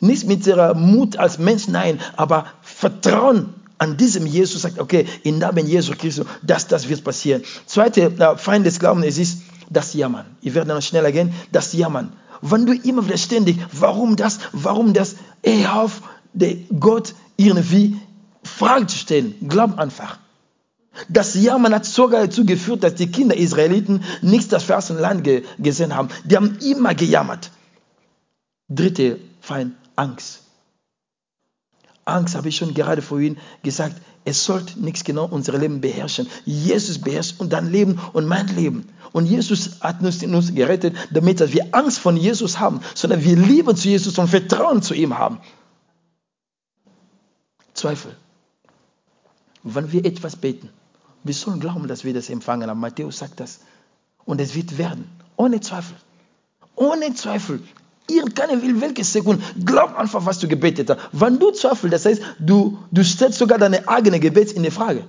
Nicht 0.00 0.26
mit 0.26 0.46
ihrer 0.46 0.74
Mut 0.74 1.16
als 1.16 1.38
Mensch, 1.38 1.68
nein, 1.68 1.98
aber 2.16 2.46
Vertrauen 2.60 3.54
an 3.78 3.96
diesem 3.96 4.26
Jesus 4.26 4.62
sagt, 4.62 4.78
okay, 4.78 5.06
im 5.22 5.38
Namen 5.38 5.66
Jesus 5.66 5.96
Christus, 5.96 6.26
das, 6.42 6.66
das 6.68 6.88
wird 6.88 7.02
passieren. 7.02 7.42
Zweite 7.66 8.02
äh, 8.02 8.36
Feind 8.36 8.66
des 8.66 8.78
Glaubens, 8.78 9.06
es 9.06 9.18
ist 9.18 9.42
das 9.70 9.94
Jammern. 9.94 10.26
Ich 10.40 10.54
werde 10.54 10.72
noch 10.72 10.82
schneller 10.82 11.12
gehen, 11.12 11.32
das 11.52 11.72
Jammern. 11.72 12.12
Wenn 12.42 12.66
du 12.66 12.74
immer 12.74 13.06
wieder 13.06 13.16
ständig, 13.16 13.58
warum 13.72 14.16
das, 14.16 14.38
warum 14.52 14.92
das, 14.92 15.16
ey, 15.42 15.66
auf 15.66 16.02
Gott 16.78 17.14
irgendwie 17.36 17.96
Fragen 18.56 18.88
zu 18.88 18.96
stellen, 18.96 19.34
glaub 19.48 19.78
einfach. 19.78 20.18
Das 21.10 21.34
Jammern 21.34 21.74
hat 21.74 21.84
sogar 21.84 22.22
dazu 22.22 22.46
geführt, 22.46 22.82
dass 22.82 22.94
die 22.94 23.10
Kinder 23.10 23.36
Israeliten 23.36 24.02
nichts 24.22 24.48
das 24.48 24.64
verlassene 24.64 25.00
Land 25.00 25.24
ge 25.24 25.44
gesehen 25.58 25.94
haben. 25.94 26.08
Die 26.24 26.36
haben 26.36 26.56
immer 26.60 26.94
gejammert. 26.94 27.50
Dritte 28.68 29.18
Feind, 29.42 29.74
Angst. 29.94 30.40
Angst 32.06 32.34
habe 32.34 32.48
ich 32.48 32.56
schon 32.56 32.72
gerade 32.72 33.02
vorhin 33.02 33.36
gesagt, 33.62 33.96
es 34.24 34.42
sollte 34.44 34.80
nichts 34.80 35.04
genau 35.04 35.26
unser 35.26 35.58
Leben 35.58 35.82
beherrschen. 35.82 36.26
Jesus 36.46 36.98
beherrscht 36.98 37.38
und 37.38 37.52
dein 37.52 37.70
Leben 37.70 38.00
und 38.14 38.26
mein 38.26 38.48
Leben. 38.56 38.88
Und 39.12 39.26
Jesus 39.26 39.80
hat 39.82 40.00
uns, 40.02 40.22
uns 40.22 40.54
gerettet, 40.54 40.96
damit 41.10 41.40
wir 41.52 41.66
Angst 41.72 41.98
von 41.98 42.16
Jesus 42.16 42.58
haben, 42.58 42.80
sondern 42.94 43.22
wir 43.22 43.36
Liebe 43.36 43.74
zu 43.74 43.88
Jesus 43.88 44.18
und 44.18 44.28
Vertrauen 44.28 44.80
zu 44.80 44.94
ihm 44.94 45.18
haben. 45.18 45.40
Zweifel. 47.74 48.16
Wenn 49.68 49.90
wir 49.90 50.04
etwas 50.04 50.36
beten 50.36 50.70
Wir 51.24 51.34
sollen 51.34 51.58
glauben, 51.58 51.88
dass 51.88 52.04
wir 52.04 52.14
das 52.14 52.30
empfangen 52.30 52.70
haben. 52.70 52.78
Matthäus 52.78 53.18
sagt 53.18 53.40
das. 53.40 53.58
Und 54.24 54.40
es 54.40 54.54
wird 54.54 54.78
werden. 54.78 55.10
Ohne 55.36 55.60
Zweifel. 55.60 55.96
Ohne 56.76 57.14
Zweifel. 57.14 57.60
Irgendeine 58.08 58.62
will 58.62 58.80
welche 58.80 59.02
Sekunde. 59.02 59.42
Glaub 59.64 59.98
einfach, 59.98 60.24
was 60.24 60.38
du 60.38 60.46
gebetet 60.46 60.88
hast. 60.90 61.00
Wenn 61.10 61.40
du 61.40 61.50
zweifelst, 61.50 61.92
das 61.92 62.04
heißt, 62.04 62.22
du, 62.38 62.78
du 62.92 63.02
stellst 63.02 63.38
sogar 63.38 63.58
deine 63.58 63.88
eigene 63.88 64.20
Gebet 64.20 64.52
in 64.52 64.62
die 64.62 64.70
Frage. 64.70 65.02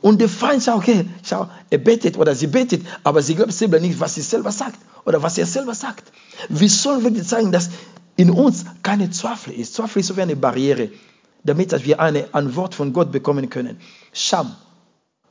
Und 0.00 0.20
der 0.20 0.28
Feind 0.28 0.62
sagt, 0.62 0.78
okay, 0.78 1.04
schau, 1.24 1.48
er 1.68 1.78
betet 1.78 2.16
oder 2.16 2.36
sie 2.36 2.46
betet, 2.46 2.86
aber 3.02 3.22
sie 3.22 3.34
glaubt 3.34 3.52
selber 3.52 3.80
nicht, 3.80 3.98
was 3.98 4.14
sie 4.14 4.22
selber 4.22 4.52
sagt 4.52 4.78
oder 5.04 5.20
was 5.20 5.36
er 5.36 5.46
selber 5.46 5.74
sagt. 5.74 6.12
Wir 6.48 6.70
sollen 6.70 7.02
wirklich 7.02 7.26
zeigen, 7.26 7.50
dass 7.50 7.70
in 8.16 8.30
uns 8.30 8.64
keine 8.84 9.10
Zweifel 9.10 9.52
ist. 9.52 9.74
Zweifel 9.74 9.98
ist 9.98 10.06
so 10.06 10.16
wie 10.16 10.22
eine 10.22 10.36
Barriere, 10.36 10.90
damit 11.44 11.72
dass 11.72 11.84
wir 11.84 12.00
eine 12.00 12.34
Antwort 12.34 12.74
von 12.74 12.92
Gott 12.92 13.12
bekommen 13.12 13.50
können. 13.50 13.80
Scham. 14.12 14.54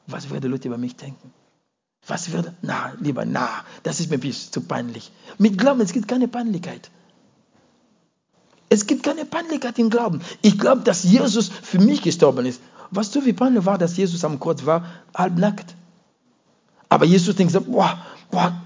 Was 0.08 0.30
werden 0.30 0.50
Leute 0.50 0.68
über 0.68 0.78
mich 0.78 0.96
denken? 0.96 1.32
Was 2.08 2.32
wird? 2.32 2.54
Na, 2.62 2.94
lieber, 3.00 3.26
na, 3.26 3.50
das 3.84 4.00
ist 4.00 4.10
mir 4.10 4.18
bis 4.18 4.50
zu 4.50 4.62
peinlich. 4.62 5.12
Mit 5.38 5.58
Glauben, 5.58 5.82
es 5.82 5.94
gibt 5.94 6.08
keine 6.08 6.28
Peinlichkeit. 6.28 6.90
Es 8.70 8.88
gibt 8.88 9.04
keine 9.04 9.26
Peinlichkeit 9.26 9.78
im 9.80 9.90
Glauben. 9.90 10.22
Ich 10.42 10.58
glaube, 10.58 10.82
dass 10.82 11.04
Jesus 11.04 11.50
für 11.50 11.80
mich 11.80 12.02
gestorben 12.02 12.46
ist. 12.46 12.62
Was 12.92 13.12
du 13.12 13.26
wie 13.26 13.34
peinlich 13.34 13.66
war, 13.66 13.78
dass 13.78 13.98
Jesus 13.98 14.24
am 14.24 14.40
Kreuz 14.40 14.66
war, 14.66 14.86
halbnackt. 15.16 15.76
Aber 16.88 17.06
Jesus 17.06 17.36
denkt 17.36 17.54
so, 17.54 17.62
boah, 17.62 18.04
boah, 18.32 18.60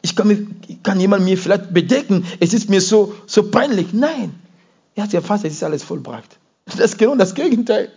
ich 0.00 0.16
kann, 0.16 0.56
kann 0.82 0.98
jemand 0.98 1.24
mir 1.24 1.38
vielleicht 1.38 1.72
bedecken, 1.72 2.26
es 2.40 2.54
ist 2.54 2.68
mir 2.68 2.80
so, 2.80 3.14
so 3.26 3.50
peinlich. 3.50 3.92
Nein, 3.92 4.34
er 4.96 5.04
hat 5.04 5.10
gesagt, 5.12 5.44
es 5.44 5.52
ist 5.52 5.62
alles 5.62 5.84
vollbracht. 5.84 6.38
Das 6.66 6.96
genau 6.96 7.14
das 7.16 7.34
Gegenteil. 7.34 7.92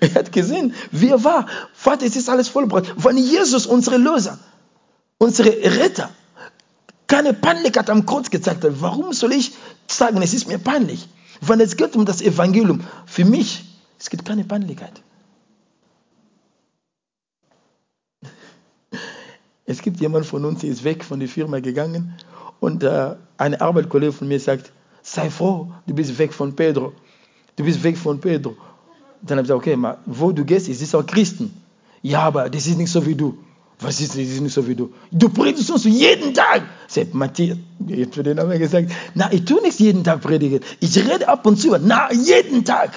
Er 0.00 0.14
hat 0.14 0.32
gesehen, 0.32 0.74
wie 0.90 1.08
er 1.08 1.22
war. 1.24 1.46
Vater, 1.74 2.06
es 2.06 2.16
ist 2.16 2.28
alles 2.28 2.48
vollbracht. 2.48 2.94
Wenn 2.96 3.18
Jesus, 3.18 3.66
unsere 3.66 3.96
Löser, 3.96 4.38
unsere 5.18 5.50
Retter, 5.50 6.10
keine 7.06 7.34
Panik 7.34 7.78
hat 7.78 7.90
am 7.90 8.06
Kreuz 8.06 8.30
gezeigt 8.30 8.64
hat, 8.64 8.80
warum 8.80 9.12
soll 9.12 9.32
ich 9.32 9.52
sagen, 9.86 10.20
es 10.22 10.34
ist 10.34 10.48
mir 10.48 10.58
peinlich? 10.58 11.08
Wenn 11.40 11.60
es 11.60 11.76
geht 11.76 11.94
um 11.96 12.04
das 12.04 12.20
Evangelium, 12.22 12.80
für 13.06 13.24
mich, 13.24 13.64
es 13.98 14.10
gibt 14.10 14.24
keine 14.24 14.44
Peinlichkeit. 14.44 15.02
Es 19.66 19.82
gibt 19.82 20.00
jemand 20.00 20.26
von 20.26 20.44
uns, 20.44 20.60
der 20.60 20.70
ist 20.70 20.84
weg 20.84 21.04
von 21.04 21.18
der 21.18 21.28
Firma 21.28 21.58
gegangen 21.60 22.14
und 22.60 22.84
äh, 22.84 23.16
eine 23.36 23.60
Arbeitskollege 23.60 24.12
von 24.12 24.28
mir 24.28 24.38
sagt, 24.38 24.72
sei 25.02 25.28
froh, 25.28 25.72
du 25.86 25.94
bist 25.94 26.18
weg 26.18 26.32
von 26.32 26.54
Pedro. 26.54 26.92
Du 27.56 27.64
bist 27.64 27.82
weg 27.82 27.96
von 27.96 28.20
Pedro. 28.20 28.56
Dann 29.22 29.38
habe 29.38 29.46
ich 29.46 29.48
gesagt, 29.48 29.66
okay, 29.66 29.96
wo 30.04 30.30
du 30.30 30.44
gehst, 30.44 30.68
ist 30.68 30.82
es 30.82 30.94
auch 30.94 31.04
Christen. 31.04 31.62
Ja, 32.02 32.20
aber 32.20 32.50
das 32.50 32.66
ist 32.66 32.78
nicht 32.78 32.90
so 32.90 33.04
wie 33.04 33.14
du. 33.14 33.38
Was 33.80 34.00
ist 34.00 34.12
das? 34.12 34.18
Ist 34.18 34.40
nicht 34.40 34.54
so 34.54 34.66
wie 34.66 34.74
du. 34.74 34.92
Du 35.10 35.28
predigst 35.28 35.70
uns 35.70 35.84
jeden 35.84 36.32
Tag. 36.32 36.62
Sagt 36.86 37.14
Matthias, 37.14 37.58
jetzt 37.86 38.14
für 38.14 38.22
den 38.22 38.36
Namen 38.36 38.58
gesagt, 38.58 38.90
na, 39.14 39.30
ich 39.32 39.44
tue 39.44 39.60
nicht 39.60 39.78
jeden 39.80 40.04
Tag 40.04 40.20
predigen. 40.22 40.60
Ich 40.80 40.96
rede 40.96 41.28
ab 41.28 41.44
und 41.46 41.56
zu, 41.58 41.76
na, 41.78 42.12
jeden 42.12 42.64
Tag. 42.64 42.92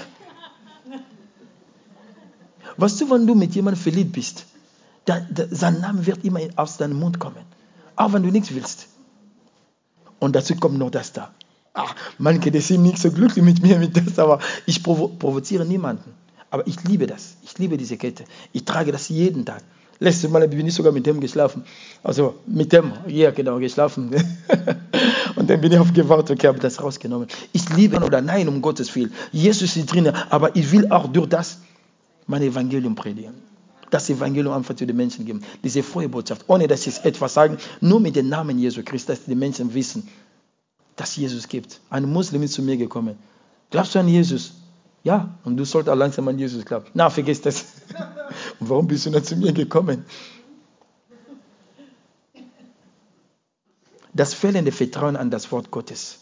Weißt 2.78 3.02
du, 3.02 3.10
wenn 3.10 3.28
du 3.28 3.36
mit 3.36 3.56
jemandem 3.56 3.82
verliebt 3.82 4.14
bist, 4.14 4.46
dann, 5.04 5.28
sein 5.52 5.82
Name 5.82 6.06
wird 6.06 6.24
immer 6.24 6.40
aus 6.56 6.78
deinem 6.78 6.98
Mund 7.00 7.20
kommen. 7.20 7.44
Auch 7.98 8.14
wenn 8.14 8.24
du 8.24 8.30
nichts 8.30 8.54
willst. 8.54 8.88
Und 10.20 10.36
dazu 10.36 10.56
kommt 10.56 10.78
noch 10.78 10.92
das 10.92 11.12
da. 11.12 11.34
Ach, 11.74 11.96
manche, 12.18 12.52
die 12.52 12.60
sind 12.60 12.84
nicht 12.84 12.98
so 12.98 13.12
glücklich 13.12 13.44
mit 13.44 13.62
mir, 13.62 13.78
mit 13.78 13.96
das, 13.96 14.20
aber 14.20 14.40
ich 14.66 14.84
provo 14.84 15.08
provoziere 15.08 15.66
niemanden. 15.66 16.14
Aber 16.52 16.66
ich 16.68 16.84
liebe 16.84 17.06
das. 17.06 17.36
Ich 17.44 17.58
liebe 17.58 17.78
diese 17.78 17.98
Kette. 17.98 18.26
Ich 18.54 18.66
trage 18.66 18.92
das 18.92 19.10
jeden 19.10 19.46
Tag. 19.46 19.62
Letztes 20.00 20.30
Mal 20.30 20.48
bin 20.48 20.66
ich 20.66 20.74
sogar 20.74 20.94
mit 20.94 21.06
dem 21.06 21.20
geschlafen. 21.20 21.64
Also 22.04 22.36
mit 22.48 22.72
dem, 22.72 22.94
ja 23.08 23.32
genau, 23.32 23.60
geschlafen. 23.60 24.10
und 25.36 25.50
dann 25.50 25.60
bin 25.60 25.74
ich 25.74 25.78
aufgewacht 25.78 26.32
und 26.32 26.44
habe 26.44 26.60
das 26.60 26.82
rausgenommen. 26.82 27.28
Ich 27.52 27.70
liebe 27.70 28.00
oder 28.00 28.22
nein, 28.22 28.48
um 28.48 28.62
Gottes 28.62 28.96
Willen. 28.96 29.14
Jesus 29.32 29.76
ist 29.76 29.88
drin, 29.88 30.08
aber 30.30 30.56
ich 30.56 30.72
will 30.72 30.90
auch 30.90 31.08
durch 31.08 31.28
das 31.28 31.60
mein 32.28 32.42
Evangelium 32.44 32.96
predigen. 32.96 33.34
Das 33.90 34.10
Evangelium 34.10 34.54
einfach 34.54 34.76
zu 34.76 34.86
den 34.86 34.96
Menschen 34.96 35.26
geben. 35.26 35.42
Diese 35.64 35.84
frohe 35.84 36.08
Botschaft. 36.08 36.46
Ohne 36.48 36.68
dass 36.68 36.88
ich 36.88 37.04
etwas 37.04 37.34
sagen, 37.34 37.58
nur 37.82 38.00
mit 38.00 38.16
dem 38.16 38.30
Namen 38.30 38.58
Jesu 38.58 38.84
Christus, 38.84 39.18
dass 39.18 39.26
die 39.26 39.36
Menschen 39.36 39.74
wissen, 39.74 40.08
dass 41.00 41.16
Jesus 41.16 41.48
gibt. 41.48 41.80
Ein 41.90 42.12
Muslim 42.12 42.44
ist 42.44 42.54
zu 42.54 42.62
mir 42.62 42.76
gekommen. 42.76 43.18
Glaubst 43.70 43.96
du 43.96 44.00
an 44.00 44.08
Jesus? 44.10 44.56
Ja, 45.04 45.34
und 45.46 45.56
du 45.56 45.64
solltest 45.64 45.90
auch 45.90 45.98
langsam 45.98 46.28
an 46.28 46.38
Jesus 46.38 46.66
glauben. 46.66 46.88
Na, 46.94 47.10
vergiss 47.10 47.42
das. 47.42 47.66
Und 48.60 48.70
warum 48.70 48.88
bist 48.88 49.06
du 49.06 49.12
dann 49.12 49.24
zu 49.24 49.38
mir 49.38 49.54
gekommen? 49.54 50.06
Das 54.14 54.34
fehlende 54.34 54.74
Vertrauen 54.74 55.16
an 55.16 55.32
das 55.32 55.52
Wort 55.54 55.72
Gottes. 55.72 56.20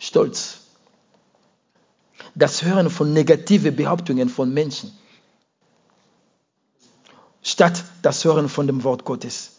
Stolz. 0.00 0.62
Das 2.34 2.64
Hören 2.64 2.90
von 2.90 3.12
negativen 3.12 3.76
Behauptungen 3.76 4.28
von 4.28 4.52
Menschen. 4.52 4.90
Statt 7.42 7.84
das 8.02 8.24
Hören 8.24 8.48
von 8.48 8.66
dem 8.66 8.82
Wort 8.82 9.04
Gottes. 9.04 9.52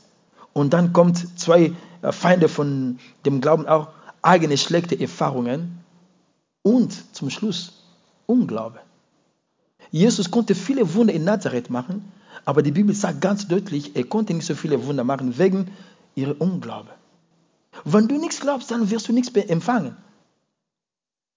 Und 0.52 0.74
dann 0.74 0.92
kommt 0.92 1.40
zwei 1.40 1.74
äh, 2.02 2.12
Feinde 2.12 2.50
von 2.50 3.00
dem 3.26 3.40
Glauben 3.40 3.66
auch 3.66 3.88
eigene 4.22 4.58
schlechte 4.58 5.00
Erfahrungen 5.00 5.80
und 6.64 6.94
zum 7.16 7.30
Schluss 7.30 7.84
Unglaube. 8.26 8.80
Jesus 9.90 10.32
konnte 10.32 10.56
viele 10.56 10.94
Wunder 10.94 11.14
in 11.14 11.24
Nazareth 11.24 11.70
machen, 11.70 12.12
aber 12.46 12.62
die 12.62 12.72
Bibel 12.72 12.96
sagt 12.96 13.22
ganz 13.22 13.48
deutlich, 13.48 13.96
er 13.96 14.06
konnte 14.06 14.34
nicht 14.34 14.46
so 14.46 14.56
viele 14.56 14.86
Wunder 14.86 15.04
machen 15.04 15.38
wegen 15.38 15.72
ihrer 16.16 16.40
Unglaube. 16.40 16.90
Wenn 17.84 18.08
du 18.08 18.18
nichts 18.18 18.40
glaubst, 18.40 18.72
dann 18.72 18.90
wirst 18.90 19.08
du 19.08 19.14
nichts 19.14 19.34
empfangen. 19.36 19.96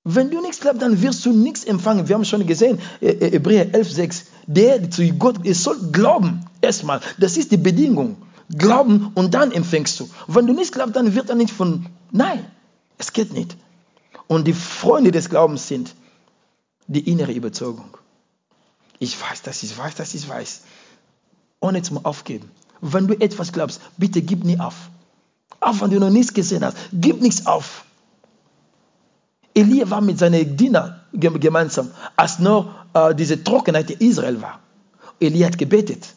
Wenn 0.04 0.30
du 0.30 0.40
nichts 0.42 0.60
glaubst, 0.60 0.82
dann 0.82 1.00
wirst 1.00 1.24
du 1.24 1.32
nichts 1.32 1.64
empfangen. 1.64 2.08
Wir 2.08 2.14
haben 2.14 2.26
schon 2.26 2.46
gesehen, 2.46 2.78
äh, 3.00 3.08
äh, 3.08 3.30
Hebräer 3.32 3.72
11,6, 3.72 4.24
der 4.46 4.90
zu 4.90 5.02
Gott, 5.14 5.46
es 5.46 5.62
soll 5.62 5.78
glauben, 5.92 6.44
erstmal. 6.60 7.00
Das 7.18 7.38
ist 7.38 7.52
die 7.52 7.56
Bedingung. 7.56 8.16
Glauben 8.50 9.12
und 9.14 9.32
dann 9.32 9.52
empfängst 9.52 9.98
du. 9.98 10.10
Wenn 10.28 10.46
du 10.46 10.52
nichts 10.52 10.72
glaubst, 10.72 10.94
dann 10.96 11.14
wird 11.14 11.30
er 11.30 11.36
nicht 11.36 11.52
von, 11.52 11.86
nein. 12.12 12.44
Es 12.98 13.12
geht 13.12 13.32
nicht. 13.32 13.56
Und 14.26 14.46
die 14.46 14.52
Freunde 14.52 15.10
des 15.10 15.28
Glaubens 15.28 15.68
sind 15.68 15.94
die 16.86 17.10
innere 17.10 17.32
Überzeugung. 17.32 17.96
Ich 18.98 19.20
weiß, 19.20 19.42
dass 19.42 19.62
ich 19.62 19.76
weiß, 19.76 19.94
dass 19.96 20.14
ich 20.14 20.28
weiß. 20.28 20.62
Ohne 21.60 21.82
zum 21.82 22.04
Aufgeben. 22.04 22.50
Wenn 22.80 23.06
du 23.06 23.14
etwas 23.14 23.52
glaubst, 23.52 23.80
bitte 23.96 24.22
gib 24.22 24.44
nie 24.44 24.58
auf. 24.58 24.90
Auch 25.60 25.80
wenn 25.80 25.90
du 25.90 25.98
noch 25.98 26.10
nichts 26.10 26.34
gesehen 26.34 26.64
hast, 26.64 26.76
gib 26.92 27.20
nichts 27.20 27.46
auf. 27.46 27.84
Elia 29.54 29.88
war 29.88 30.00
mit 30.00 30.18
seinen 30.18 30.56
Dienern 30.56 31.00
gemeinsam, 31.12 31.90
als 32.16 32.38
noch 32.40 32.74
äh, 32.92 33.14
diese 33.14 33.42
Trockenheit 33.42 33.90
in 33.90 34.08
Israel 34.08 34.42
war. 34.42 34.60
Elia 35.20 35.46
hat 35.46 35.58
gebetet. 35.58 36.14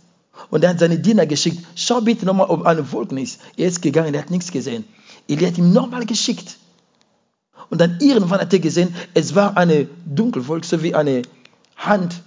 Und 0.50 0.64
er 0.64 0.72
hat 0.72 0.80
seine 0.80 1.00
Diener 1.00 1.26
geschickt. 1.26 1.66
Schau 1.76 2.02
bitte 2.02 2.26
nochmal, 2.26 2.48
ob 2.50 2.66
eine 2.66 2.92
Wolke 2.92 3.20
ist. 3.20 3.40
Er 3.56 3.68
ist 3.68 3.82
gegangen, 3.82 4.14
er 4.14 4.22
hat 4.22 4.32
nichts 4.32 4.52
gesehen. 4.52 4.86
Elia 5.28 5.50
hat 5.50 5.58
ihm 5.58 5.72
nochmal 5.72 6.06
geschickt. 6.06 6.58
Und 7.70 7.82
dann 7.82 7.98
irgendwann 8.00 8.40
hat 8.40 8.54
er 8.54 8.60
gesehen, 8.60 8.96
es 9.14 9.36
war 9.36 9.58
eine 9.58 9.88
Dunkelwolke, 10.06 10.66
so 10.66 10.84
wie 10.84 10.96
eine 10.96 11.24
Hand. 11.76 12.22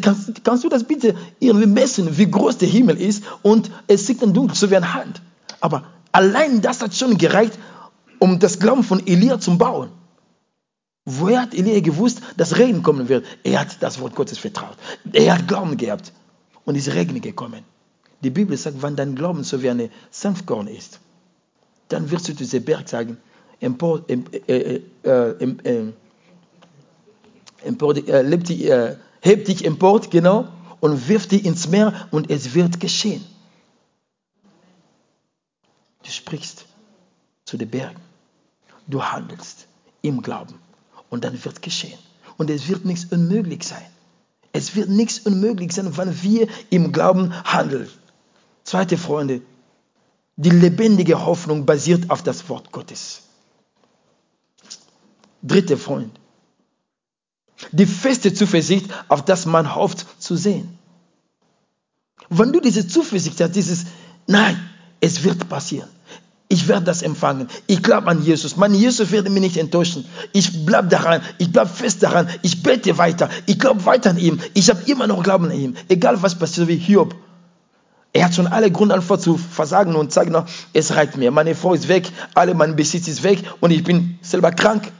Kannst, 0.00 0.44
kannst, 0.44 0.64
du 0.64 0.68
das 0.68 0.84
bitte 0.84 1.14
irgendwie 1.40 1.66
messen, 1.66 2.16
wie 2.16 2.30
groß 2.30 2.58
der 2.58 2.68
Himmel 2.68 3.00
ist? 3.00 3.24
Und 3.42 3.70
es 3.86 4.06
sieht 4.06 4.22
dann 4.22 4.32
dunkel, 4.32 4.56
so 4.56 4.70
wie 4.70 4.76
eine 4.76 4.94
Hand. 4.94 5.20
Aber 5.60 5.84
allein 6.12 6.62
das 6.62 6.80
hat 6.80 6.94
schon 6.94 7.18
gereicht, 7.18 7.58
um 8.18 8.38
das 8.38 8.58
Glauben 8.58 8.82
von 8.82 9.06
Elia 9.06 9.40
zu 9.40 9.58
bauen. 9.58 9.90
Woher 11.04 11.42
hat 11.42 11.54
Elia 11.54 11.80
gewusst, 11.80 12.22
dass 12.38 12.56
Regen 12.56 12.82
kommen 12.82 13.10
wird? 13.10 13.26
Er 13.42 13.60
hat 13.60 13.82
das 13.82 14.00
Wort 14.00 14.14
Gottes 14.14 14.38
vertraut. 14.38 14.76
Er 15.12 15.34
hat 15.34 15.48
Glauben 15.48 15.76
gehabt. 15.76 16.12
Und 16.64 16.76
es 16.76 16.86
ist 16.86 16.94
Regen 16.94 17.20
gekommen. 17.20 17.62
Die 18.22 18.30
Bibel 18.30 18.56
sagt, 18.56 18.82
wenn 18.82 18.96
dein 18.96 19.14
Glauben 19.14 19.44
so 19.44 19.62
wie 19.62 19.68
eine 19.68 19.90
Sanftkorn 20.10 20.66
ist, 20.66 21.00
dann 21.88 22.10
wirst 22.10 22.28
du 22.28 22.32
zu 22.32 22.38
diesem 22.38 22.64
Berg 22.64 22.88
sagen, 22.88 23.18
hebt 23.60 24.08
dich, 28.48 28.70
hebt 29.20 29.48
dich 29.48 29.64
empor, 29.64 30.00
genau, 30.00 30.48
und 30.80 31.08
wirft 31.08 31.32
dich 31.32 31.44
ins 31.44 31.68
Meer 31.68 32.08
und 32.10 32.30
es 32.30 32.54
wird 32.54 32.80
geschehen. 32.80 33.24
Du 36.02 36.10
sprichst 36.10 36.66
zu 37.44 37.56
den 37.56 37.70
Bergen. 37.70 38.00
Du 38.86 39.02
handelst 39.02 39.66
im 40.02 40.20
Glauben 40.20 40.58
und 41.08 41.24
dann 41.24 41.42
wird 41.44 41.62
geschehen. 41.62 41.98
Und 42.36 42.50
es 42.50 42.68
wird 42.68 42.84
nichts 42.84 43.10
unmöglich 43.10 43.64
sein. 43.64 43.84
Es 44.52 44.76
wird 44.76 44.88
nichts 44.88 45.20
unmöglich 45.20 45.72
sein, 45.72 45.96
wenn 45.96 46.22
wir 46.22 46.48
im 46.70 46.92
Glauben 46.92 47.32
handeln. 47.44 47.88
Zweite 48.62 48.98
Freunde, 48.98 49.40
die 50.36 50.50
lebendige 50.50 51.24
Hoffnung 51.24 51.66
basiert 51.66 52.10
auf 52.10 52.22
das 52.22 52.48
Wort 52.48 52.72
Gottes. 52.72 53.23
Dritter 55.44 55.76
Freund. 55.76 56.10
Die 57.70 57.86
feste 57.86 58.32
Zuversicht, 58.32 58.86
auf 59.08 59.24
das 59.24 59.46
man 59.46 59.74
hofft, 59.74 60.06
zu 60.18 60.36
sehen. 60.36 60.78
Wenn 62.30 62.52
du 62.52 62.60
diese 62.60 62.88
Zuversicht 62.88 63.40
hast, 63.40 63.52
dieses, 63.52 63.84
nein, 64.26 64.58
es 65.00 65.22
wird 65.22 65.48
passieren. 65.48 65.88
Ich 66.48 66.68
werde 66.68 66.84
das 66.84 67.02
empfangen. 67.02 67.48
Ich 67.66 67.82
glaube 67.82 68.08
an 68.08 68.22
Jesus. 68.22 68.56
Mein 68.56 68.74
Jesus 68.74 69.10
wird 69.10 69.28
mich 69.28 69.40
nicht 69.40 69.56
enttäuschen. 69.56 70.04
Ich 70.32 70.64
bleibe 70.64 70.88
daran. 70.88 71.22
Ich 71.38 71.50
bleibe 71.50 71.68
fest 71.68 72.02
daran. 72.02 72.28
Ich 72.42 72.62
bete 72.62 72.96
weiter. 72.98 73.28
Ich 73.46 73.58
glaube 73.58 73.84
weiter 73.86 74.10
an 74.10 74.18
ihm. 74.18 74.40
Ich 74.54 74.70
habe 74.70 74.82
immer 74.86 75.06
noch 75.06 75.22
Glauben 75.22 75.46
an 75.46 75.52
ihm. 75.52 75.74
Egal 75.88 76.22
was 76.22 76.38
passiert, 76.38 76.68
wie 76.68 76.76
Hiob. 76.76 77.14
Er 78.12 78.26
hat 78.26 78.34
schon 78.34 78.46
alle 78.46 78.70
Gründe 78.70 78.94
einfach 78.94 79.18
zu 79.18 79.36
versagen 79.36 79.96
und 79.96 80.12
sagt 80.12 80.30
noch, 80.30 80.46
es 80.72 80.94
reicht 80.94 81.16
mir. 81.16 81.32
Meine 81.32 81.54
Frau 81.54 81.74
ist 81.74 81.88
weg, 81.88 82.10
alle 82.34 82.54
mein 82.54 82.76
Besitz 82.76 83.08
ist 83.08 83.24
weg 83.24 83.42
und 83.60 83.72
ich 83.72 83.82
bin 83.82 84.18
selber 84.22 84.52
krank. 84.52 84.92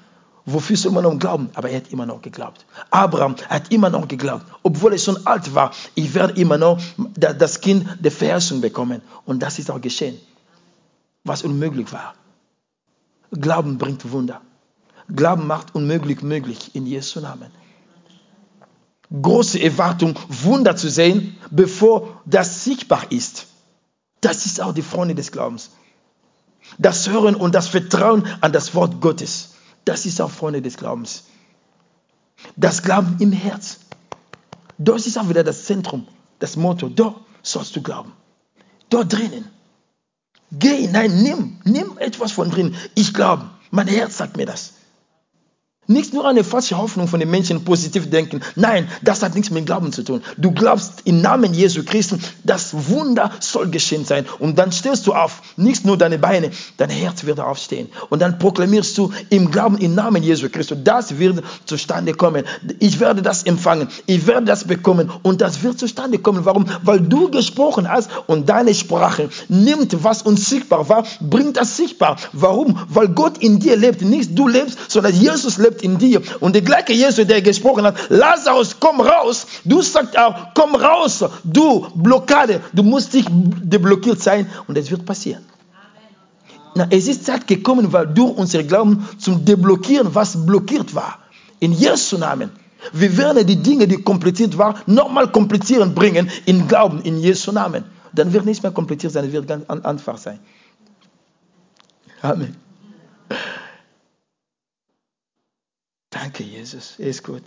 Wofür 0.46 0.76
soll 0.76 0.92
man 0.92 1.04
noch 1.04 1.18
glauben? 1.18 1.48
Aber 1.54 1.70
er 1.70 1.78
hat 1.78 1.90
immer 1.90 2.04
noch 2.04 2.20
geglaubt. 2.20 2.66
Abraham 2.90 3.36
hat 3.48 3.72
immer 3.72 3.88
noch 3.88 4.06
geglaubt. 4.06 4.44
Obwohl 4.62 4.92
er 4.92 4.98
schon 4.98 5.26
alt 5.26 5.54
war, 5.54 5.72
ich 5.94 6.12
werde 6.14 6.38
immer 6.38 6.58
noch 6.58 6.80
das 7.16 7.60
Kind 7.60 7.86
der 8.00 8.12
Verheißung 8.12 8.60
bekommen. 8.60 9.00
Und 9.24 9.42
das 9.42 9.58
ist 9.58 9.70
auch 9.70 9.80
geschehen. 9.80 10.18
Was 11.24 11.42
unmöglich 11.42 11.90
war. 11.92 12.14
Glauben 13.30 13.78
bringt 13.78 14.10
Wunder. 14.12 14.42
Glauben 15.14 15.46
macht 15.46 15.74
unmöglich 15.74 16.22
möglich 16.22 16.74
in 16.74 16.86
Jesu 16.86 17.20
Namen. 17.20 17.50
Große 19.10 19.62
Erwartung, 19.62 20.18
Wunder 20.28 20.76
zu 20.76 20.90
sehen, 20.90 21.36
bevor 21.50 22.20
das 22.26 22.64
sichtbar 22.64 23.10
ist. 23.10 23.46
Das 24.20 24.44
ist 24.44 24.60
auch 24.60 24.72
die 24.72 24.82
Freunde 24.82 25.14
des 25.14 25.32
Glaubens. 25.32 25.70
Das 26.78 27.08
Hören 27.08 27.34
und 27.34 27.54
das 27.54 27.68
Vertrauen 27.68 28.26
an 28.40 28.52
das 28.52 28.74
Wort 28.74 29.00
Gottes. 29.00 29.53
Das 29.84 30.06
ist 30.06 30.20
auch 30.20 30.30
Freunde 30.30 30.62
des 30.62 30.76
Glaubens. 30.76 31.24
Das 32.56 32.82
Glauben 32.82 33.16
im 33.20 33.32
Herz. 33.32 33.78
Das 34.78 35.06
ist 35.06 35.18
auch 35.18 35.28
wieder 35.28 35.44
das 35.44 35.64
Zentrum, 35.64 36.06
das 36.38 36.56
Motto. 36.56 36.88
Dort 36.88 37.20
sollst 37.42 37.76
du 37.76 37.82
glauben. 37.82 38.12
Dort 38.90 39.12
drinnen. 39.12 39.48
Geh 40.50 40.76
hinein, 40.86 41.22
nimm, 41.22 41.60
nimm 41.64 41.98
etwas 41.98 42.32
von 42.32 42.50
drin. 42.50 42.76
Ich 42.94 43.14
glaube, 43.14 43.50
mein 43.70 43.88
Herz 43.88 44.18
sagt 44.18 44.36
mir 44.36 44.46
das. 44.46 44.74
Nicht 45.86 46.14
nur 46.14 46.26
eine 46.26 46.44
falsche 46.44 46.78
Hoffnung 46.78 47.08
von 47.08 47.20
den 47.20 47.30
Menschen 47.30 47.64
positiv 47.64 48.08
denken. 48.08 48.40
Nein, 48.56 48.88
das 49.02 49.22
hat 49.22 49.34
nichts 49.34 49.50
mit 49.50 49.66
Glauben 49.66 49.92
zu 49.92 50.02
tun. 50.02 50.22
Du 50.38 50.50
glaubst 50.50 51.02
im 51.04 51.20
Namen 51.20 51.52
Jesu 51.52 51.84
Christi, 51.84 52.16
das 52.42 52.88
Wunder 52.88 53.30
soll 53.40 53.68
geschehen 53.68 54.06
sein. 54.06 54.24
Und 54.38 54.58
dann 54.58 54.72
stehst 54.72 55.06
du 55.06 55.12
auf. 55.12 55.42
Nicht 55.56 55.84
nur 55.84 55.98
deine 55.98 56.18
Beine, 56.18 56.50
dein 56.78 56.88
Herz 56.88 57.24
wird 57.24 57.38
aufstehen. 57.38 57.88
Und 58.08 58.22
dann 58.22 58.38
proklamierst 58.38 58.96
du 58.96 59.12
im 59.28 59.50
Glauben 59.50 59.76
im 59.76 59.94
Namen 59.94 60.22
Jesu 60.22 60.48
Christi. 60.48 60.74
Das 60.82 61.18
wird 61.18 61.44
zustande 61.66 62.14
kommen. 62.14 62.44
Ich 62.78 62.98
werde 63.00 63.20
das 63.20 63.42
empfangen. 63.42 63.88
Ich 64.06 64.26
werde 64.26 64.46
das 64.46 64.64
bekommen. 64.64 65.10
Und 65.22 65.42
das 65.42 65.62
wird 65.62 65.78
zustande 65.78 66.18
kommen. 66.18 66.46
Warum? 66.46 66.64
Weil 66.82 67.00
du 67.00 67.30
gesprochen 67.30 67.90
hast 67.90 68.08
und 68.26 68.48
deine 68.48 68.74
Sprache 68.74 69.28
nimmt, 69.48 70.02
was 70.02 70.22
unsichtbar 70.22 70.88
war, 70.88 71.04
bringt 71.20 71.58
das 71.58 71.76
sichtbar. 71.76 72.16
Warum? 72.32 72.78
Weil 72.88 73.08
Gott 73.08 73.36
in 73.38 73.58
dir 73.58 73.76
lebt. 73.76 74.00
Nicht 74.00 74.38
du 74.38 74.48
lebst, 74.48 74.78
sondern 74.88 75.14
Jesus 75.14 75.58
lebt 75.58 75.73
lebt 75.74 75.82
in 75.82 75.98
dir. 75.98 76.22
Und 76.40 76.54
der 76.54 76.62
gleiche 76.62 76.92
Jesus, 76.92 77.26
der 77.26 77.42
gesprochen 77.42 77.84
hat, 77.84 77.96
Lazarus, 78.08 78.76
komm 78.80 79.00
raus. 79.00 79.46
Du 79.64 79.82
sagst 79.82 80.18
auch, 80.18 80.54
komm 80.54 80.74
raus, 80.74 81.24
du 81.44 81.86
Blockade. 81.94 82.60
Du 82.72 82.82
musst 82.82 83.14
nicht 83.14 83.28
deblockiert 83.30 84.20
sein 84.20 84.46
und 84.66 84.78
es 84.78 84.90
wird 84.90 85.04
passieren. 85.04 85.44
Na, 86.76 86.86
es 86.90 87.06
ist 87.06 87.24
Zeit 87.24 87.46
gekommen, 87.46 87.92
weil 87.92 88.06
durch 88.06 88.36
unsere 88.36 88.64
Glauben 88.64 89.08
zum 89.18 89.44
Deblockieren, 89.44 90.12
was 90.14 90.44
blockiert 90.44 90.94
war. 90.94 91.18
In 91.60 91.72
Jesu 91.72 92.18
Namen. 92.18 92.50
Wir 92.92 93.16
werden 93.16 93.46
die 93.46 93.56
Dinge, 93.56 93.86
die 93.86 94.02
kompliziert 94.02 94.58
waren, 94.58 94.76
nochmal 94.86 95.30
komplizieren 95.30 95.94
bringen 95.94 96.28
in 96.46 96.66
Glauben, 96.66 97.00
in 97.02 97.18
Jesu 97.18 97.52
Namen. 97.52 97.84
Dann 98.12 98.32
wird 98.32 98.44
nicht 98.44 98.62
mehr 98.62 98.72
kompliziert 98.72 99.12
sein, 99.12 99.24
es 99.24 99.32
wird 99.32 99.46
ganz 99.46 99.68
einfach 99.70 100.18
sein. 100.18 100.40
Amen. 102.20 102.63
Danke, 106.24 106.42
Jesus. 106.42 106.98
Ist 106.98 107.22
gut. 107.22 107.42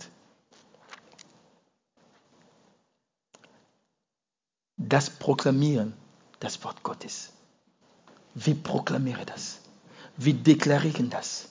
Das 4.76 5.10
Proklamieren, 5.10 5.94
das 6.38 6.62
Wort 6.62 6.84
Gottes. 6.84 7.32
Wir 8.36 8.54
proklamieren 8.54 9.26
das. 9.26 9.58
Wir 10.16 10.32
deklarieren 10.32 11.10
das. 11.10 11.48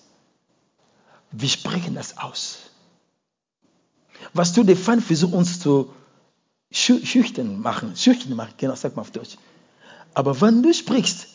Wir 1.32 1.50
sprechen 1.50 1.96
das 1.96 2.18
aus. 2.18 2.60
Was 4.32 4.54
tut 4.54 4.70
der 4.70 4.78
Feind 4.78 5.04
versucht 5.04 5.34
uns 5.34 5.60
zu 5.60 5.94
schüchtern 6.72 7.60
machen, 7.60 7.98
schüchtern 7.98 8.38
machen, 8.38 8.54
genau, 8.56 8.76
sag 8.76 8.96
mal 8.96 9.02
auf 9.02 9.12
Deutsch. 9.12 9.36
Aber 10.14 10.40
wenn 10.40 10.64
du 10.64 10.74
sprichst, 10.74 11.28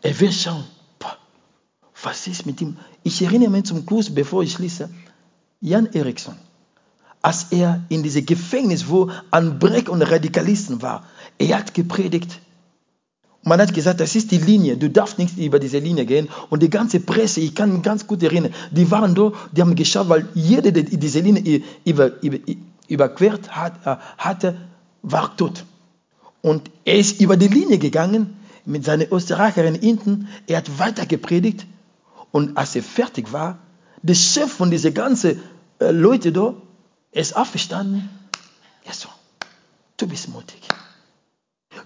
er 0.00 0.18
wird 0.18 0.32
schauen, 0.32 0.64
boah, 0.98 1.18
was 2.02 2.26
ist 2.26 2.46
mit 2.46 2.58
ihm? 2.62 2.78
Ich 3.02 3.20
erinnere 3.20 3.50
mich 3.50 3.64
zum 3.64 3.84
Kurs, 3.84 4.14
bevor 4.14 4.42
ich 4.42 4.54
schließe, 4.54 4.88
Jan 5.60 5.86
Eriksson, 5.92 6.34
als 7.22 7.46
er 7.50 7.82
in 7.88 8.02
diesem 8.02 8.26
Gefängnis, 8.26 8.88
wo 8.88 9.10
Anbrech 9.30 9.88
und 9.88 10.02
Radikalisten 10.02 10.82
war, 10.82 11.04
er 11.38 11.58
hat 11.58 11.74
gepredigt. 11.74 12.40
Man 13.42 13.60
hat 13.60 13.72
gesagt, 13.72 14.00
das 14.00 14.16
ist 14.16 14.32
die 14.32 14.38
Linie, 14.38 14.76
du 14.76 14.90
darfst 14.90 15.18
nicht 15.18 15.38
über 15.38 15.58
diese 15.58 15.78
Linie 15.78 16.04
gehen. 16.04 16.28
Und 16.50 16.62
die 16.62 16.70
ganze 16.70 16.98
Presse, 17.00 17.40
ich 17.40 17.54
kann 17.54 17.72
mich 17.72 17.82
ganz 17.82 18.06
gut 18.06 18.22
erinnern, 18.22 18.52
die 18.72 18.90
waren 18.90 19.14
da, 19.14 19.32
die 19.52 19.60
haben 19.60 19.76
geschaut, 19.76 20.08
weil 20.08 20.28
jeder, 20.34 20.72
der 20.72 20.82
diese 20.82 21.20
Linie 21.20 21.62
über, 21.84 22.22
über, 22.22 22.38
überquert 22.88 23.50
hat, 23.50 23.86
äh, 23.86 23.96
hatte, 24.18 24.56
war 25.02 25.36
tot. 25.36 25.64
Und 26.42 26.70
er 26.84 26.98
ist 26.98 27.20
über 27.20 27.36
die 27.36 27.48
Linie 27.48 27.78
gegangen 27.78 28.36
mit 28.64 28.84
seiner 28.84 29.10
Österreicherin 29.12 29.76
hinten. 29.76 30.28
Er 30.46 30.58
hat 30.58 30.78
weiter 30.78 31.06
gepredigt. 31.06 31.66
Und 32.32 32.56
als 32.56 32.76
er 32.76 32.82
fertig 32.82 33.32
war, 33.32 33.58
der 34.02 34.14
Chef 34.14 34.52
von 34.52 34.70
dieser 34.70 34.90
ganzen 34.90 35.42
äh, 35.78 35.90
Leute 35.90 36.32
da 36.32 36.54
ist 37.12 37.36
aufgestanden. 37.36 38.08
Ja, 38.84 38.92
so, 38.92 39.08
du 39.96 40.06
bist 40.06 40.28
mutig. 40.28 40.60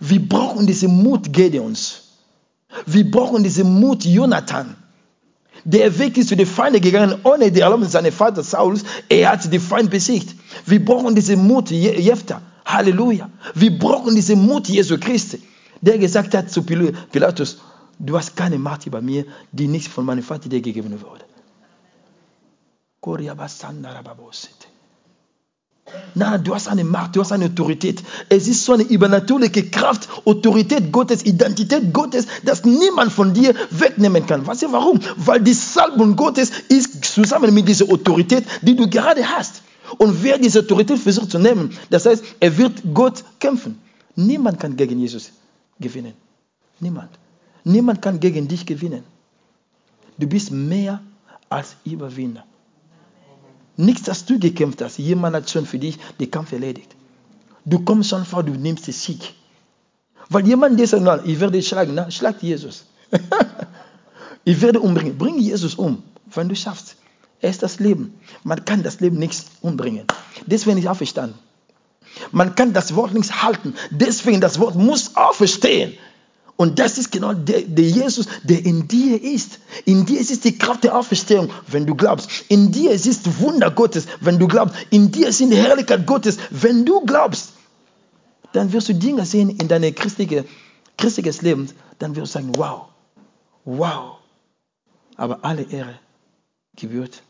Wir 0.01 0.27
brauchen 0.27 0.67
diesen 0.67 1.03
Mut 1.03 1.33
Gedeons. 1.33 2.03
Wir 2.87 3.11
brauchen 3.11 3.43
diesen 3.43 3.81
Mut 3.81 4.05
Jonathan. 4.05 4.77
Der 5.65 5.99
Weg 5.99 6.17
ist 6.17 6.29
zu 6.29 6.37
den 6.37 6.47
Feinden 6.47 6.81
gegangen, 6.81 7.21
ohne 7.25 7.53
die 7.53 7.61
Erlaubnis 7.61 7.93
seines 7.93 8.15
Vaters 8.15 8.53
Sauls. 8.53 8.83
Er 9.09 9.33
hat 9.33 9.53
die 9.53 9.59
Feind 9.59 9.91
besiegt. 9.91 10.35
Wir 10.65 10.83
brauchen 10.83 11.15
diesen 11.15 11.47
Mut 11.47 11.71
Jephtha. 11.71 12.41
Halleluja. 12.65 13.31
Wir 13.55 13.79
brauchen 13.79 14.15
diesen 14.15 14.47
Mut 14.47 14.69
Jesu 14.69 14.99
Christi, 14.99 15.43
der 15.81 15.99
gesagt 15.99 16.35
hat 16.35 16.51
zu 16.51 16.63
Pilatus, 16.63 17.59
du 17.99 18.17
hast 18.17 18.37
keine 18.37 18.59
Macht 18.59 18.87
über 18.87 19.01
mir, 19.01 19.25
die 19.53 19.67
nicht 19.67 19.89
von 19.89 20.05
meinem 20.05 20.23
Vater 20.23 20.49
dir 20.49 20.61
gegeben 20.61 21.01
wurde. 21.03 21.25
Na, 26.15 26.39
du 26.39 26.55
hast 26.55 26.69
eine 26.69 26.85
Macht, 26.85 27.17
du 27.17 27.21
hast 27.21 27.33
eine 27.33 27.47
Autorität. 27.47 28.03
Es 28.29 28.47
ist 28.47 28.65
so 28.65 28.75
eine 28.75 28.85
übernatürliche 28.85 29.71
Kraft, 29.71 30.09
Autorität 30.25 30.93
Gottes, 30.93 31.25
Identität 31.25 31.93
Gottes, 31.93 32.27
dass 32.45 32.65
niemand 32.65 33.13
von 33.13 33.35
dir 33.35 33.55
wegnehmen 33.71 34.27
kann. 34.27 34.47
Weißt 34.47 34.63
du 34.63 34.73
warum? 34.73 35.01
Weil 35.17 35.41
die 35.41 35.55
Salbung 35.55 36.15
Gottes 36.17 36.53
ist 36.69 37.05
zusammen 37.05 37.53
mit 37.55 37.67
dieser 37.69 37.87
Autorität, 37.91 38.45
die 38.63 38.77
du 38.77 38.89
gerade 38.89 39.29
hast. 39.29 39.63
Und 39.99 40.23
wer 40.23 40.39
diese 40.39 40.61
Autorität 40.61 40.99
versucht 40.99 41.31
zu 41.31 41.39
nehmen, 41.39 41.77
das 41.91 42.07
heißt, 42.07 42.23
er 42.39 42.57
wird 42.57 42.83
Gott 42.95 43.25
kämpfen. 43.41 43.81
Niemand 44.15 44.61
kann 44.61 44.77
gegen 44.77 44.99
Jesus 44.99 45.33
gewinnen. 45.81 46.15
Niemand. 46.79 47.11
Niemand 47.65 48.01
kann 48.01 48.21
gegen 48.21 48.47
dich 48.47 48.65
gewinnen. 48.65 49.03
Du 50.19 50.27
bist 50.27 50.51
mehr 50.51 51.01
als 51.49 51.75
Überwinder. 51.85 52.45
Nichts, 53.77 54.03
dass 54.03 54.25
du 54.25 54.39
gekämpft 54.39 54.83
hast. 54.83 54.99
Jemand 54.99 55.37
hat 55.37 55.51
schon 55.51 55.67
für 55.67 55.79
dich 55.79 55.99
den 56.19 56.31
Kampf 56.31 56.53
erledigt. 56.53 56.95
Du 57.65 57.81
kommst 57.81 58.11
schon 58.11 58.25
vor, 58.25 58.43
du 58.43 58.53
nimmst 58.53 58.87
den 58.87 58.95
Sieg. 58.95 59.35
Weil 60.29 60.47
jemand, 60.47 60.79
der 60.79 60.87
sagt, 60.87 61.03
nein, 61.03 61.21
ich 61.25 61.41
werde 61.41 61.63
schlagen, 61.63 61.95
na, 61.95 62.11
schlag 62.11 62.43
Jesus. 62.43 62.85
ich 64.45 64.61
werde 64.61 64.81
umbringen. 64.81 65.19
Bring 65.19 65.39
Jesus 65.39 65.75
um, 65.75 66.03
wenn 66.33 66.49
du 66.49 66.57
schaffst. 66.57 66.97
Er 67.41 67.51
ist 67.51 67.63
das 67.63 67.81
Leben. 67.81 68.15
Man 68.45 68.65
kann 68.65 68.83
das 68.83 69.01
Leben 69.01 69.19
nicht 69.19 69.45
umbringen. 69.63 70.05
Deswegen 70.47 70.79
ist 70.79 70.87
auferstanden. 70.87 71.39
Man 72.33 72.55
kann 72.55 72.73
das 72.73 72.95
Wort 72.95 73.15
nicht 73.15 73.43
halten. 73.43 73.75
Deswegen 73.91 74.41
das 74.41 74.59
Wort 74.59 74.75
muss 74.75 75.17
auferstehen. 75.17 75.95
Und 76.61 76.79
das 76.79 76.99
ist 76.99 77.11
genau 77.11 77.33
der, 77.33 77.63
der, 77.63 77.89
Jesus, 77.89 78.27
der 78.43 78.63
in 78.67 78.87
dir 78.87 79.23
ist. 79.23 79.61
In 79.87 80.05
dir 80.05 80.21
ist 80.21 80.45
die 80.45 80.59
Kraft 80.59 80.85
der 80.85 80.95
Auferstehung, 80.95 81.49
wenn 81.69 81.87
du 81.87 81.95
glaubst. 81.95 82.29
In 82.49 82.71
dir 82.71 82.91
ist 82.91 83.41
Wunder 83.41 83.71
Gottes, 83.71 84.07
wenn 84.21 84.39
du 84.39 84.47
glaubst. 84.47 84.75
In 84.91 85.11
dir 85.11 85.29
ist 85.29 85.41
die 85.41 85.57
Herrlichkeit 85.57 86.07
Gottes, 86.07 86.37
wenn 86.51 86.85
du 86.85 87.01
glaubst. 87.07 87.55
Dann 88.53 88.71
wirst 88.75 88.91
du 88.91 88.95
Dinge 88.95 89.25
sehen 89.25 89.49
in 89.49 89.69
deinem 89.69 89.95
christlichen 89.95 90.45
Leben. 91.41 91.71
Dann 91.99 92.15
wirst 92.15 92.35
du 92.35 92.39
sagen, 92.39 92.53
wow, 92.55 92.89
wow. 93.65 94.19
Aber 95.17 95.43
alle 95.43 95.63
Ehre 95.63 95.99
gebührt. 96.77 97.23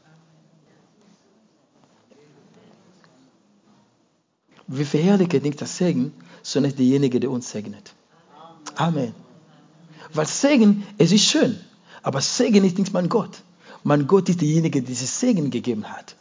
wir 4.67 4.87
verherrlichen 4.87 5.43
nicht 5.43 5.61
das 5.61 5.77
Segen, 5.77 6.13
sondern 6.43 6.75
derjenige, 6.75 7.21
der 7.21 7.31
uns 7.31 7.49
segnet. 7.49 7.95
Amen. 8.77 9.15
Weil 10.13 10.27
Segen, 10.27 10.85
es 10.99 11.13
ist 11.13 11.25
schön, 11.25 11.59
aber 12.03 12.21
Segen 12.21 12.65
ist 12.65 12.79
nicht 12.79 12.93
mein 12.93 13.09
Gott. 13.09 13.43
Mein 13.83 14.07
Gott 14.07 14.29
ist 14.29 14.41
derjenige, 14.41 14.81
der 14.81 14.89
dieses 14.89 15.21
Segen 15.21 15.51
gegeben 15.51 15.85
hat. 15.85 16.17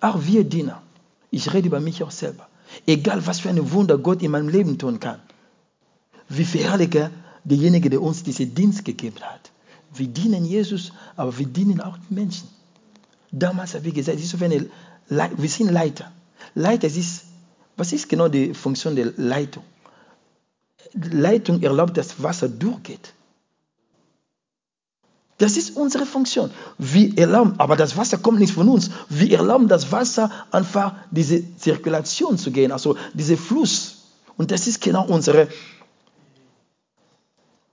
Auch 0.00 0.24
wir 0.24 0.44
Diener, 0.44 0.80
ich 1.30 1.52
rede 1.52 1.68
über 1.68 1.80
mich 1.80 2.02
auch 2.02 2.10
selber. 2.10 2.46
Egal, 2.86 3.26
was 3.26 3.40
für 3.40 3.48
ein 3.48 3.72
Wunder 3.72 3.98
Gott 3.98 4.22
in 4.22 4.30
meinem 4.30 4.48
Leben 4.48 4.78
tun 4.78 5.00
kann, 5.00 5.20
wir 6.28 6.46
verherrlichen 6.46 7.10
derjenige, 7.44 7.90
der 7.90 8.02
uns 8.02 8.22
diesen 8.22 8.54
Dienst 8.54 8.84
gegeben 8.84 9.20
hat. 9.20 9.50
Wir 9.94 10.06
dienen 10.06 10.44
Jesus, 10.44 10.92
aber 11.16 11.36
wir 11.38 11.46
dienen 11.46 11.80
auch 11.80 11.98
Menschen. 12.10 12.48
Damals 13.30 13.74
habe 13.74 13.88
ich 13.88 13.94
gesagt, 13.94 14.20
ist 14.20 14.30
so 14.30 14.44
eine, 14.44 14.66
wir 15.08 15.48
sind 15.48 15.70
Leiter. 15.70 16.12
Leiter 16.54 16.86
ist, 16.86 17.24
was 17.78 17.92
ist 17.92 18.08
genau 18.08 18.28
die 18.28 18.54
Funktion 18.54 18.96
der 18.96 19.12
Leitung? 19.16 19.62
Leitung 20.92 21.62
erlaubt, 21.62 21.96
dass 21.96 22.22
Wasser 22.22 22.48
durchgeht. 22.48 23.14
Das 25.38 25.56
ist 25.56 25.76
unsere 25.76 26.04
Funktion. 26.04 26.50
Wir 26.78 27.16
erlauben, 27.16 27.54
aber 27.58 27.76
das 27.76 27.96
Wasser 27.96 28.18
kommt 28.18 28.40
nicht 28.40 28.52
von 28.52 28.68
uns. 28.68 28.90
Wir 29.08 29.38
erlauben 29.38 29.68
das 29.68 29.92
Wasser 29.92 30.30
einfach 30.50 30.96
diese 31.12 31.56
Zirkulation 31.56 32.36
zu 32.36 32.50
gehen, 32.50 32.72
also 32.72 32.96
diese 33.14 33.36
Fluss. 33.36 33.98
Und 34.36 34.50
das 34.50 34.66
ist 34.66 34.80
genau 34.80 35.06
unsere, 35.06 35.46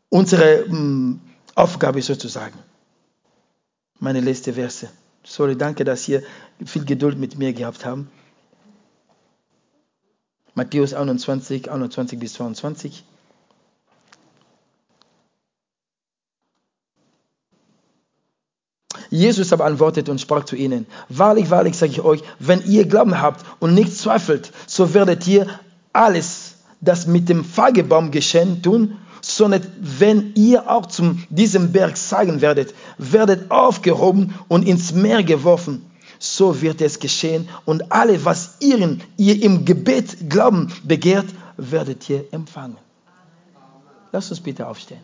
unsere 0.10 0.66
mh, 0.68 0.78
hm, 0.78 1.20
Aufgabe 1.56 2.04
sozusagen. 2.04 2.60
Meine 4.00 4.20
letzte 4.20 4.54
Verse. 4.54 4.88
Sorry, 5.24 5.58
danke, 5.58 5.84
dass 5.84 6.08
ihr 6.08 6.22
viel 6.64 6.86
Geduld 6.86 7.18
mit 7.18 7.40
mir 7.40 7.52
gehabt 7.54 7.84
habt. 7.84 8.06
Matthäus 10.56 10.94
21, 10.94 11.70
21 11.70 12.18
bis 12.18 12.34
22. 12.34 13.04
Jesus 19.10 19.54
aber 19.54 19.66
antwortete 19.66 20.12
und 20.12 20.20
sprach 20.20 20.46
zu 20.46 20.56
ihnen, 20.56 20.88
wahrlich, 21.10 21.50
wahrlich 21.50 21.78
sage 21.78 21.92
ich 21.92 22.02
euch, 22.02 22.24
wenn 22.40 22.66
ihr 22.66 22.88
Glauben 22.88 23.22
habt 23.22 23.46
und 23.60 23.74
nicht 23.74 23.96
zweifelt, 23.96 24.52
so 24.66 24.94
werdet 24.94 25.28
ihr 25.28 25.48
alles, 25.94 26.56
das 26.82 27.06
mit 27.06 27.30
dem 27.30 27.44
Fagebaum 27.44 28.12
geschehen, 28.12 28.62
tun, 28.62 28.98
sondern 29.22 29.62
wenn 29.80 30.34
ihr 30.36 30.70
auch 30.70 30.86
zu 30.86 31.18
diesem 31.30 31.72
Berg 31.72 31.98
sagen 31.98 32.42
werdet, 32.42 32.74
werdet 32.98 33.52
aufgehoben 33.52 34.36
und 34.48 34.68
ins 34.68 34.94
Meer 34.94 35.24
geworfen, 35.24 35.86
so 36.20 36.62
wird 36.62 36.82
es 36.82 37.00
geschehen 37.00 37.48
und 37.66 37.92
alles, 37.92 38.26
was 38.26 38.58
ihr, 38.60 38.98
ihr 39.18 39.44
im 39.44 39.66
Gebet 39.66 40.30
Glauben 40.30 40.72
begehrt, 40.84 41.28
werdet 41.58 42.10
ihr 42.10 42.26
empfangen. 42.32 42.78
Lass 44.12 44.30
uns 44.30 44.40
bitte 44.40 44.68
aufstehen. 44.68 45.02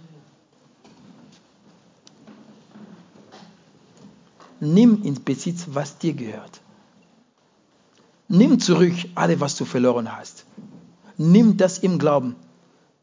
Nimm 4.59 5.03
in 5.03 5.23
Besitz, 5.23 5.65
was 5.67 5.97
dir 5.97 6.13
gehört. 6.13 6.61
Nimm 8.27 8.59
zurück 8.59 8.93
alles, 9.15 9.39
was 9.39 9.55
du 9.57 9.65
verloren 9.65 10.15
hast. 10.15 10.45
Nimm 11.17 11.57
das 11.57 11.79
im 11.79 11.99
Glauben. 11.99 12.35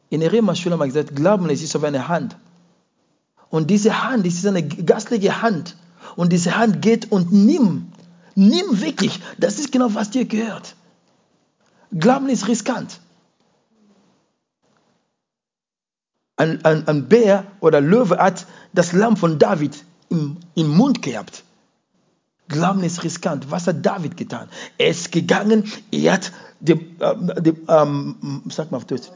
In 0.09 0.21
der 0.21 0.31
Rema-Schule 0.31 0.73
haben 0.73 0.79
wir 0.79 0.87
gesagt, 0.87 1.15
Glauben 1.15 1.49
ist 1.49 1.75
auf 1.75 1.83
eine 1.83 2.07
Hand. 2.07 2.35
Und 3.49 3.69
diese 3.69 4.03
Hand, 4.03 4.25
das 4.25 4.33
ist 4.35 4.47
eine 4.47 4.67
gastliche 4.67 5.41
Hand. 5.41 5.75
Und 6.15 6.31
diese 6.31 6.57
Hand 6.57 6.81
geht 6.81 7.11
und 7.11 7.31
nimm. 7.31 7.91
Nimm 8.35 8.81
wirklich. 8.81 9.19
Das 9.37 9.59
ist 9.59 9.71
genau, 9.71 9.93
was 9.93 10.11
dir 10.11 10.25
gehört. 10.25 10.75
Glauben 11.91 12.29
ist 12.29 12.47
riskant. 12.47 12.99
Ein, 16.37 16.63
ein, 16.63 16.87
ein 16.87 17.09
Bär 17.09 17.45
oder 17.59 17.81
Löwe 17.81 18.17
hat 18.17 18.45
das 18.73 18.93
Lamm 18.93 19.17
von 19.17 19.39
David 19.39 19.83
im, 20.09 20.37
im 20.55 20.67
Mund 20.69 21.01
gehabt. 21.01 21.43
Glauben 22.47 22.83
ist 22.83 23.03
riskant. 23.03 23.51
Was 23.51 23.67
hat 23.67 23.85
David 23.85 24.17
getan? 24.17 24.49
Er 24.77 24.89
ist 24.89 25.11
gegangen, 25.11 25.71
er 25.91 26.13
hat 26.13 26.31
die, 26.59 26.73
äh, 26.99 27.41
die 27.41 27.53
ähm, 27.67 28.43
sag 28.49 28.71
mal 28.71 28.77
auf 28.77 28.85
Deutsch, 28.85 29.09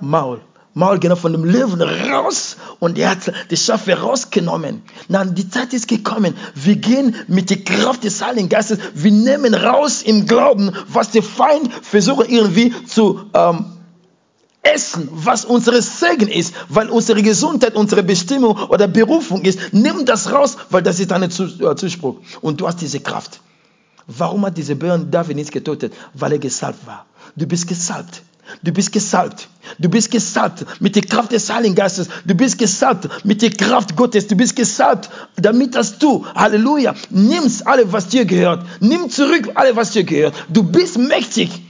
Maul, 0.00 0.40
Maul 0.74 0.98
genau 0.98 1.16
von 1.16 1.32
dem 1.32 1.44
Löwen 1.44 1.82
raus 1.82 2.56
und 2.80 2.98
er 2.98 3.10
hat 3.10 3.32
die 3.50 3.56
Schafe 3.56 3.92
rausgenommen. 3.92 4.82
Nein, 5.08 5.34
die 5.34 5.48
Zeit 5.48 5.72
ist 5.72 5.86
gekommen. 5.86 6.34
Wir 6.54 6.76
gehen 6.76 7.14
mit 7.28 7.50
der 7.50 7.62
Kraft 7.62 8.02
des 8.02 8.20
Heiligen 8.24 8.48
Geistes. 8.48 8.78
Wir 8.94 9.12
nehmen 9.12 9.54
raus 9.54 10.02
im 10.02 10.26
Glauben, 10.26 10.72
was 10.88 11.12
der 11.12 11.22
Feind 11.22 11.72
versucht 11.82 12.28
irgendwie 12.28 12.74
zu 12.86 13.20
ähm, 13.34 13.66
essen, 14.62 15.08
was 15.12 15.44
unsere 15.44 15.82
Segen 15.82 16.28
ist, 16.28 16.54
weil 16.68 16.88
unsere 16.88 17.22
Gesundheit, 17.22 17.76
unsere 17.76 18.02
Bestimmung 18.02 18.56
oder 18.56 18.88
Berufung 18.88 19.42
ist. 19.42 19.72
Nimm 19.72 20.04
das 20.04 20.32
raus, 20.32 20.56
weil 20.70 20.82
das 20.82 20.98
ist 21.00 21.12
ein 21.12 21.22
äh, 21.22 21.28
Zuspruch. 21.28 22.16
Und 22.40 22.60
du 22.60 22.66
hast 22.66 22.80
diese 22.80 23.00
Kraft. 23.00 23.40
Warum 24.06 24.44
hat 24.46 24.56
diese 24.56 24.74
Bären 24.74 25.10
David 25.10 25.36
nicht 25.36 25.52
getötet? 25.52 25.92
Weil 26.14 26.32
er 26.32 26.38
gesalbt 26.38 26.86
war. 26.86 27.06
Du 27.36 27.46
bist 27.46 27.68
gesalbt. 27.68 28.22
Du 28.62 28.72
bist 28.72 28.92
gesalbt. 28.92 29.48
Du 29.78 29.88
bist 29.88 30.10
gesalbt 30.10 30.64
mit 30.80 30.96
der 30.96 31.02
Kraft 31.02 31.32
des 31.32 31.50
Heiligen 31.50 31.74
Geistes. 31.74 32.08
Du 32.24 32.34
bist 32.34 32.58
gesalbt 32.58 33.24
mit 33.24 33.42
der 33.42 33.50
Kraft 33.50 33.96
Gottes. 33.96 34.26
Du 34.26 34.36
bist 34.36 34.56
gesalbt, 34.56 35.10
damit 35.36 35.74
dass 35.74 35.98
du, 35.98 36.26
Halleluja, 36.26 36.94
nimmst 37.10 37.66
alles, 37.66 37.92
was 37.92 38.08
dir 38.08 38.24
gehört. 38.24 38.66
Nimm 38.80 39.10
zurück 39.10 39.50
alles, 39.54 39.76
was 39.76 39.92
dir 39.92 40.04
gehört. 40.04 40.34
Du 40.48 40.62
bist 40.62 40.98
mächtig, 40.98 41.62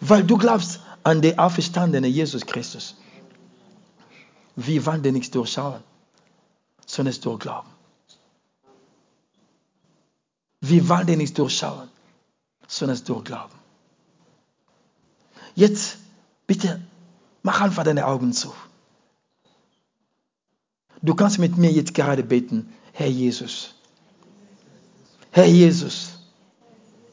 weil 0.00 0.24
du 0.24 0.36
glaubst 0.36 0.80
an 1.02 1.22
den 1.22 1.38
auferstandenen 1.38 2.10
Jesus 2.10 2.44
Christus. 2.46 2.96
Wir 4.56 4.84
wollen 4.86 5.02
nichts 5.02 5.30
durchschauen, 5.30 5.82
sondern 6.86 7.10
es 7.12 7.20
durchglauben. 7.20 7.70
Wir 10.60 10.88
wollen 10.88 11.18
nicht 11.18 11.38
durchschauen, 11.38 11.88
sondern 12.66 12.96
es 12.96 13.04
durchglauben. 13.04 13.56
Jetzt 15.54 15.98
bitte 16.46 16.80
mach 17.42 17.60
einfach 17.60 17.84
deine 17.84 18.06
Augen 18.06 18.32
zu. 18.32 18.52
Du 21.02 21.14
kannst 21.14 21.38
mit 21.38 21.56
mir 21.56 21.70
jetzt 21.70 21.94
gerade 21.94 22.22
beten, 22.22 22.68
Herr 22.92 23.08
Jesus. 23.08 23.74
Herr 25.30 25.46
Jesus, 25.46 26.18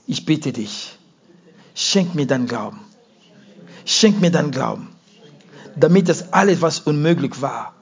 ich 0.08 0.26
bitte 0.26 0.54
dich, 0.54 0.98
schenk 1.76 2.16
mir 2.16 2.26
dein 2.26 2.48
Glauben. 2.48 2.80
Schenk 3.86 4.22
mir 4.22 4.32
deinen 4.32 4.52
Glauben, 4.52 4.90
damit 5.76 6.08
das 6.08 6.32
alles, 6.32 6.62
was 6.62 6.80
unmöglich 6.80 7.42
war, 7.42 7.76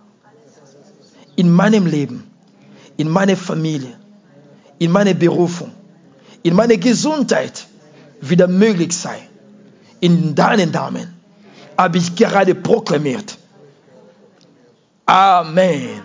in 1.35 1.51
meinem 1.51 1.85
Leben, 1.85 2.23
in 2.97 3.07
meiner 3.07 3.37
Familie, 3.37 3.95
in 4.79 4.91
meiner 4.91 5.13
Berufung, 5.13 5.71
in 6.41 6.55
meiner 6.55 6.77
Gesundheit 6.77 7.67
wieder 8.19 8.47
möglich 8.47 8.93
sei. 8.97 9.19
In 9.99 10.33
deinen 10.33 10.71
Namen 10.71 11.20
habe 11.81 11.97
ich 11.97 12.15
gerade 12.15 12.53
proklamiert. 12.55 13.37
Amen. 15.05 16.01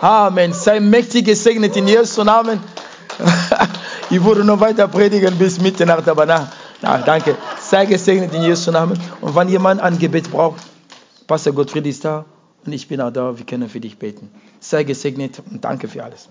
Amen. 0.00 0.52
Sei 0.52 0.80
mächtig 0.80 1.26
gesegnet 1.26 1.76
in 1.76 1.86
Jesu 1.86 2.24
Namen. 2.24 2.60
ich 4.10 4.24
würde 4.24 4.44
noch 4.44 4.60
weiter 4.60 4.88
predigen 4.88 5.36
bis 5.36 5.60
Mitternacht, 5.60 6.08
aber 6.08 6.24
na, 6.24 6.50
na 6.80 6.98
danke. 6.98 7.36
Sei 7.60 7.84
gesegnet 7.84 8.32
in 8.34 8.42
Jesu 8.42 8.70
Namen. 8.70 8.98
Und 9.20 9.36
wenn 9.36 9.48
jemand 9.48 9.80
ein 9.82 9.98
Gebet 9.98 10.30
braucht, 10.30 10.62
Pastor 11.26 11.52
Gottfried 11.52 11.86
ist 11.86 12.04
da 12.04 12.24
und 12.64 12.72
ich 12.72 12.88
bin 12.88 13.00
auch 13.00 13.12
da. 13.12 13.36
Wir 13.36 13.44
können 13.44 13.68
für 13.68 13.80
dich 13.80 13.98
beten. 13.98 14.30
Sei 14.58 14.84
gesegnet 14.84 15.42
und 15.50 15.64
danke 15.64 15.86
für 15.86 16.02
alles. 16.02 16.28